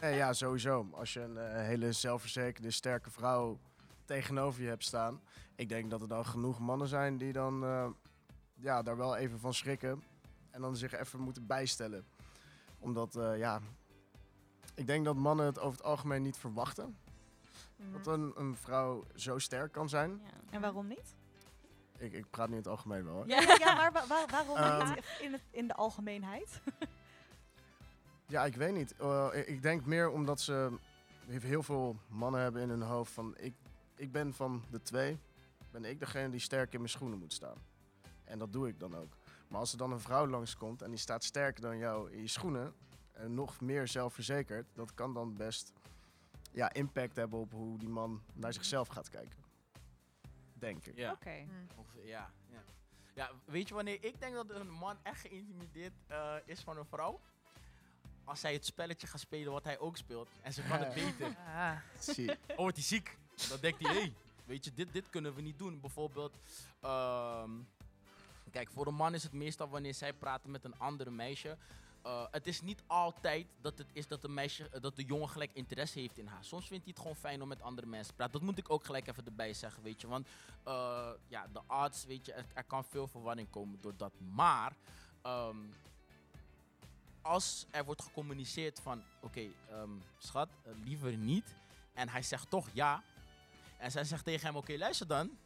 Ja, 0.16 0.32
sowieso. 0.32 0.88
Als 0.92 1.12
je 1.12 1.20
een 1.20 1.38
eh, 1.38 1.54
hele 1.64 1.92
zelfverzekerde, 1.92 2.70
sterke 2.70 3.10
vrouw 3.10 3.58
tegenover 4.04 4.62
je 4.62 4.68
hebt 4.68 4.84
staan. 4.84 5.20
Ik 5.54 5.68
denk 5.68 5.90
dat 5.90 6.02
er 6.02 6.08
dan 6.08 6.26
genoeg 6.26 6.58
mannen 6.58 6.88
zijn 6.88 7.16
die 7.16 7.32
dan 7.32 7.64
eh, 7.64 7.88
ja, 8.54 8.82
daar 8.82 8.96
wel 8.96 9.16
even 9.16 9.38
van 9.38 9.54
schrikken. 9.54 10.02
En 10.50 10.60
dan 10.60 10.76
zich 10.76 10.92
even 10.92 11.20
moeten 11.20 11.46
bijstellen. 11.46 12.04
Omdat, 12.78 13.16
eh, 13.16 13.38
ja, 13.38 13.60
ik 14.74 14.86
denk 14.86 15.04
dat 15.04 15.16
mannen 15.16 15.46
het 15.46 15.58
over 15.58 15.76
het 15.78 15.86
algemeen 15.86 16.22
niet 16.22 16.36
verwachten. 16.36 16.96
Dat 17.92 18.06
een, 18.06 18.32
een 18.36 18.56
vrouw 18.56 19.04
zo 19.14 19.38
sterk 19.38 19.72
kan 19.72 19.88
zijn. 19.88 20.20
Ja. 20.24 20.30
En 20.50 20.60
waarom 20.60 20.86
niet? 20.86 21.14
Ik, 21.98 22.12
ik 22.12 22.30
praat 22.30 22.46
niet 22.46 22.56
in 22.56 22.62
het 22.62 22.70
algemeen 22.70 23.04
wel. 23.04 23.14
hoor. 23.14 23.28
Ja, 23.28 23.40
ja, 23.58 23.74
maar 23.74 23.92
wa- 23.92 24.06
wa- 24.06 24.26
waarom 24.30 24.56
Ehm. 24.56 24.88
niet 24.94 25.04
in, 25.20 25.32
het, 25.32 25.42
in 25.50 25.66
de 25.66 25.74
algemeenheid? 25.74 26.60
Ja, 28.26 28.44
ik 28.44 28.56
weet 28.56 28.74
niet. 28.74 28.96
Eh, 28.96 29.28
ik- 29.32 29.46
ik 29.46 29.62
denk 29.62 29.84
meer 29.84 30.10
omdat 30.10 30.40
ze 30.40 30.76
heel 31.28 31.62
veel 31.62 31.96
mannen 32.08 32.40
hebben 32.40 32.62
in 32.62 32.68
hun 32.68 32.82
hoofd 32.82 33.12
van 33.12 33.34
ik, 33.36 33.54
ik 33.96 34.12
ben 34.12 34.34
van 34.34 34.62
de 34.70 34.82
twee, 34.82 35.18
ben 35.70 35.84
ik 35.84 35.98
degene 35.98 36.30
die 36.30 36.40
sterk 36.40 36.72
in 36.72 36.78
mijn 36.78 36.90
schoenen 36.90 37.18
moet 37.18 37.32
staan. 37.32 37.56
En 38.24 38.38
dat 38.38 38.52
doe 38.52 38.68
ik 38.68 38.78
dan 38.80 38.96
ook. 38.96 39.16
Maar 39.48 39.58
als 39.60 39.72
er 39.72 39.78
dan 39.78 39.92
een 39.92 40.00
vrouw 40.00 40.26
langskomt 40.26 40.82
en 40.82 40.90
die 40.90 40.98
staat 40.98 41.24
sterker 41.24 41.60
dan 41.62 41.78
jou 41.78 42.10
in 42.12 42.20
je 42.20 42.28
schoenen 42.28 42.74
en 43.12 43.34
nog 43.34 43.60
meer 43.60 43.88
zelfverzekerd, 43.88 44.66
dat 44.74 44.94
kan 44.94 45.14
dan 45.14 45.34
best 45.36 45.72
ja, 46.50 46.72
impact 46.72 47.16
hebben 47.16 47.38
op 47.38 47.52
hoe 47.52 47.78
die 47.78 47.88
man 47.88 48.22
naar 48.32 48.52
zichzelf 48.52 48.88
gaat 48.88 49.08
kijken. 49.08 49.38
Denk 50.52 50.86
ik. 50.86 50.96
Ja. 50.96 51.12
Oké. 51.12 51.46
Ongeveer, 51.76 52.06
ja, 52.06 52.30
ja. 52.50 52.62
Ja, 53.14 53.30
weet 53.44 53.68
je 53.68 53.74
wanneer 53.74 54.04
ik 54.04 54.20
denk 54.20 54.34
dat 54.34 54.50
een 54.50 54.70
man 54.70 54.96
echt 55.02 55.20
geïntimideerd 55.20 55.92
eh, 56.06 56.34
is 56.44 56.60
van 56.60 56.76
een 56.76 56.84
vrouw? 56.84 57.20
Als 58.24 58.40
zij 58.40 58.52
het 58.52 58.64
spelletje 58.64 59.06
gaat 59.06 59.20
spelen 59.20 59.52
wat 59.52 59.64
hij 59.64 59.78
ook 59.78 59.96
speelt 59.96 60.28
en 60.42 60.52
ze 60.52 60.62
kan 60.62 60.78
het 60.78 60.94
beter. 61.04 61.36
Ah. 61.36 61.76
Zie. 61.98 62.30
Oh, 62.30 62.56
wordt 62.56 62.76
hij 62.76 62.86
ziek? 62.86 63.18
Dan 63.48 63.60
denkt 63.60 63.82
hij, 63.82 63.92
hé, 63.94 64.00
hey, 64.00 64.12
weet 64.44 64.64
je, 64.64 64.72
dit, 64.74 64.92
dit 64.92 65.10
kunnen 65.10 65.34
we 65.34 65.40
niet 65.40 65.58
doen. 65.58 65.80
Bijvoorbeeld, 65.80 66.36
ehm, 66.80 67.50
kijk, 68.50 68.70
voor 68.70 68.86
een 68.86 68.94
man 68.94 69.14
is 69.14 69.22
het 69.22 69.32
meestal 69.32 69.68
wanneer 69.68 69.94
zij 69.94 70.12
praten 70.12 70.50
met 70.50 70.64
een 70.64 70.78
andere 70.78 71.10
meisje. 71.10 71.56
Eh, 72.02 72.24
het 72.30 72.46
is 72.46 72.60
niet 72.60 72.82
altijd 72.86 73.46
dat 73.60 73.78
het 73.78 73.86
is 73.92 74.06
dat 74.06 74.22
de, 74.22 74.28
meisje, 74.28 74.68
eh, 74.68 74.80
dat 74.80 74.96
de 74.96 75.04
jongen 75.04 75.28
gelijk 75.28 75.50
interesse 75.52 75.98
heeft 75.98 76.18
in 76.18 76.26
haar. 76.26 76.44
Soms 76.44 76.66
vindt 76.66 76.84
hij 76.84 76.92
het 76.92 77.02
gewoon 77.02 77.16
fijn 77.16 77.42
om 77.42 77.48
met 77.48 77.62
andere 77.62 77.86
mensen 77.86 78.08
te 78.08 78.14
praten. 78.14 78.32
Dat 78.32 78.42
moet 78.42 78.58
ik 78.58 78.70
ook 78.70 78.84
gelijk 78.84 79.06
even 79.06 79.24
erbij 79.24 79.54
zeggen, 79.54 79.82
weet 79.82 80.00
je. 80.00 80.06
Want 80.06 80.28
eh, 80.64 81.10
ja, 81.28 81.46
de 81.52 81.60
arts, 81.66 82.04
weet 82.04 82.26
je, 82.26 82.32
er, 82.32 82.64
kan 82.64 82.84
veel 82.84 83.06
verwarring 83.06 83.50
komen 83.50 83.80
door 83.80 83.96
dat. 83.96 84.12
Maar 84.34 84.76
ehm, 85.22 85.56
als 87.22 87.66
er 87.70 87.84
wordt 87.84 88.02
gecommuniceerd 88.02 88.80
van, 88.80 89.02
oké, 89.20 89.48
ehm, 89.68 89.90
schat, 90.18 90.48
liever 90.84 91.16
niet. 91.16 91.54
En 91.92 92.08
hij 92.08 92.22
zegt 92.22 92.50
toch 92.50 92.68
ja. 92.72 93.02
En 93.78 93.90
zij 93.90 94.04
zegt 94.04 94.24
tegen 94.24 94.46
hem, 94.46 94.56
oké, 94.56 94.76
luister 94.76 95.06
dan. 95.06 95.38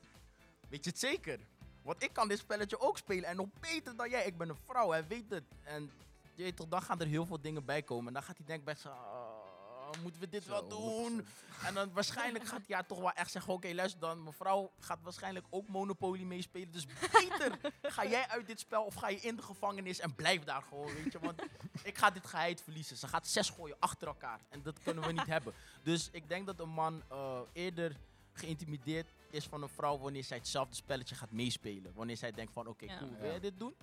Weet 0.69 0.85
je 0.85 0.91
het 0.91 0.99
zeker? 0.99 1.41
Want 1.83 2.03
ik 2.03 2.13
kan 2.13 2.29
dit 2.29 2.39
spelletje 2.39 2.81
ook 2.81 2.99
spelen 2.99 3.29
en 3.29 3.37
nog 3.37 3.49
beter 3.61 3.97
dan 3.97 4.11
jij. 4.11 4.27
Ik 4.27 4.39
ben 4.39 4.49
een 4.49 4.59
vrouw, 4.67 4.91
hij 4.91 5.07
weet 5.07 5.31
het. 5.31 5.45
En 5.63 5.91
je 6.35 6.43
weet 6.43 6.57
toch, 6.57 6.69
dan 6.69 6.83
gaan 6.83 7.01
er 7.01 7.07
heel 7.07 7.27
veel 7.27 7.41
dingen 7.41 7.65
bij 7.65 7.83
komen. 7.83 8.07
En 8.07 8.13
dan 8.13 8.23
gaat 8.23 8.37
hij 8.37 8.47
denken 8.47 8.65
bij 8.65 8.75
zichzelf, 8.75 8.97
"Ah, 8.99 10.03
moeten 10.03 10.21
we 10.21 10.29
dit 10.29 10.47
wel 10.47 10.69
doen? 10.69 11.27
En 11.65 11.75
dan 11.75 11.93
waarschijnlijk 11.93 12.45
gaat 12.45 12.57
hij 12.67 12.77
ja, 12.77 12.83
toch 12.83 12.99
wel 12.99 13.13
echt 13.13 13.31
zeggen, 13.31 13.53
oké, 13.53 13.73
luister 13.75 14.01
dan. 14.01 14.23
Mevrouw 14.23 14.73
gaat 14.79 15.03
waarschijnlijk 15.03 15.47
ook 15.51 15.69
Monopoly 15.69 16.23
meespelen. 16.23 16.71
Dus 16.73 16.87
beter 16.87 17.59
ga 17.83 18.07
jij 18.07 18.29
uit 18.29 18.47
dit 18.47 18.61
spel 18.61 18.85
of 18.85 18.95
ga 18.95 19.09
je 19.09 19.21
in 19.21 19.37
de 19.37 19.43
gevangenis 19.43 19.99
en 20.01 20.15
blijf 20.15 20.45
daar 20.45 20.63
gewoon, 20.63 20.95
weet 20.95 21.13
je. 21.13 21.19
Want 21.19 21.43
ik 21.83 21.99
ga 21.99 22.11
dit 22.11 22.27
geheid 22.27 22.63
verliezen. 22.63 22.97
Ze 22.97 23.09
gaat 23.09 23.27
zes 23.29 23.51
gooien 23.51 23.77
achter 23.79 24.09
elkaar. 24.09 24.41
En 24.49 24.63
dat 24.63 24.79
kunnen 24.79 25.05
we 25.07 25.13
niet 25.13 25.27
hebben. 25.27 25.55
Dus 25.83 26.09
ik 26.13 26.29
denk 26.29 26.47
dat 26.47 26.61
een 26.61 26.69
man 26.69 27.03
eh, 27.09 27.41
eerder 27.53 27.97
geïntimideerd 28.33 29.07
is 29.31 29.45
van 29.47 29.63
een 29.63 29.69
vrouw 29.69 29.99
wanneer 29.99 30.25
zij 30.25 30.37
hetzelfde 30.37 30.75
spelletje 30.75 31.15
gaat 31.15 31.31
meespelen. 31.31 31.93
Wanneer 31.95 32.17
zij 32.17 32.33
denkt 32.33 32.53
van, 32.53 32.67
oké, 32.67 32.85
Ja. 32.85 32.99
cool, 32.99 33.11
Ja. 33.11 33.17
wil 33.17 33.31
jij 33.31 33.41
dit 33.41 33.59
doen? 33.59 33.75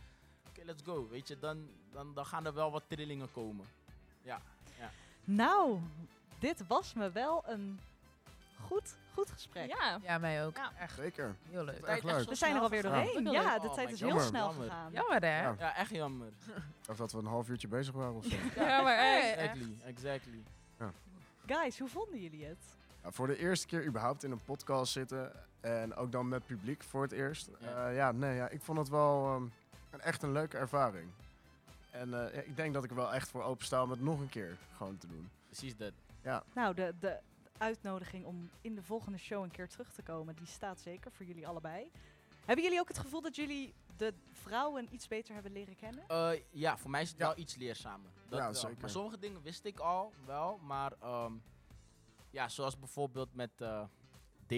Oké, 0.51 0.65
let's 0.65 0.81
go. 0.85 1.07
Weet 1.09 1.27
je, 1.27 1.39
dan, 1.39 1.67
dan, 1.91 2.13
dan 2.13 2.25
gaan 2.25 2.45
er 2.45 2.53
wel 2.53 2.71
wat 2.71 2.83
trillingen 2.87 3.31
komen. 3.31 3.65
Ja. 4.21 4.41
Nou, 5.23 5.79
dit 6.39 6.67
was 6.67 6.93
me 6.93 7.11
wel 7.11 7.43
een 7.47 7.79
goed, 8.61 8.95
goed 9.13 9.31
gesprek. 9.31 9.67
Ja. 9.69 9.99
Ja, 10.03 10.17
mij 10.17 10.45
ook. 10.45 10.57
Ja. 10.57 10.71
Echt 10.79 10.95
Zeker. 10.95 11.35
heel 11.49 11.63
leuk. 11.63 11.79
Echt 11.79 12.03
leuk. 12.03 12.29
We 12.29 12.35
zijn 12.35 12.55
er 12.55 12.61
alweer 12.61 12.81
doorheen. 12.81 13.31
Ja, 13.31 13.59
de 13.59 13.67
Oh 13.67 13.73
tijd 13.73 13.91
is 13.91 13.99
heel 13.99 14.19
snel 14.19 14.47
Jammer. 14.47 14.63
gegaan. 14.63 14.91
Jammer 14.91 15.21
hè? 15.21 15.41
Ja. 15.41 15.55
Ja, 15.59 15.75
echt 15.75 15.89
jammer. 15.89 16.27
Of 16.89 16.97
dat 16.97 17.11
we 17.11 17.17
een 17.17 17.25
half 17.25 17.49
uurtje 17.49 17.67
bezig 17.67 17.93
waren 17.93 18.13
of 18.15 18.25
zo. 18.25 18.35
Ja, 18.61 18.81
maar 18.81 18.97
echt. 18.97 19.35
Exactly, 19.37 19.75
exactly. 19.85 20.43
Guys, 21.45 21.79
hoe 21.79 21.89
vonden 21.89 22.21
jullie 22.21 22.45
het? 22.45 22.57
Ja, 23.03 23.11
voor 23.11 23.27
de 23.27 23.37
eerste 23.37 23.67
keer 23.67 23.85
überhaupt 23.85 24.23
in 24.23 24.31
een 24.31 24.43
podcast 24.45 24.91
zitten 24.91 25.31
en 25.59 25.95
ook 25.95 26.11
dan 26.11 26.27
met 26.27 26.45
publiek 26.45 26.83
voor 26.83 27.01
het 27.01 27.11
eerst. 27.11 27.49
Ja. 27.59 27.69
Ja, 27.69 27.89
ja 27.89 28.11
nee, 28.11 28.35
ja, 28.35 28.49
ik 28.49 28.61
vond 28.61 28.77
het 28.77 28.89
wel 28.89 29.25
ehm, 29.25 29.43
echt 29.99 30.23
een 30.23 30.31
leuke 30.31 30.57
ervaring. 30.57 31.09
En 31.91 32.13
eh, 32.13 32.33
ja, 32.35 32.41
ik 32.41 32.55
denk 32.55 32.73
dat 32.73 32.83
ik 32.83 32.89
er 32.89 32.95
wel 32.95 33.13
echt 33.13 33.29
voor 33.29 33.43
opensta 33.43 33.83
om 33.83 33.89
het 33.89 34.01
nog 34.01 34.19
een 34.19 34.29
keer 34.29 34.57
gewoon 34.75 34.97
te 34.97 35.07
doen. 35.07 35.29
Precies 35.45 35.75
dat. 35.77 35.91
Nou, 36.53 36.73
de, 36.73 36.93
de 36.99 37.19
uitnodiging 37.57 38.25
om 38.25 38.49
in 38.61 38.75
de 38.75 38.83
volgende 38.83 39.17
show 39.17 39.43
een 39.43 39.51
keer 39.51 39.67
terug 39.69 39.91
te 39.93 40.01
komen, 40.01 40.35
die 40.35 40.47
staat 40.47 40.79
zeker 40.79 41.11
voor 41.11 41.25
jullie 41.25 41.47
allebei. 41.47 41.91
Hebben 42.45 42.63
jullie 42.65 42.79
ook 42.79 42.87
het 42.87 42.97
gevoel 42.99 43.21
dat 43.21 43.35
jullie 43.35 43.73
de 43.97 44.13
vrouwen 44.31 44.87
iets 44.93 45.07
beter 45.07 45.33
hebben 45.33 45.51
leren 45.51 45.75
kennen? 45.75 46.03
Eh, 46.07 46.29
ja, 46.49 46.77
voor 46.77 46.89
mij 46.91 47.01
is 47.01 47.09
het 47.09 47.17
Ja. 47.17 47.25
wel 47.25 47.37
iets 47.37 47.55
leerzamer. 47.55 48.09
Dat 48.29 48.39
Ja, 48.39 48.45
wel. 48.45 48.53
zeker. 48.55 48.77
Maar 48.81 48.89
sommige 48.89 49.19
dingen 49.19 49.41
wist 49.41 49.65
ik 49.65 49.79
al 49.79 50.13
wel. 50.25 50.57
Maar 50.57 50.93
ehm, 51.01 51.33
ja, 52.29 52.49
zoals 52.49 52.79
bijvoorbeeld 52.79 53.33
met 53.35 53.61
eh, 53.61 53.83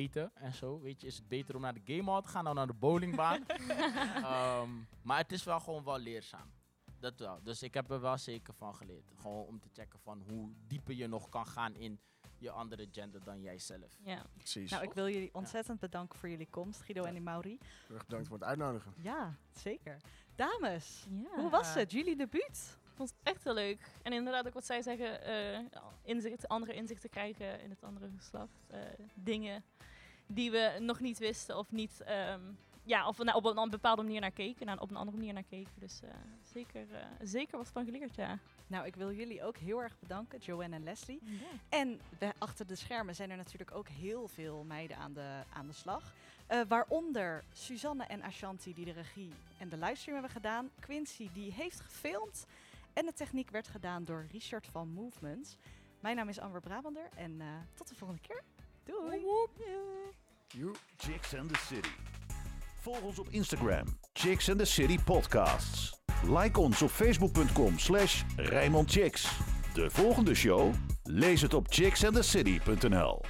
daten 0.02 0.32
en 0.36 0.54
zo. 0.54 0.80
Weet 0.80 1.02
je, 1.02 1.08
is 1.08 1.18
het 1.18 1.28
beter 1.28 1.56
om 1.56 1.62
naar 1.62 1.74
de 1.74 1.96
gamehall 1.96 2.22
te 2.22 2.28
gaan 2.28 2.44
dan 2.44 2.56
naar 2.56 2.68
de 2.68 2.74
bowlingbaan. 2.74 3.46
Ehm, 4.24 4.70
maar 5.02 5.18
het 5.18 5.32
is 5.32 5.44
wel 5.44 5.60
gewoon 5.60 5.84
wel 5.84 6.00
leerzaam. 6.00 6.52
Dat 7.00 7.20
wel. 7.20 7.40
Dus 7.44 7.64
ik 7.64 7.74
heb 7.74 7.92
er 7.92 8.02
wel 8.02 8.18
zeker 8.18 8.54
van 8.54 8.76
geleerd. 8.76 9.12
Gewoon 9.16 9.46
om 9.46 9.60
te 9.60 9.70
checken 9.74 10.00
van 10.00 10.22
hoe 10.22 10.52
dieper 10.68 10.96
je 10.96 11.08
nog 11.08 11.30
kan 11.30 11.48
gaan 11.48 11.76
in 11.76 12.00
je 12.38 12.52
andere 12.52 12.88
gender 12.92 13.24
dan 13.24 13.42
jijzelf. 13.42 13.98
Ja. 14.04 14.26
Precies. 14.38 14.72
Nou, 14.72 14.84
ik 14.84 14.94
wil 14.94 15.10
jullie 15.10 15.34
ontzettend 15.34 15.80
bedanken 15.80 16.20
voor 16.20 16.30
jullie 16.30 16.50
komst, 16.50 16.82
Guido 16.82 17.04
en 17.04 17.24
Mauri. 17.24 17.58
Heel 17.88 17.96
erg 17.96 18.06
bedankt 18.06 18.28
voor 18.28 18.38
het 18.38 18.48
uitnodigen. 18.48 18.94
Ja, 18.98 19.38
zeker. 19.52 19.98
Dames, 20.36 21.08
ja. 21.10 21.42
hoe 21.42 21.50
was 21.50 21.74
het? 21.74 21.92
Jullie 21.92 22.16
debuut? 22.16 22.78
Ik 22.94 23.00
vond 23.00 23.14
het 23.18 23.34
echt 23.34 23.44
heel 23.44 23.54
leuk. 23.54 23.92
En 24.02 24.14
inderdaad, 24.14 24.48
ook 24.48 24.54
wat 24.54 24.66
zij 24.66 24.82
zeggen, 24.82 25.24
eh, 25.24 25.60
inzicht, 26.04 26.48
andere 26.48 26.74
inzichten 26.74 27.10
krijgen 27.10 27.62
in 27.62 27.70
het 27.70 27.84
andere 27.84 28.10
geslacht. 28.18 28.64
Eh, 28.68 28.80
dingen 29.14 29.64
die 30.28 30.52
we 30.52 30.78
nog 30.80 31.00
niet 31.00 31.18
wisten 31.18 31.58
of 31.58 31.72
niet, 31.72 32.02
ehm, 32.02 32.42
ja, 32.84 33.08
of 33.08 33.18
we 33.18 33.24
nou 33.24 33.38
op 33.38 33.58
een 33.58 33.70
bepaalde 33.70 34.02
manier 34.02 34.22
naar 34.22 34.32
keken, 34.32 34.66
naar, 34.66 34.80
op 34.80 34.90
een 34.90 34.96
andere 34.96 35.18
manier 35.18 35.34
naar 35.34 35.44
keken. 35.44 35.74
Dus 35.80 36.02
eh, 36.02 36.10
zeker, 36.54 36.88
zeker 37.22 37.58
wat 37.58 37.68
van 37.68 37.86
geleerd, 37.86 38.16
ja. 38.16 38.40
Nou, 38.68 38.86
ik 38.86 38.96
wil 38.96 39.12
jullie 39.12 39.44
ook 39.44 39.58
heel 39.58 39.82
erg 39.82 40.00
bedanken, 40.00 40.40
Joanne 40.40 40.76
en 40.76 40.84
Leslie. 40.84 41.22
En 41.70 42.00
we, 42.20 42.34
achter 42.38 42.68
de 42.68 42.76
schermen 42.76 43.16
zijn 43.16 43.30
er 43.30 43.38
natuurlijk 43.38 43.76
ook 43.76 43.88
heel 43.88 44.28
veel 44.28 44.64
meiden 44.64 44.98
aan 44.98 45.14
de, 45.14 45.44
aan 45.54 45.68
de 45.68 45.74
slag. 45.74 46.14
Eh, 46.48 46.62
waaronder 46.68 47.44
Suzanne 47.54 48.04
en 48.04 48.22
Ashanti 48.22 48.74
die 48.74 48.86
de 48.86 48.92
regie 48.92 49.34
en 49.58 49.70
de 49.70 49.78
livestream 49.78 50.14
hebben 50.14 50.32
gedaan. 50.32 50.70
Quincy 50.80 51.30
die 51.34 51.52
heeft 51.52 51.80
gefilmd. 51.80 52.46
En 52.94 53.06
de 53.06 53.14
techniek 53.14 53.50
werd 53.50 53.68
gedaan 53.68 54.04
door 54.04 54.28
Richard 54.32 54.68
van 54.68 54.90
Movements. 54.90 55.58
Mijn 56.02 56.16
naam 56.16 56.30
is 56.30 56.40
Amber 56.40 56.62
Brabander 56.62 57.10
en 57.16 57.42
eh, 57.42 57.48
tot 57.74 57.88
de 57.88 57.96
volgende 57.96 58.22
keer. 58.22 58.44
Doei! 58.84 59.22
Joe. 60.48 60.72
Chicks 60.98 61.36
and 61.36 61.54
the 61.54 61.60
City. 61.60 61.90
Volg 62.82 63.02
ons 63.02 63.20
op 63.20 63.28
Instagram, 63.30 63.86
Chicks 64.14 64.50
and 64.50 64.58
the 64.60 64.66
City 64.66 64.98
Podcasts. 65.04 66.00
Like 66.28 66.60
ons 66.60 66.82
op 66.82 66.90
facebook.com 66.90 67.78
slash 67.78 68.24
Chicks. 68.86 69.40
De 69.74 69.90
volgende 69.90 70.36
show? 70.36 70.74
Lees 71.04 71.42
het 71.42 71.54
op 71.54 71.66
chicksandthecity.nl 71.70 73.22